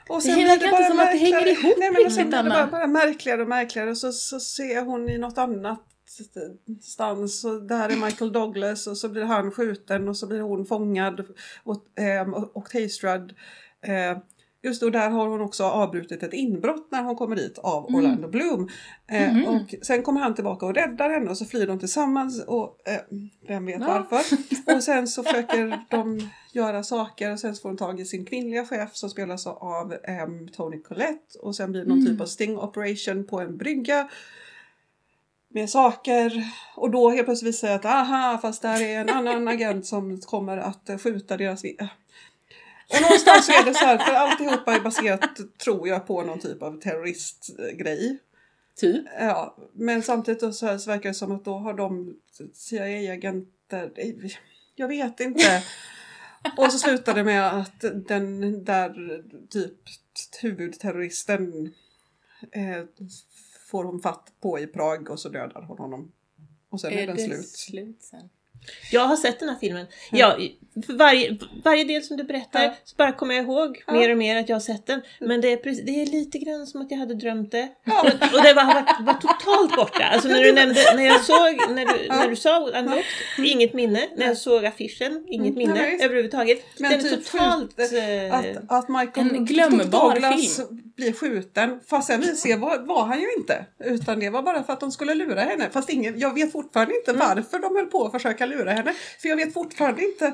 Och 0.10 0.22
Det 0.24 0.46
verkar 0.46 0.68
inte 0.68 0.84
som 0.84 1.00
att 1.00 1.12
det 1.12 1.18
hänger 1.18 1.48
ihop 1.48 1.76
Nej, 1.78 1.92
men 1.92 2.06
och 2.06 2.12
sen 2.12 2.30
blir 2.30 2.44
det 2.44 2.50
bara, 2.50 2.68
bara 2.68 2.88
märkligare 2.88 3.42
och 3.42 3.48
märkligare. 3.48 3.90
Och 3.90 3.98
så, 3.98 4.12
så 4.12 4.40
ser 4.40 4.82
hon 4.82 5.10
i 5.10 5.18
något 5.18 5.38
annat 5.38 5.84
stans 6.82 7.46
och 7.46 7.64
där 7.64 7.90
är 7.90 7.96
Michael 8.06 8.32
Douglas 8.32 8.88
och 8.88 8.98
så 8.98 9.10
blir 9.10 9.24
han 9.24 9.52
skjuten 9.52 10.08
och 10.08 10.18
så 10.18 10.28
blir 10.28 10.42
hon 10.42 10.66
fångad 10.66 11.26
och, 11.64 12.00
eh, 12.00 12.30
och, 12.30 12.58
och 12.58 12.70
tastrad. 12.70 13.34
Eh, 13.82 14.18
just 14.64 14.82
då 14.82 14.90
där 14.90 15.10
har 15.10 15.28
hon 15.28 15.42
också 15.42 15.64
avbrutit 15.64 16.24
ett 16.24 16.34
inbrott 16.34 16.88
när 16.92 17.04
hon 17.04 17.16
kommer 17.16 17.36
dit 17.36 17.58
av 17.58 17.86
Orlando 17.96 18.28
Bloom. 18.28 18.70
Eh, 19.08 19.34
Mhm. 19.34 19.46
Och 19.46 19.76
sen 19.82 20.04
kommer 20.04 20.22
han 20.22 20.36
tillbaka 20.36 20.66
och 20.66 20.74
räddar 20.76 21.10
henne 21.10 21.30
och 21.30 21.38
så 21.38 21.46
flyr 21.46 21.68
de 21.68 21.80
tillsammans 21.80 22.44
och 22.44 22.78
eh, 22.88 23.02
vem 23.48 23.66
vet 23.66 23.82
Ja. 23.82 23.88
varför. 24.10 24.38
Och 24.76 24.84
sen 24.84 25.08
så 25.08 25.24
försöker 25.24 25.80
de 25.90 26.30
göra 26.54 26.84
saker 26.84 27.32
och 27.32 27.40
sen 27.40 27.56
så 27.56 27.62
får 27.62 27.70
hon 27.70 27.78
tag 27.78 28.00
i 28.00 28.06
sin 28.06 28.26
kvinnliga 28.26 28.66
chef 28.66 28.90
som 28.96 29.10
spelas 29.10 29.48
av 29.48 29.94
em, 30.04 30.48
Tony 30.50 30.82
Collette 30.82 31.40
och 31.42 31.56
sen 31.56 31.72
blir 31.72 31.82
det 31.82 31.88
någon 31.90 32.00
Mm. 32.00 32.12
typ 32.12 32.22
av 32.22 32.26
sting 32.26 32.58
operation 32.58 33.24
på 33.28 33.40
en 33.40 33.58
brygga 33.58 34.10
med 35.50 35.70
saker 35.70 36.44
och 36.76 36.92
då 36.92 37.10
helt 37.10 37.26
plötsligt 37.26 37.50
visar 37.54 37.68
det 37.68 37.76
att 37.76 37.86
aha 37.86 38.38
fast 38.42 38.62
där 38.62 38.82
är 38.82 39.00
en 39.02 39.10
annan 39.10 39.48
agent 39.48 39.86
som 39.86 40.22
kommer 40.22 40.58
att 40.58 40.90
eh, 40.90 40.98
skjuta 40.98 41.38
deras 41.38 41.66
och 42.94 43.02
någonstans 43.02 43.50
är 43.50 43.66
det 43.66 43.74
så 43.74 43.86
här, 43.86 43.98
för 43.98 44.14
alltihopa 44.14 44.76
är 44.76 44.80
baserat, 44.80 45.30
tror 45.64 45.88
jag, 45.88 46.08
på 46.08 46.22
någon 46.24 46.40
typ 46.40 46.62
av 46.62 46.80
terroristgrej. 46.80 48.20
Typ. 48.76 49.06
Ja, 49.20 49.58
men 49.74 50.04
samtidigt 50.04 50.56
så, 50.56 50.66
här, 50.66 50.78
så 50.78 50.90
verkar 50.90 51.10
det 51.10 51.16
som 51.16 51.32
att 51.32 51.46
då 51.46 51.58
har 51.58 51.74
de 51.74 52.16
CIA-agenter, 52.54 53.92
jag 54.76 54.88
vet 54.88 55.20
inte. 55.20 55.64
Och 56.58 56.72
så 56.72 56.80
slutar 56.80 57.14
det 57.16 57.24
med 57.24 57.60
att 57.60 57.82
den 58.08 58.64
där 58.64 59.24
typ 59.50 59.74
huvudterroristen 60.42 61.74
eh, 62.52 62.84
får 63.70 63.84
hon 63.84 64.02
fatt 64.02 64.34
på 64.42 64.60
i 64.60 64.68
Prag 64.68 65.10
och 65.10 65.20
så 65.20 65.30
dödar 65.30 65.62
hon 65.62 65.78
honom. 65.78 66.12
Och 66.70 66.82
sen 66.82 66.94
är, 66.94 66.98
Är 66.98 67.08
den 67.08 67.16
det 67.16 67.24
slut. 67.24 67.48
slut 67.48 68.04
sen? 68.04 68.30
Jag 68.92 69.02
har 69.02 69.16
sett 69.16 69.40
den 69.40 69.50
här 69.50 69.56
filmen. 69.60 69.86
Ja, 70.12 70.38
för 70.86 70.94
varje, 70.94 71.38
varje 71.64 71.84
del 71.84 72.04
som 72.04 72.18
du 72.18 72.24
berättar 72.24 72.64
Ja. 72.64 72.74
så 72.84 72.96
bara 72.96 73.12
kommer 73.12 73.36
jag 73.36 73.44
ihåg 73.44 73.84
Ja. 73.88 73.94
mer 73.94 74.12
och 74.12 74.18
mer 74.18 74.36
att 74.36 74.50
jag 74.50 74.56
har 74.56 74.62
sett 74.62 74.88
den. 74.88 75.02
Men 75.20 75.42
det 75.42 75.52
är, 75.52 75.58
precis, 75.58 75.86
det 75.86 75.92
är 76.02 76.06
lite 76.06 76.38
grann 76.38 76.68
som 76.68 76.82
att 76.82 76.92
jag 76.92 76.98
hade 76.98 77.14
drömt 77.16 77.52
det. 77.52 77.68
Ja. 77.84 78.02
Och, 78.02 78.08
och 78.38 78.44
det 78.44 78.54
var, 78.54 78.66
var, 78.66 79.04
var 79.06 79.14
totalt 79.14 79.76
borta. 79.76 80.04
Alltså 80.04 80.28
när 80.28 80.44
du 80.44 80.52
nämnde, 80.62 80.94
när 80.96 81.04
jag 81.06 81.24
såg, 81.26 81.70
när 81.76 81.86
du, 81.86 82.06
Ja. 82.08 82.16
när 82.16 82.28
du 82.30 82.36
sa 82.36 82.60
Unlocked, 82.60 83.04
inget 83.46 83.74
minne. 83.74 84.08
När 84.18 84.28
jag 84.28 84.38
såg 84.38 84.66
affischen, 84.66 85.26
inget 85.28 85.48
Mm, 85.48 85.58
minne 85.58 85.74
nej, 85.74 86.00
överhuvudtaget. 86.02 86.64
Men 86.80 86.92
den 86.92 87.00
är 87.06 87.10
typ 87.10 87.26
totalt... 87.32 87.80
eh, 87.80 88.34
Att, 88.40 88.72
att 88.72 88.90
Michael 88.90 89.36
En 89.36 89.46
glömbar 89.46 89.84
Douglas 90.14 90.56
film. 90.58 90.68
blir 90.96 91.14
skjuten. 91.14 91.80
Fast 91.90 92.08
sen 92.08 92.22
visar 92.22 92.50
jag 92.50 92.58
var, 92.58 92.78
var 92.80 93.06
han 93.06 93.22
ju 93.22 93.28
inte. 93.38 93.66
Utan 93.86 94.20
det 94.20 94.30
var 94.30 94.42
bara 94.42 94.64
för 94.64 94.74
att 94.74 94.80
de 94.80 94.92
skulle 94.92 95.14
lura 95.14 95.42
henne. 95.42 95.70
Fast 95.72 95.90
ingen, 95.90 96.20
jag 96.20 96.34
vet 96.34 96.52
fortfarande 96.52 96.96
inte 96.96 97.12
Mm. 97.12 97.28
varför 97.28 97.60
de 97.60 97.76
höll 97.76 97.86
på 97.86 98.06
att 98.06 98.12
försöka 98.12 98.46
lura 98.48 98.72
henne. 98.74 98.94
För 99.22 99.30
jag 99.30 99.36
vet 99.36 99.54
fortfarande 99.54 100.04
inte 100.06 100.34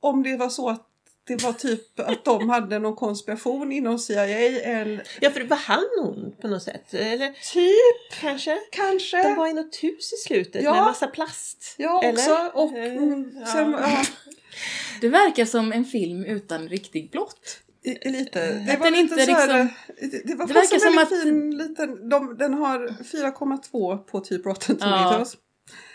om 0.00 0.22
det 0.22 0.36
var 0.36 0.48
så 0.48 0.68
att 0.68 0.90
det 1.26 1.42
var 1.42 1.52
typ 1.52 2.00
att 2.00 2.24
de 2.24 2.48
hade 2.50 2.78
någon 2.78 2.96
konspiration 2.96 3.72
inom 3.72 3.98
CIA 3.98 4.24
eller 4.24 5.06
Ja, 5.20 5.30
för 5.30 5.40
det 5.40 5.46
var 5.46 5.56
han 5.56 5.84
hon 6.02 6.34
på 6.40 6.48
något 6.48 6.62
sätt. 6.62 6.94
Eller 6.94 7.28
typ 7.52 8.20
kanske? 8.20 8.58
kanske. 8.72 9.22
De 9.22 9.34
var 9.34 9.48
i 9.48 9.52
något 9.52 9.76
hus 9.82 10.12
i 10.12 10.16
slutet 10.16 10.62
Ja. 10.62 10.74
med 10.74 10.82
massa 10.82 11.06
plast. 11.06 11.74
Ja 11.78 12.02
Eller? 12.02 12.12
också. 12.12 12.50
Och 12.58 12.72
Eh, 12.78 12.92
mm, 12.96 13.30
ja. 13.40 13.46
sen, 13.46 13.72
ja. 13.72 14.02
Det 15.00 15.08
verkar 15.08 15.44
som 15.44 15.72
en 15.72 15.84
film 15.84 16.24
utan 16.24 16.68
riktig 16.68 17.12
plott. 17.12 17.58
I, 17.82 18.08
lite. 18.10 18.52
Det 18.52 18.72
Att 18.72 18.80
var 18.80 18.90
lite 18.90 19.00
inte 19.00 19.24
så 19.26 19.30
här, 19.32 19.64
liksom- 19.64 19.76
det, 20.10 20.26
det 20.26 20.34
var 20.34 20.46
Det 20.46 20.52
verkar 20.54 20.74
en 20.74 20.80
som 20.80 20.98
att- 20.98 21.08
fin 21.22 21.56
liten, 21.56 22.08
de, 22.08 22.36
den 22.38 22.54
har 22.54 22.78
4,2 22.88 23.96
på 23.98 24.20
typ 24.20 24.46
Rotten 24.46 24.76
Ja. 24.80 25.24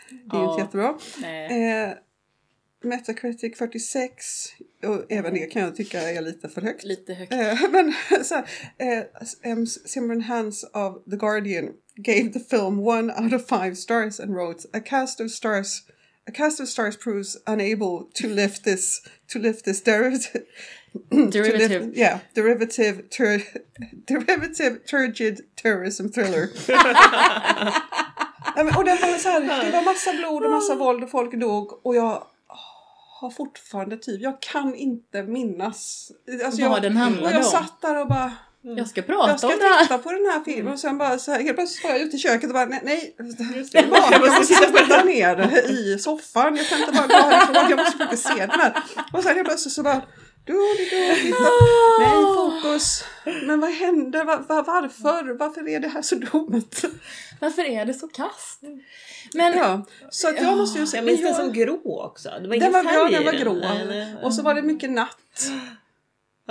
Det 0.10 0.38
är 0.38 0.40
Ja. 0.42 0.52
inte 0.52 0.62
jättebra. 0.62 0.98
Eh, 1.90 1.94
Metacritic 2.84 3.58
46 3.58 4.48
och 4.84 5.06
även 5.12 5.34
det 5.34 5.46
kan 5.46 5.62
jag 5.62 5.76
tycka 5.76 6.02
är 6.12 6.22
lite 6.22 6.50
för 6.50 6.62
högt. 6.62 6.84
Lite 6.84 7.14
högt. 7.14 7.34
Eh, 7.34 7.70
men 7.72 7.94
så 8.24 8.36
här, 8.36 8.46
eh, 8.78 9.66
Simran 9.86 10.22
Hans 10.22 10.64
of 10.74 11.04
The 11.12 11.16
Guardian 11.18 11.70
gave 11.96 12.30
the 12.34 12.40
film 12.40 12.80
one 12.80 13.14
out 13.14 13.34
of 13.34 13.48
five 13.50 13.76
stars 13.76 14.20
and 14.20 14.32
wrote 14.36 14.68
a 14.74 14.80
cast 14.80 15.22
of 15.22 15.32
stars 15.32 15.84
a 16.28 16.32
cast 16.32 16.60
of 16.60 16.68
stars 16.70 16.98
proves 16.98 17.38
unable 17.48 18.06
to 18.14 18.28
lift 18.28 18.64
this 18.64 19.02
to 19.28 19.40
lift 19.40 19.66
this 19.66 19.84
derivative 19.84 20.42
Derivative. 21.32 21.82
lift, 21.86 21.98
yeah 21.98 22.20
derivative 22.36 23.10
tur, 23.10 23.42
derivative 24.08 24.80
turgid 24.88 25.42
terrorism 25.56 26.10
thriller. 26.10 26.50
Men, 28.64 28.76
och 28.76 28.86
den 28.86 28.98
var 29.02 29.18
så 29.18 29.30
här, 29.30 29.66
det 29.66 29.72
var 29.72 29.82
massa 29.82 30.14
blod 30.14 30.44
och 30.46 30.52
massa 30.52 30.76
våld 30.76 31.04
och 31.04 31.10
folk 31.12 31.34
dog 31.40 31.86
och 31.86 31.96
jag 31.96 32.24
har 33.22 33.30
fortfarande 33.30 33.98
typ, 33.98 34.22
jag 34.22 34.42
kan 34.42 34.76
inte 34.76 35.24
minnas. 35.24 36.12
Alltså 36.46 36.62
Vad 36.62 36.72
jag, 36.78 36.82
den 36.82 36.98
handlade 36.98 37.30
jag 37.36 37.38
om. 37.46 37.52
satt 37.52 37.82
där 37.82 38.02
och 38.02 38.08
bara, 38.08 38.32
Jag 38.62 38.88
ska 38.88 39.02
prata 39.02 39.30
jag 39.30 39.40
ska 39.40 39.48
om 39.48 39.54
det 39.60 39.66
här. 39.66 39.82
titta 39.84 39.98
på 39.98 40.12
den 40.12 40.26
här 40.26 40.44
filmen 40.46 40.74
och 40.74 40.80
sen 40.80 40.98
bara 40.98 41.18
så 41.18 41.32
här, 41.32 41.40
helt 41.44 41.58
plötsligt 41.58 41.84
var 41.84 41.92
jag 41.92 42.02
ute 42.02 42.16
i 42.16 42.20
köket 42.20 42.48
och 42.50 42.54
bara 42.54 42.66
nej, 42.66 42.82
nej 42.84 43.16
det 43.18 43.24
det. 43.72 43.78
är 43.80 43.88
bara, 43.88 44.02
Jag 44.12 44.22
jag 44.26 44.40
måste 44.40 44.54
sitta 44.56 45.04
ner 45.04 45.70
i 45.70 46.00
soffan, 46.00 46.56
jag 46.56 46.66
kan 46.68 46.80
inte 46.80 46.92
bara 46.92 47.08
gå 47.08 47.14
härifrån, 47.14 47.70
jag 47.70 47.80
måste 47.80 47.98
faktiskt 47.98 48.24
se 48.28 48.34
den 48.46 48.60
här. 48.60 48.84
Och 49.14 49.24
sen 49.24 49.36
helt 49.36 49.48
plötsligt 49.48 49.74
så 49.74 49.84
bara 49.84 50.02
du, 50.54 50.56
du, 50.78 50.84
du, 50.84 51.16
titta. 51.22 51.50
Nej, 52.00 52.24
fokus. 52.36 53.04
Men 53.48 53.60
vad 53.60 53.72
hände? 53.72 54.24
Va, 54.24 54.44
va, 54.48 54.64
varför? 54.68 55.34
Varför 55.34 55.70
är 55.70 55.80
det 55.80 55.88
här 55.88 56.02
så 56.02 56.16
dumt? 56.16 56.64
Varför 57.40 57.62
är 57.70 57.86
det 57.86 57.94
så 57.94 58.08
kast? 58.08 58.62
Men 59.34 59.58
Ja, 59.58 59.86
så 60.10 60.30
att 60.30 60.42
jag 60.42 60.58
måste 60.58 60.80
ju 60.80 60.88
säga... 60.88 61.02
Jag 61.02 61.06
minns 61.06 61.22
men 61.22 61.34
den 61.34 61.42
som 61.42 61.54
grå 61.54 62.02
också. 62.06 62.30
Det 62.30 62.36
var 62.36 62.42
Den 62.42 62.54
ingen 62.54 62.72
var, 62.74 62.84
färg 62.84 62.94
ja, 62.96 63.10
i 63.10 63.14
den 63.14 63.26
var 63.26 63.32
den. 63.32 63.42
grå. 63.42 64.26
Och 64.28 64.34
så 64.34 64.42
var 64.42 64.54
det 64.54 64.62
mycket 64.62 64.90
natt. 64.92 65.18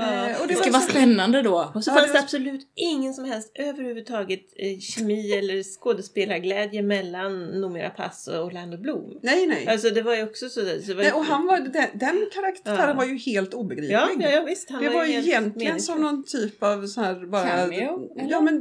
Ja. 0.03 0.29
Eh, 0.29 0.37
det 0.49 0.55
ska 0.55 0.71
vara 0.71 0.83
så- 0.83 0.91
spännande 0.91 1.43
då. 1.43 1.71
Och 1.75 1.85
så 1.85 1.91
Ja, 1.91 1.95
fanns 1.95 2.07
det 2.07 2.13
var- 2.13 2.21
absolut 2.21 2.61
ingen 2.75 3.15
som 3.15 3.25
helst 3.25 3.53
överhuvudtaget 3.55 4.41
eh, 4.57 4.79
kemi 4.79 5.33
eller 5.39 5.63
skådespelarglädje 5.63 6.83
mellan 6.83 7.45
Noomi 7.61 7.91
Pass 7.97 8.27
och 8.29 8.45
Orlando 8.47 8.77
Bloom. 8.77 9.19
Nej, 9.23 9.47
nej. 9.47 9.67
Alltså 9.69 9.91
det 9.91 10.03
var 10.03 10.15
ju 10.15 10.23
också 10.23 10.49
sådär. 10.49 10.81
Så 10.87 10.95
var 10.95 11.03
nej 11.03 11.13
och 11.13 11.25
han 11.25 11.47
var, 11.47 11.59
den, 11.59 11.87
den 11.95 12.27
karaktären 12.35 12.89
Ja. 12.89 12.95
var 12.95 13.05
ju 13.05 13.17
helt 13.19 13.55
obegriplig. 13.55 13.95
Ja, 13.95 14.09
ja, 14.21 14.31
ja 14.31 14.45
visst. 14.45 14.71
Han 14.71 14.83
det 14.85 14.91
var 14.91 15.05
ju 15.05 15.13
egentligen 15.13 15.81
som 15.81 15.99
meningslös. 15.99 15.99
någon 15.99 16.25
typ 16.25 16.63
av 16.63 16.87
så 16.87 17.01
här 17.01 17.27
bara... 17.27 17.49
Cameo, 17.49 18.11
eller? 18.19 18.31
Ja 18.31 18.41
men, 18.41 18.55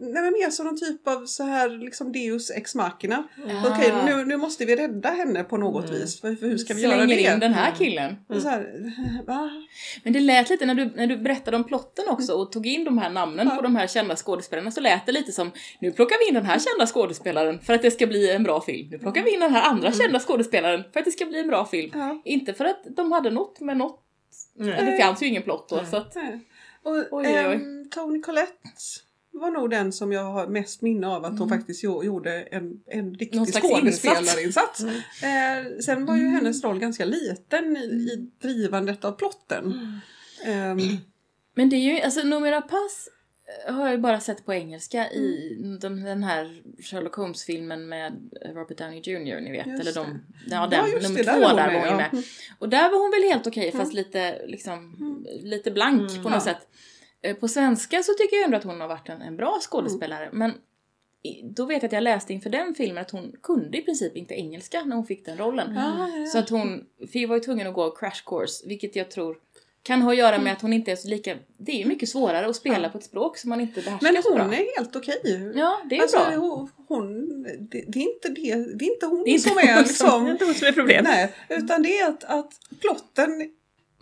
nej, 0.00 0.22
men 0.22 0.32
mer 0.32 0.50
som 0.50 0.66
någon 0.66 0.78
typ 0.80 1.08
av 1.08 1.26
så 1.26 1.42
här 1.44 1.68
liksom 1.84 2.12
Deus 2.12 2.50
ex 2.50 2.74
machina. 2.74 3.24
Ah. 3.46 3.68
Okej 3.70 3.92
nu, 4.06 4.24
nu 4.24 4.36
måste 4.36 4.64
vi 4.64 4.76
rädda 4.76 5.08
henne 5.10 5.44
på 5.44 5.56
något 5.56 5.84
Mm. 5.88 6.00
vis. 6.00 6.20
För, 6.20 6.34
för 6.34 6.46
hur 6.46 6.58
ska 6.58 6.74
vi 6.74 6.82
göra 6.82 6.94
Slänger 6.94 7.16
det? 7.16 7.34
in 7.34 7.40
den 7.40 7.54
här 7.54 7.74
killen. 7.78 8.16
Och 8.28 8.42
Så 8.42 8.48
här, 8.48 8.92
va? 9.26 9.50
Men 10.04 10.12
det 10.12 10.20
lät 10.20 10.50
lite 10.50 10.66
när 10.74 10.84
du, 10.84 10.90
när 10.96 11.06
du 11.06 11.16
berättade 11.16 11.56
om 11.56 11.64
plotten 11.64 12.04
också 12.08 12.32
och 12.32 12.52
tog 12.52 12.66
in 12.66 12.84
de 12.84 12.98
här 12.98 13.10
namnen 13.10 13.48
Ja. 13.50 13.56
på 13.56 13.62
de 13.62 13.76
här 13.76 13.86
kända 13.86 14.16
skådespelarna 14.16 14.70
så 14.70 14.80
lät 14.80 15.06
det 15.06 15.12
lite 15.12 15.32
som 15.32 15.50
nu 15.80 15.92
plockar 15.92 16.16
vi 16.18 16.28
in 16.28 16.34
den 16.34 16.44
här 16.44 16.58
kända 16.58 16.86
skådespelaren 16.86 17.58
för 17.60 17.74
att 17.74 17.82
det 17.82 17.90
ska 17.90 18.06
bli 18.06 18.30
en 18.30 18.42
bra 18.42 18.60
film. 18.60 18.88
Nu 18.90 18.98
plockar 18.98 19.22
vi 19.22 19.34
in 19.34 19.40
den 19.40 19.52
här 19.54 19.62
andra 19.70 19.92
kända 19.92 20.20
skådespelaren 20.20 20.84
för 20.92 20.98
att 21.00 21.04
det 21.04 21.10
ska 21.12 21.26
bli 21.26 21.40
en 21.40 21.48
bra 21.48 21.64
film. 21.66 21.90
Ja. 21.94 22.22
Inte 22.24 22.54
för 22.54 22.64
att 22.64 22.82
de 22.96 23.12
hade 23.12 23.30
något 23.30 23.60
med 23.60 23.76
något, 23.76 24.00
Nej. 24.56 24.84
det 24.86 25.02
fanns 25.04 25.22
ju 25.22 25.26
ingen 25.26 25.42
plott 25.42 25.68
då 25.68 25.76
Nej. 25.76 25.86
så 25.90 25.96
att. 25.96 26.16
Och, 26.84 26.92
Oj, 26.96 27.06
oj, 27.10 27.26
oj. 27.26 27.54
ehm, 27.54 27.90
Tony 27.90 28.20
Collette 28.22 28.52
var 29.34 29.50
nog 29.50 29.70
den 29.70 29.92
som 29.92 30.12
jag 30.12 30.24
har 30.24 30.46
mest 30.46 30.82
minne 30.82 31.06
av 31.08 31.24
att 31.24 31.38
hon 31.38 31.48
faktiskt 31.48 31.84
jo- 31.84 32.04
gjorde 32.04 32.42
en, 32.42 32.72
en 32.86 33.00
Mm. 33.00 33.14
Riktig 33.14 33.54
skådespelarinsats. 33.54 34.80
Mm. 34.80 34.94
Eh, 35.66 35.78
sen 35.84 36.06
var 36.06 36.14
ju 36.16 36.20
Mm. 36.22 36.34
hennes 36.34 36.64
roll 36.64 36.78
ganska 36.78 37.04
liten 37.04 37.76
i, 37.76 37.80
i 37.80 38.30
drivandet 38.42 39.04
av 39.04 39.12
plotten. 39.12 39.74
Ehm, 40.44 40.78
Men 41.54 41.68
det 41.68 41.76
är 41.76 41.94
ju, 41.94 42.00
alltså 42.00 42.22
Noomi 42.22 42.50
Rapace 42.50 43.10
eh, 43.68 43.74
har 43.74 43.84
jag 43.84 43.92
ju 43.94 43.98
bara 43.98 44.20
sett 44.20 44.46
på 44.46 44.54
engelska 44.54 45.10
i 45.10 45.56
den, 45.80 46.04
den 46.04 46.24
här 46.24 46.62
Sherlock 46.82 47.14
Holmes-filmen 47.14 47.88
med 47.88 48.30
Robert 48.54 48.78
Downey 48.78 49.00
Jr. 49.00 49.40
ni 49.40 49.52
vet. 49.52 49.66
Just 49.66 49.80
eller 49.80 49.92
det. 49.92 50.00
de, 50.00 50.20
ja, 50.50 50.56
Ja, 50.56 50.66
den, 50.66 50.90
just 50.90 51.02
nummer 51.08 51.18
det, 51.18 51.24
två 51.24 51.40
där 51.40 51.54
var 51.54 51.72
hon 51.72 51.82
ju 51.82 51.88
ja. 51.88 51.96
med. 51.96 52.22
Och 52.58 52.68
där 52.68 52.90
var 52.90 52.98
hon 52.98 53.10
väl 53.10 53.22
helt 53.32 53.46
okej 53.46 53.72
fast 53.72 53.92
lite 53.92 54.46
liksom, 54.46 54.96
lite 55.42 55.70
blank 55.70 56.10
Mm. 56.10 56.22
på 56.22 56.28
något 56.28 56.46
Ja. 56.46 56.52
sätt. 56.54 56.68
Eh, 57.22 57.36
På 57.36 57.48
svenska 57.48 58.02
så 58.02 58.12
tycker 58.18 58.36
jag 58.36 58.44
ändå 58.44 58.56
att 58.56 58.64
hon 58.64 58.80
har 58.80 58.88
varit 58.88 59.08
en, 59.08 59.22
en 59.22 59.36
bra 59.36 59.58
skådespelare 59.60 60.28
men 60.32 60.50
i- 61.22 61.42
då 61.42 61.64
vet 61.66 61.82
jag 61.82 61.86
att 61.88 61.92
jag 61.92 62.02
läste 62.02 62.32
inför 62.32 62.50
den 62.50 62.74
filmen 62.74 62.98
att 63.02 63.10
hon 63.10 63.32
kunde 63.42 63.78
i 63.78 63.82
princip 63.82 64.16
inte 64.16 64.34
engelska 64.34 64.84
när 64.84 64.96
hon 64.96 65.06
fick 65.06 65.24
den 65.26 65.38
rollen. 65.38 65.74
ja, 65.74 65.94
ja, 65.98 66.18
ja. 66.18 66.26
Så 66.26 66.38
att 66.38 66.48
hon 66.50 66.84
för 67.12 67.26
var 67.26 67.36
ju 67.36 67.40
tvungen 67.42 67.66
att 67.66 67.74
gå 67.74 67.90
crash 67.96 68.22
course, 68.26 68.68
vilket 68.68 68.96
jag 68.96 69.10
tror 69.10 69.36
kan 69.82 70.02
ha 70.02 70.10
att 70.12 70.18
göra 70.18 70.38
med 70.38 70.52
att 70.52 70.62
hon 70.62 70.72
inte 70.72 70.92
är 70.92 70.96
så 70.96 71.08
lika... 71.08 71.36
Det 71.58 71.72
är 71.72 71.76
ju 71.76 71.84
mycket 71.86 72.08
svårare 72.08 72.46
att 72.46 72.56
spela 72.56 72.88
på 72.88 72.98
ett 72.98 73.04
språk 73.04 73.38
som 73.38 73.48
man 73.50 73.60
inte 73.60 73.80
behärskar 73.82 74.12
Men 74.12 74.22
bra. 74.34 74.42
hon 74.44 74.52
är 74.52 74.76
helt 74.78 74.96
okej. 74.96 75.52
Ja, 75.54 75.80
det 75.90 75.96
är 75.98 76.02
Alltså, 76.02 76.16
bra. 76.18 76.34
hon, 76.36 76.70
hon, 76.88 77.42
det, 77.42 77.84
det, 77.88 77.98
är 77.98 78.02
inte 78.14 78.28
det, 78.28 78.54
det 78.78 78.84
är 78.84 78.92
inte 78.92 79.06
hon 79.06 79.22
Det 79.24 79.30
är 79.30 79.32
inte 79.32 79.48
som 79.48 79.58
hon 79.58 79.68
är 79.68 79.74
som- 79.74 79.82
liksom... 79.84 80.24
Det 80.24 80.28
är 80.30 80.32
inte 80.32 80.44
hon 80.44 80.54
som 80.54 80.68
är 80.68 80.72
problemet. 80.72 81.04
Nej, 81.04 81.32
utan 81.48 81.82
det 81.82 81.98
är 81.98 82.08
att, 82.08 82.24
att 82.24 82.52
plotten 82.80 83.50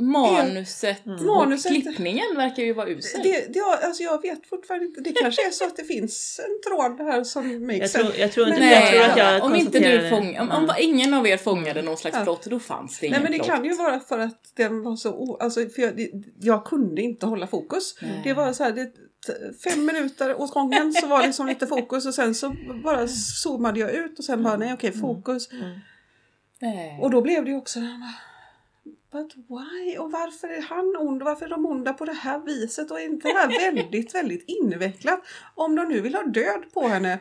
Manuset 0.00 1.06
och 1.06 1.12
Manuset- 1.26 1.68
klippningen 1.68 2.36
verkar 2.36 2.62
ju 2.62 2.72
vara 2.72 2.88
usel. 2.88 3.22
Det, 3.22 3.52
det, 3.54 3.58
har- 3.60 3.76
alltså 3.86 4.02
jag 4.02 4.22
vet 4.22 4.46
fortfarande 4.46 4.86
inte. 4.86 5.00
Det 5.00 5.12
kanske 5.12 5.46
är 5.46 5.50
så 5.50 5.64
att 5.64 5.76
det 5.76 5.84
finns 5.84 6.40
en 6.48 6.70
tråd 6.70 7.00
här 7.08 7.24
som 7.24 7.66
makes 7.66 7.94
Jag 7.94 8.04
tror, 8.04 8.14
jag 8.16 8.32
tror 8.32 8.48
inte 8.48 8.60
Men- 8.60 8.68
jag 8.70 8.80
Nej, 8.80 8.92
tror 8.92 9.10
att 9.10 9.18
jag 9.18 9.44
om 9.44 9.54
inte 9.54 9.78
du 9.78 10.10
fång, 10.10 10.38
om, 10.38 10.50
om 10.50 10.64
Mm. 10.64 10.76
ingen 10.78 11.14
av 11.14 11.26
er 11.26 11.36
fångade 11.36 11.82
någon 11.82 11.96
slags 11.96 12.16
Ja. 12.16 12.24
plott, 12.24 12.44
då 12.44 12.60
fanns 12.60 12.98
det 12.98 13.06
Nej 13.06 13.08
ingen 13.10 13.22
men 13.22 13.32
det 13.32 13.38
plott. 13.38 13.48
kan 13.48 13.64
ju 13.64 13.74
vara 13.74 14.00
för 14.00 14.18
att 14.18 14.52
den 14.56 14.82
var 14.82 14.96
så... 14.96 15.10
O, 15.12 15.36
alltså, 15.40 15.68
för 15.68 15.82
jag, 15.82 15.96
det, 15.96 16.10
jag 16.40 16.64
kunde 16.64 17.02
inte 17.02 17.26
hålla 17.26 17.46
fokus. 17.46 17.94
Nej. 18.02 18.20
Det 18.24 18.32
var 18.32 18.52
så 18.52 18.64
här, 18.64 18.72
det, 18.72 18.90
fem 19.64 19.84
minuter 19.84 20.40
åt 20.40 20.50
gången 20.50 20.92
så 20.92 21.06
var 21.06 21.20
det 21.20 21.26
liksom 21.26 21.46
lite 21.46 21.66
fokus 21.66 22.06
och 22.06 22.14
sen 22.14 22.34
så 22.34 22.56
bara 22.84 23.08
zoomade 23.08 23.80
jag 23.80 23.90
ut 23.90 24.18
och 24.18 24.24
sen 24.24 24.42
bara 24.42 24.56
nej 24.56 24.72
okej 24.74 24.92
fokus. 24.92 25.52
Mm. 25.52 25.78
Nej. 26.60 26.98
Och 27.02 27.10
då 27.10 27.20
blev 27.22 27.44
det 27.44 27.50
ju 27.50 27.56
också 27.56 27.80
But 29.12 29.34
why? 29.36 29.98
Och 29.98 30.10
varför 30.12 30.48
är 30.48 30.62
han 30.62 30.96
ond? 30.98 31.22
Och 31.22 31.26
varför 31.26 31.46
är 31.46 31.50
de 31.50 31.66
onda 31.66 31.92
på 31.92 32.04
det 32.04 32.12
här 32.12 32.38
viset? 32.38 32.90
Och 32.90 33.00
är 33.00 33.04
inte 33.04 33.28
det 33.28 33.34
här 33.34 33.48
väldigt, 33.72 34.14
väldigt 34.14 34.44
invecklat? 34.46 35.20
Om 35.54 35.76
de 35.76 35.88
nu 35.88 36.00
vill 36.00 36.14
ha 36.14 36.22
död 36.22 36.64
på 36.74 36.88
henne 36.88 37.18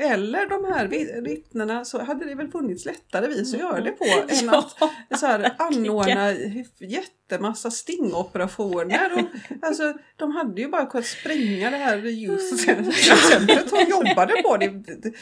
eller 0.00 0.46
de 0.46 0.64
här 0.64 0.86
vi- 0.86 1.20
vittnena 1.20 1.84
så 1.84 2.02
hade 2.02 2.24
det 2.24 2.34
väl 2.34 2.48
funnits 2.50 2.84
lättare 2.84 3.28
vis 3.28 3.54
att 3.54 3.60
göra 3.60 3.80
det 3.80 3.90
på 3.90 4.04
än 4.28 4.48
att 4.54 4.76
så 5.20 5.26
här, 5.26 5.54
anordna 5.58 6.32
jättemassa 6.78 7.70
stingoperationer. 7.70 9.12
Och, 9.14 9.24
alltså, 9.66 9.94
de 10.16 10.30
hade 10.30 10.60
ju 10.60 10.68
bara 10.68 10.86
kunnat 10.86 11.06
spränga 11.06 11.70
det 11.70 11.76
här 11.76 12.06
youth-centret 12.06 13.70
de 13.70 13.90
jobbade 13.90 14.42
på. 14.42 14.56
Det, 14.56 14.68
det, 14.68 15.12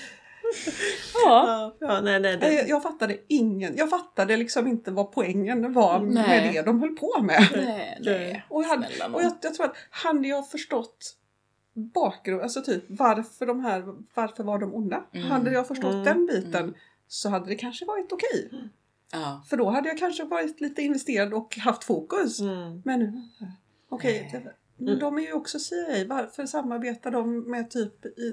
Ja. 1.24 1.76
Ja, 1.80 2.00
nej, 2.00 2.20
nej, 2.20 2.36
det, 2.36 2.52
jag, 2.52 2.68
jag 2.68 2.82
fattade 2.82 3.18
ingen, 3.28 3.76
jag 3.76 3.90
fattade 3.90 4.36
liksom 4.36 4.66
inte 4.66 4.90
vad 4.90 5.12
poängen 5.12 5.72
var 5.72 6.00
Nej. 6.00 6.12
med 6.28 6.54
det 6.54 6.62
de 6.62 6.80
höll 6.80 6.96
på 6.96 7.22
med. 7.22 7.48
Nej, 7.56 7.98
nej. 8.00 8.44
Och, 8.50 8.62
jag, 8.62 8.68
hade, 8.68 8.86
och 9.14 9.22
jag, 9.22 9.32
jag 9.42 9.54
tror 9.54 9.66
att 9.66 9.76
hade 9.90 10.28
jag 10.28 10.50
förstått 10.50 11.16
bakgrund, 11.94 12.42
alltså 12.42 12.62
typ 12.62 12.84
varför 12.88 13.46
de 13.46 13.60
här, 13.60 13.84
varför 14.14 14.44
var 14.44 14.58
de 14.58 14.74
onda? 14.74 15.04
Mm. 15.12 15.30
Hade 15.30 15.50
jag 15.52 15.68
förstått 15.68 15.92
Mm. 15.92 16.04
den 16.04 16.26
biten 16.26 16.74
så 17.08 17.28
hade 17.28 17.46
det 17.46 17.54
kanske 17.54 17.84
varit 17.84 18.12
okej. 18.12 18.50
Ja. 19.12 19.42
För 19.50 19.56
då 19.56 19.70
hade 19.70 19.88
jag 19.88 19.98
kanske 19.98 20.24
varit 20.24 20.60
lite 20.60 20.82
investerad 20.82 21.34
och 21.34 21.56
haft 21.56 21.84
fokus. 21.84 22.40
mm. 22.40 22.82
Men 22.84 23.00
nu, 23.00 23.22
okej, 23.88 24.28
det- 24.32 24.52
men 24.78 24.98
de 24.98 25.18
är 25.18 25.22
ju 25.22 25.32
också 25.32 25.58
CIA. 25.58 26.04
Varför 26.08 26.46
samarbetar 26.46 27.10
de 27.10 27.50
med 27.50 27.70
typ 27.70 28.06
i 28.06 28.32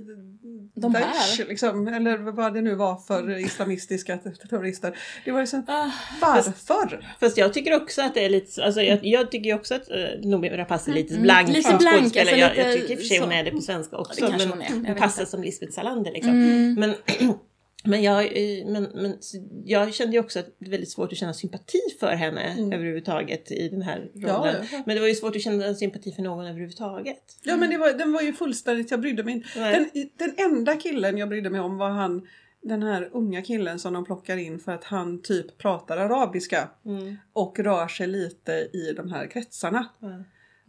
De 0.76 0.94
Daesh, 0.94 1.40
här? 1.40 1.46
liksom? 1.48 1.88
Eller 1.88 2.18
vad 2.18 2.54
det 2.54 2.62
nu 2.62 2.76
var 2.76 2.96
för 2.98 3.38
islamistiska 3.38 4.18
terrorister. 4.50 4.98
Det 5.26 5.32
var 5.32 5.40
ju 5.40 5.48
så, 5.48 5.58
Ah, 5.68 5.92
varför? 6.22 7.06
Fast 7.20 7.38
jag 7.38 7.54
tycker 7.54 7.76
också 7.76 8.02
att 8.02 8.14
det 8.14 8.26
är 8.26 8.30
lite, 8.30 8.52
så- 8.52 8.64
alltså 8.64 8.82
jag, 8.82 9.00
jag 9.06 9.32
tycker 9.32 9.56
också 9.56 9.76
att 9.76 9.92
uh, 9.92 10.30
Noomi 10.30 10.50
Rapace 10.50 10.92
är 10.92 10.96
lite 10.96 11.14
Mm, 11.14 11.24
blank 11.24 11.48
lite 11.48 11.70
som 11.70 11.78
blank, 11.78 12.18
alltså 12.18 12.36
jag, 12.36 12.58
jag 12.58 12.68
lite 12.68 12.74
tycker 12.82 12.94
i 12.94 12.96
och 12.96 13.00
för 13.00 13.06
sig 13.08 13.20
hon 13.20 13.32
är 13.32 13.44
det 13.44 13.52
på 13.52 13.62
svenska 13.62 13.98
också. 13.98 14.28
kanske 14.28 14.48
men 14.48 14.50
hon 14.50 14.62
är, 14.86 14.88
hon 14.88 14.96
passar 14.96 15.26
som 15.26 15.44
Lisbeth 15.44 15.74
Salander 15.74 16.12
liksom. 16.12 16.32
mm. 16.34 16.74
Men, 16.74 16.94
men, 17.84 18.04
jag, 18.04 18.24
eh, 18.26 18.66
men, 18.66 18.84
men 18.84 19.18
jag 19.66 19.94
kände 19.94 20.14
ju 20.14 20.20
också 20.20 20.40
att 20.40 20.46
det 20.60 20.66
är 20.66 20.70
väldigt 20.70 20.92
svårt 20.92 21.12
att 21.12 21.18
känna 21.18 21.34
sympati 21.34 21.80
för 22.00 22.12
henne 22.12 22.42
Mm. 22.42 22.74
överhuvudtaget 22.74 23.52
i 23.52 23.70
den 23.70 23.82
här 23.82 24.12
rollen. 24.16 24.56
Ja, 24.62 24.68
ja. 24.72 24.84
Men 24.86 24.96
det 24.96 25.02
var 25.02 25.08
ju 25.08 25.16
svårt 25.16 25.36
att 25.36 25.42
känna 25.42 25.74
sympati 25.74 26.12
för 26.12 26.22
någon 26.22 26.46
överhuvudtaget. 26.46 27.38
Ja 27.44 27.58
men 27.58 27.70
det 27.70 27.78
var, 27.78 27.94
den 27.94 28.14
var 28.14 28.22
ju 28.22 28.34
fullständigt, 28.34 28.92
jag 28.92 29.02
brydde 29.02 29.24
mig 29.24 29.34
inte. 29.34 29.60
Den, 29.60 29.90
den 30.18 30.34
enda 30.52 30.76
killen 30.76 31.18
jag 31.18 31.30
brydde 31.30 31.50
mig 31.50 31.62
om 31.62 31.78
var 31.78 31.90
han, 31.90 32.28
den 32.62 32.84
här 32.84 33.10
unga 33.14 33.42
killen 33.42 33.80
som 33.80 33.94
de 33.94 34.06
plockar 34.06 34.38
in 34.38 34.60
för 34.60 34.72
att 34.72 34.84
han 34.84 35.22
typ 35.22 35.58
pratar 35.58 35.98
arabiska 35.98 36.70
Mm. 36.86 37.16
och 37.34 37.60
rör 37.60 37.88
sig 37.88 38.08
lite 38.08 38.52
i 38.52 38.94
de 38.98 39.12
här 39.12 39.28
kretsarna. 39.28 39.88
Ja. 40.00 40.24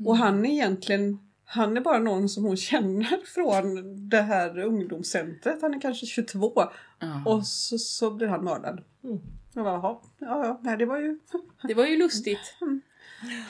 Och 0.07 0.17
han 0.17 0.47
är 0.47 0.51
egentligen, 0.51 1.19
han 1.45 1.77
är 1.77 1.81
bara 1.81 1.99
någon 1.99 2.29
som 2.29 2.45
hon 2.45 2.57
känner 2.57 3.27
från 3.35 4.09
det 4.09 4.23
här 4.23 4.59
ungdomscentret. 4.59 5.63
Han 5.63 5.75
är 5.75 5.81
kanske 5.81 6.07
22 6.07 6.53
Ja. 6.99 7.23
och 7.27 7.47
så, 7.47 7.79
så 7.79 8.11
blir 8.11 8.27
han 8.27 8.45
mördad. 8.45 8.85
Mm. 9.05 9.19
Jag 9.55 9.65
bara, 9.65 9.75
jaha, 9.75 10.01
ja, 10.19 10.47
ja, 10.47 10.61
nej 10.63 10.77
det 10.77 10.87
var 10.87 10.99
ju... 10.99 11.19
Det 11.63 11.75
var 11.75 11.87
ju 11.87 11.97
lustigt. 11.97 12.55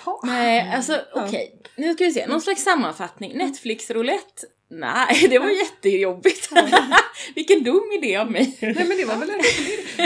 Ja. 0.06 0.20
Nej, 0.24 0.72
alltså 0.74 1.00
okej. 1.14 1.62
Nu 1.76 1.94
ska 1.94 2.04
vi 2.04 2.12
se, 2.12 2.26
någon 2.26 2.40
slags 2.40 2.62
sammanfattning. 2.62 3.38
Netflix-roulette? 3.38 4.42
Nej, 4.68 5.26
det 5.30 5.38
var 5.38 5.48
jättejobbigt. 5.50 6.50
Vilken 7.34 7.62
dum 7.64 7.92
idé 7.98 8.16
av 8.16 8.30
mig. 8.30 8.58
Nej 8.60 8.74
men 8.88 8.96
det 8.96 9.04
var 9.04 9.16
väl 9.16 9.30
en. 9.30 9.40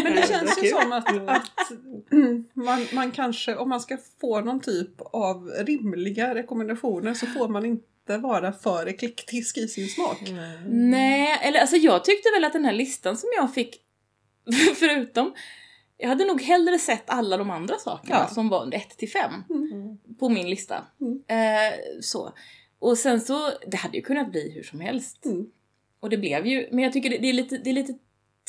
Men 0.04 0.14
det 0.16 0.28
känns 0.28 0.62
ju 0.62 0.68
som 0.68 0.92
att, 0.92 1.08
att 1.28 1.70
mm, 2.12 2.44
man, 2.54 2.86
man 2.92 3.10
kanske, 3.10 3.56
om 3.56 3.68
man 3.68 3.80
ska 3.80 3.98
få 4.20 4.40
någon 4.40 4.60
typ 4.60 5.00
av 5.00 5.46
rimliga 5.48 6.34
rekommendationer 6.34 7.14
så 7.14 7.26
får 7.26 7.48
man 7.48 7.64
inte 7.64 8.18
vara 8.18 8.52
för 8.52 8.88
eklektisk 8.88 9.56
i 9.58 9.68
sin 9.68 9.88
smak. 9.88 10.18
Nej, 10.68 11.38
eller 11.42 11.60
alltså 11.60 11.76
jag 11.76 12.04
tyckte 12.04 12.28
väl 12.34 12.44
att 12.44 12.52
den 12.52 12.64
här 12.64 12.72
listan 12.72 13.16
som 13.16 13.28
jag 13.36 13.54
fick, 13.54 13.76
förutom 14.76 15.34
jag 16.00 16.08
hade 16.08 16.24
nog 16.24 16.42
hellre 16.42 16.78
sett 16.78 17.10
alla 17.10 17.36
de 17.36 17.50
andra 17.50 17.74
sakerna 17.78 18.16
Ja. 18.28 18.34
som 18.34 18.48
var 18.48 18.74
1 18.74 18.90
till 18.98 19.10
5 19.10 19.32
Mm. 19.50 19.98
på 20.18 20.28
min 20.28 20.50
lista. 20.50 20.84
Mm. 21.00 21.22
Eh, 21.28 21.78
så. 22.00 22.32
Och 22.78 22.98
sen 22.98 23.20
så, 23.20 23.50
det 23.66 23.76
hade 23.76 23.96
ju 23.96 24.02
kunnat 24.02 24.30
bli 24.30 24.50
hur 24.50 24.62
som 24.62 24.80
helst. 24.80 25.24
Mm. 25.24 25.50
Och 26.00 26.10
det 26.10 26.16
blev 26.16 26.46
ju, 26.46 26.68
men 26.70 26.84
jag 26.84 26.92
tycker 26.92 27.10
det, 27.10 27.18
det, 27.18 27.28
är, 27.28 27.32
lite, 27.32 27.58
det 27.58 27.70
är 27.70 27.74
lite 27.74 27.94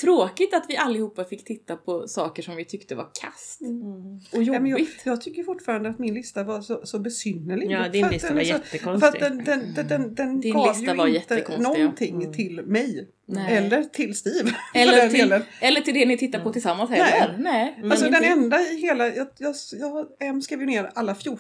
tråkigt 0.02 0.54
att 0.54 0.66
vi 0.70 0.78
allihopa 0.78 1.24
fick 1.26 1.46
titta 1.46 1.76
på 1.76 2.08
saker 2.08 2.44
som 2.44 2.56
vi 2.56 2.66
tyckte 2.66 2.96
var 2.96 3.10
kast 3.22 3.62
Mm. 3.62 4.16
och 4.34 4.44
Ja, 4.44 4.52
men 4.54 4.66
jag, 4.66 4.80
jobbigt. 4.80 5.02
jag 5.06 5.22
tycker 5.22 5.44
fortfarande 5.44 5.90
att 5.90 6.00
min 6.00 6.14
lista 6.14 6.44
var 6.44 6.62
så, 6.62 6.82
så 6.86 7.00
besynnerlig. 7.00 7.72
Ja, 7.72 7.84
För 7.84 7.90
din 7.90 8.06
att 8.06 8.12
lista 8.12 8.28
den 8.28 8.38
var 8.38 8.44
så- 8.44 8.50
För 8.54 8.60
jättekonstig. 8.60 9.08
att 9.08 9.20
den, 9.20 9.44
den, 9.44 9.74
den, 9.76 9.88
den, 9.88 10.16
den 10.16 10.40
Din 10.42 10.54
gav 10.54 10.68
lista 10.68 10.92
ju 10.92 10.98
var 10.98 11.08
inte 11.08 11.46
ja. 11.50 11.58
någonting 11.58 12.16
Mm. 12.16 12.34
till 12.34 12.62
mig. 12.66 13.10
Nej. 13.26 13.58
Eller 13.58 13.84
till 13.84 14.16
Steve. 14.16 14.50
för 14.74 14.80
Eller 14.80 15.10
till, 15.10 15.42
eller 15.62 15.82
till 15.82 15.94
det 15.94 16.06
ni 16.06 16.18
tittar 16.18 16.40
på 16.40 16.54
tillsammans 16.54 16.90
heller. 16.90 17.38
Nej. 17.40 17.78
Men 17.82 17.92
Alltså 17.92 18.10
den 18.10 18.24
enda 18.24 18.62
i 18.62 18.82
hela, 18.82 19.08
jag, 19.08 19.28
jag, 19.38 19.56
jag 19.80 20.08
em 20.20 20.42
skrev 20.42 20.60
ju 20.62 20.66
ner 20.66 20.92
alla 20.96 21.16
14. 21.16 21.40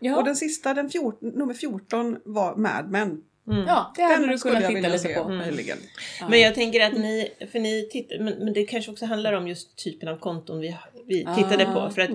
Ja, 0.00 0.16
Och 0.16 0.24
den 0.24 0.36
sista, 0.36 0.74
den 0.74 0.90
14, 0.90 1.28
nummer 1.28 1.54
14 1.54 2.16
var 2.24 2.56
Mad 2.56 2.90
Men. 2.90 3.22
Mm. 3.50 3.64
ja 3.66 3.92
det 3.96 4.02
hade 4.02 4.20
Den 4.26 4.30
du 4.30 4.38
kunnat 4.38 4.66
titta 4.66 4.88
lite 4.88 4.98
se 4.98 5.14
på. 5.14 5.20
Mm. 5.22 5.36
möjligen. 5.38 5.78
Ja. 6.20 6.28
Men 6.28 6.40
jag 6.40 6.54
tänker 6.54 6.86
att 6.86 6.92
ni, 6.92 7.28
för 7.52 7.58
ni 7.60 7.88
tittar, 7.92 8.18
men, 8.18 8.34
men 8.44 8.52
det 8.52 8.64
kanske 8.64 8.90
också 8.90 9.06
handlar 9.06 9.32
om 9.32 9.48
just 9.48 9.76
typen 9.84 10.08
av 10.08 10.16
konton 10.18 10.60
vi, 10.60 10.76
vi 11.06 11.26
tittade 11.36 11.66
Ah. 11.68 11.74
på. 11.74 11.90
För 11.94 12.02
att 12.02 12.10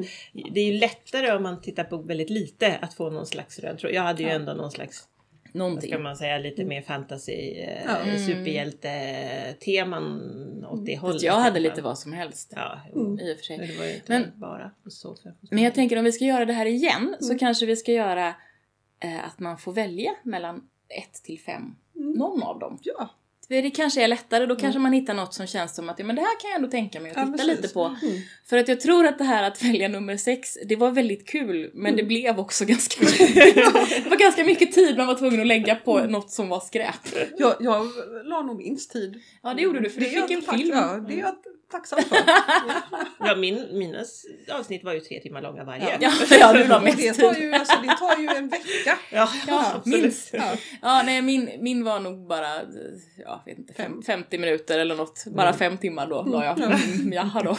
det 0.54 0.60
är 0.60 0.72
ju 0.74 0.80
lättare 0.80 1.32
om 1.32 1.44
man 1.44 1.62
tittar 1.62 1.84
på 1.84 1.98
väldigt 1.98 2.30
lite 2.30 2.78
att 2.82 2.94
få 2.94 3.10
någon 3.10 3.26
slags 3.26 3.60
röd 3.60 3.78
tråd. 3.80 3.92
Jag 3.94 4.02
hade 4.02 4.24
ju 4.24 4.30
Ja. 4.30 4.36
ändå 4.36 4.54
någon 4.54 4.72
slags 4.72 5.08
vad 5.46 5.56
Någonting. 5.60 5.90
ska 5.92 6.00
man 6.00 6.16
säga, 6.16 6.38
lite 6.38 6.64
mer 6.66 6.82
fantasy, 6.82 7.32
eh, 7.32 7.82
Ja. 7.86 7.98
Mm. 7.98 8.20
superhjälte-teman 8.28 10.66
åt 10.70 10.86
det 10.86 10.98
hållet. 10.98 11.16
Fast 11.16 11.26
jag 11.26 11.34
hade 11.34 11.46
alla 11.48 11.60
lite 11.70 11.82
vad 11.82 12.00
som 12.00 12.14
helst. 12.14 12.54
Ja, 12.56 12.80
Mm. 12.96 13.20
I 13.20 13.34
och 13.34 13.38
för 13.38 13.44
sig. 13.44 13.58
men 13.58 13.68
det 13.68 13.78
var 13.78 13.86
ju 13.86 13.94
inte 13.96 14.12
Men- 14.12 14.32
bara 14.36 14.72
så. 14.90 15.16
För, 15.16 15.34
Men 15.52 15.64
jag 15.64 15.74
tänker 15.76 15.98
om 15.98 16.04
vi 16.06 16.12
ska 16.12 16.26
göra 16.26 16.46
det 16.46 16.54
här 16.54 16.66
igen 16.66 17.16
så 17.20 17.26
Mm. 17.26 17.40
kanske 17.40 17.66
vi 17.66 17.76
ska 17.76 17.92
göra 17.92 18.28
eh, 19.00 19.26
att 19.28 19.40
man 19.40 19.58
får 19.58 19.74
välja 19.74 20.12
mellan 20.24 20.62
1 20.98 21.24
till 21.24 21.40
5. 21.40 21.62
Mm. 21.96 22.12
Någon 22.12 22.44
av 22.44 22.60
dem. 22.60 22.78
Ja. 22.82 23.10
För 23.48 23.62
det 23.62 23.72
kanske 23.72 24.04
är 24.04 24.08
lättare, 24.08 24.46
då 24.46 24.56
kanske 24.56 24.80
man 24.80 24.94
hittar 24.94 25.14
något 25.14 25.34
som 25.34 25.48
känns 25.48 25.76
som 25.76 25.90
att 25.90 26.00
ja, 26.00 26.06
men 26.06 26.16
det 26.16 26.22
här 26.22 26.40
kan 26.40 26.50
jag 26.50 26.56
ändå 26.56 26.68
tänka 26.70 27.00
mig 27.00 27.12
att 27.12 27.18
Ja, 27.18 27.26
titta 27.26 27.38
precis. 27.38 27.62
lite 27.62 27.74
på. 27.74 27.84
Mm. 27.86 28.18
För 28.50 28.58
att 28.58 28.68
jag 28.68 28.82
tror 28.82 29.06
att 29.08 29.18
det 29.18 29.24
här 29.24 29.44
att 29.44 29.64
välja 29.64 29.88
nummer 29.88 30.18
sex, 30.18 30.58
det 30.66 30.76
var 30.76 30.92
väldigt 30.92 31.28
kul 31.28 31.72
men 31.74 31.86
Mm. 31.86 31.96
det 31.98 32.04
blev 32.04 32.40
också 32.40 32.66
ganska 32.66 33.06
Det 34.04 34.10
var 34.10 34.18
ganska 34.18 34.44
mycket 34.44 34.72
tid 34.72 34.98
man 34.98 35.08
var 35.08 35.16
tvungen 35.16 35.42
att 35.42 35.48
lägga 35.48 35.76
på 35.76 35.98
Mm. 36.00 36.12
något 36.12 36.32
som 36.32 36.50
var 36.50 36.60
skräp. 36.60 36.96
Jag, 37.38 37.56
jag 37.60 37.88
la 38.26 38.42
nog 38.42 38.58
minst 38.58 38.92
tid. 38.92 39.22
Ja 39.44 39.54
det 39.54 39.62
gjorde 39.62 39.80
du 39.80 39.90
för 39.90 40.00
du 40.02 40.06
Det 40.10 40.16
är 40.16 40.28
fick 40.28 40.32
en 40.50 40.58
film. 40.58 40.70
Ja, 40.78 40.98
det 41.08 41.14
är 41.14 41.18
jag 41.20 41.36
tacksam 41.74 42.00
för. 42.02 42.18
Ja, 43.20 43.36
min, 43.36 43.68
mina 43.72 44.04
avsnitt 44.60 44.84
var 44.84 44.94
ju 44.94 45.00
tre 45.00 45.20
timmar 45.20 45.42
långa 45.42 45.64
varje. 45.64 45.98
Ja, 46.00 46.12
ja 46.40 46.54
du 46.54 46.68
la 46.68 46.78
Och 46.78 46.86
det 46.86 46.96
mest 47.08 47.20
tar 47.20 47.34
ju, 47.34 47.54
alltså, 47.54 47.78
det 47.84 47.96
tar 48.00 48.18
ju 48.22 48.28
en 48.28 48.50
vecka. 48.50 48.98
Ja, 49.12 49.30
Ja, 49.48 49.82
minst. 49.86 50.30
Ja. 50.34 50.44
Ja, 50.82 51.02
nej 51.06 51.22
min, 51.22 51.50
min 51.60 51.84
var 51.84 52.00
nog 52.00 52.28
bara, 52.28 52.48
jag 53.18 53.42
vet 53.46 53.58
inte, 53.58 53.74
fem, 53.74 54.02
50 54.06 54.38
minuter 54.38 54.80
eller 54.80 54.96
något. 54.96 55.24
Bara 55.28 55.54
fem 55.54 55.78
timmar 55.78 56.08
då 56.08 56.24
la 56.24 56.46
jag. 56.46 56.60
Mm. 56.60 56.72
Mm, 56.72 57.14
jaha 57.14 57.44
då. 57.44 57.58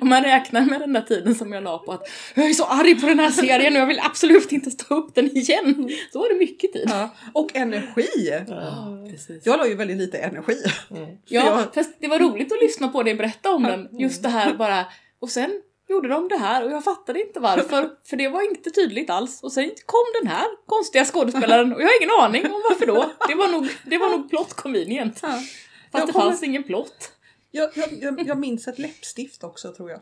Om 0.00 0.08
man 0.08 0.22
räknar 0.22 0.60
med 0.60 0.80
den 0.80 0.92
där 0.92 1.00
tiden 1.02 1.34
som 1.34 1.52
jag 1.52 1.64
la 1.64 1.78
på 1.78 1.92
att 1.92 2.08
jag 2.34 2.46
är 2.50 2.52
så 2.52 2.64
arg 2.64 3.00
på 3.00 3.06
den 3.06 3.18
här 3.18 3.30
serien 3.30 3.74
och 3.74 3.80
jag 3.82 3.86
vill 3.86 4.00
absolut 4.00 4.52
inte 4.52 4.70
stå 4.70 4.94
upp 4.94 5.14
den 5.14 5.36
igen. 5.36 5.90
Så 6.12 6.18
var 6.18 6.28
det 6.28 6.38
mycket 6.38 6.72
tid. 6.72 6.86
Ja. 6.90 7.10
Och 7.32 7.56
energi. 7.56 8.42
Ja. 8.48 8.98
precis. 9.10 9.46
Jag 9.46 9.58
la 9.58 9.66
ju 9.66 9.74
väldigt 9.74 9.96
lite 9.96 10.18
energi. 10.18 10.56
Mm. 10.90 11.06
Ja, 11.26 11.44
jag- 11.44 11.74
fast 11.74 11.94
det 12.00 12.08
var 12.08 12.18
roligt 12.18 12.52
att 12.52 12.62
lyssna 12.62 12.88
på 12.88 13.02
dig 13.12 13.18
berätta 13.18 13.50
om 13.54 13.62
den. 13.62 13.88
Just 13.98 14.22
det 14.22 14.28
här 14.28 14.54
bara, 14.54 14.86
och 15.20 15.30
sen 15.30 15.62
gjorde 15.88 16.08
de 16.08 16.28
det 16.28 16.36
här 16.36 16.64
och 16.64 16.70
jag 16.70 16.84
fattade 16.84 17.20
inte 17.26 17.40
varför, 17.40 17.90
för 18.04 18.16
det 18.16 18.28
var 18.28 18.42
inte 18.50 18.70
tydligt 18.70 19.10
alls. 19.10 19.42
Och 19.42 19.52
sen 19.52 19.70
kom 19.86 20.04
den 20.22 20.30
här 20.30 20.46
konstiga 20.66 21.04
skådespelaren 21.04 21.72
och 21.74 21.80
jag 21.82 21.86
har 21.86 22.02
ingen 22.02 22.14
aning 22.20 22.44
om 22.54 22.62
varför 22.70 22.86
då. 22.86 23.10
Det 23.28 23.34
var 23.34 23.48
nog, 23.48 23.68
det 23.86 23.98
var 23.98 24.08
nog 24.10 24.30
plot 24.30 24.52
convenient. 24.54 25.18
Ja. 25.22 25.28
Fast 25.28 25.44
Jag 25.92 26.06
det 26.08 26.12
kommer- 26.12 26.24
fanns 26.26 26.42
ingen 26.42 26.62
plott. 26.62 27.12
Jag, 27.50 27.70
jag, 27.76 27.92
jag, 27.92 28.26
jag 28.26 28.38
minns 28.38 28.68
ett 28.68 28.78
läppstift 28.78 29.44
också 29.44 29.72
tror 29.72 29.90
jag. 29.90 30.00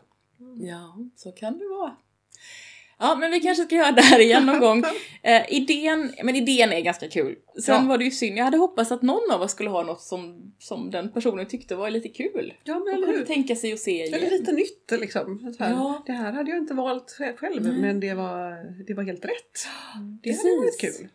Ja, 0.59 0.97
så 1.15 1.31
kan 1.31 1.57
det 1.57 1.67
vara. 1.67 1.95
Ja, 3.01 3.15
men 3.15 3.31
vi 3.31 3.39
kanske 3.39 3.63
ska 3.63 3.75
göra 3.75 3.91
det 3.91 4.01
här 4.01 4.19
igen 4.19 4.45
någon 4.45 4.59
gång. 4.59 4.83
Eh, 5.23 5.53
idén, 5.53 6.13
men 6.23 6.35
idén 6.35 6.71
är 6.71 6.79
ganska 6.81 7.09
kul. 7.09 7.35
Sen 7.65 7.75
Ja. 7.75 7.89
var 7.89 7.97
det 7.97 8.03
ju 8.03 8.11
synd, 8.11 8.37
jag 8.37 8.43
hade 8.43 8.57
hoppats 8.57 8.91
att 8.91 9.01
någon 9.01 9.31
av 9.31 9.41
oss 9.41 9.51
skulle 9.51 9.69
ha 9.69 9.83
något 9.83 10.01
som, 10.01 10.53
som 10.59 10.91
den 10.91 11.11
personen 11.11 11.45
tyckte 11.45 11.75
var 11.75 11.89
lite 11.89 12.09
kul. 12.09 12.53
Ja 12.63 12.79
men 12.79 12.93
eller 12.95 13.07
kunde 13.07 13.25
tänka 13.25 13.55
sig 13.55 13.73
att 13.73 13.79
se 13.79 13.91
igen. 13.91 14.13
Eller 14.13 14.29
lite 14.31 14.51
nytt 14.51 14.91
liksom. 15.01 15.53
Här. 15.59 15.69
Ja. 15.69 16.03
Det 16.05 16.11
här 16.11 16.31
hade 16.31 16.49
jag 16.49 16.57
inte 16.59 16.73
valt 16.73 17.11
själv 17.39 17.61
Nej. 17.61 17.73
men 17.81 17.99
det 17.99 18.13
var, 18.13 18.57
det 18.87 18.93
var 18.93 19.03
helt 19.03 19.25
rätt. 19.25 19.67
Det 20.23 20.29
Precis. 20.29 20.43
hade 20.43 20.57
varit 20.57 20.81
kul. 20.81 21.07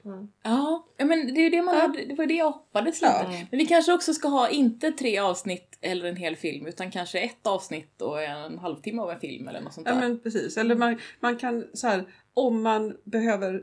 Ja, 0.44 0.86
ja, 0.98 1.04
men 1.04 1.34
det, 1.34 1.40
är 1.40 1.50
det, 1.50 1.62
man 1.62 1.74
Ja. 1.74 1.80
hade, 1.80 2.04
det 2.04 2.14
var 2.14 2.26
det 2.26 2.34
jag 2.34 2.50
hoppades 2.50 3.02
lite. 3.02 3.14
Ja. 3.22 3.30
Men 3.50 3.58
vi 3.58 3.66
kanske 3.66 3.92
också 3.92 4.14
ska 4.14 4.28
ha 4.28 4.48
inte 4.48 4.92
tre 4.92 5.18
avsnitt 5.18 5.78
eller 5.80 6.04
en 6.08 6.16
hel 6.16 6.36
film 6.36 6.66
utan 6.66 6.90
kanske 6.90 7.18
ett 7.18 7.46
avsnitt 7.46 8.02
och 8.02 8.22
en 8.22 8.58
halvtimme 8.58 9.02
av 9.02 9.10
en 9.10 9.20
film 9.20 9.48
eller 9.48 9.60
något 9.60 9.74
sånt 9.74 9.86
där. 9.86 9.94
Ja 9.94 10.00
men 10.00 10.18
precis. 10.20 10.56
Eller 10.56 10.74
man, 10.74 10.98
man 11.20 11.36
kan 11.36 11.64
så 11.76 11.86
här, 11.86 12.08
om 12.34 12.62
man 12.62 12.96
behöver 13.04 13.62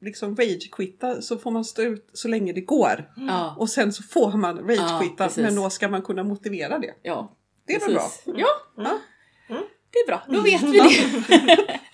liksom 0.00 0.36
rage-quitta 0.36 1.20
så 1.22 1.38
får 1.38 1.50
man 1.50 1.64
stå 1.64 1.82
ut 1.82 2.10
så 2.12 2.28
länge 2.28 2.52
det 2.52 2.60
går. 2.60 3.12
ja, 3.16 3.54
Och 3.58 3.70
sen 3.70 3.92
så 3.92 4.02
får 4.02 4.32
man 4.36 4.56
Ja, 4.56 4.62
rage-quitta 4.74 5.24
precis. 5.24 5.42
men 5.42 5.54
då 5.56 5.70
ska 5.70 5.88
man 5.88 6.02
kunna 6.02 6.22
motivera 6.24 6.78
det. 6.78 6.94
ja. 7.02 7.36
Det 7.66 7.74
är 7.74 7.80
väl 7.80 7.92
bra? 7.94 8.02
precis. 8.02 8.22
Ja, 8.26 8.82
Mm. 8.84 8.90
Ja. 9.48 9.56
det 9.90 9.98
är 9.98 10.06
bra. 10.06 10.22
Då 10.28 10.40
vet 10.42 10.62
vi 10.62 10.78
det. 10.78 11.80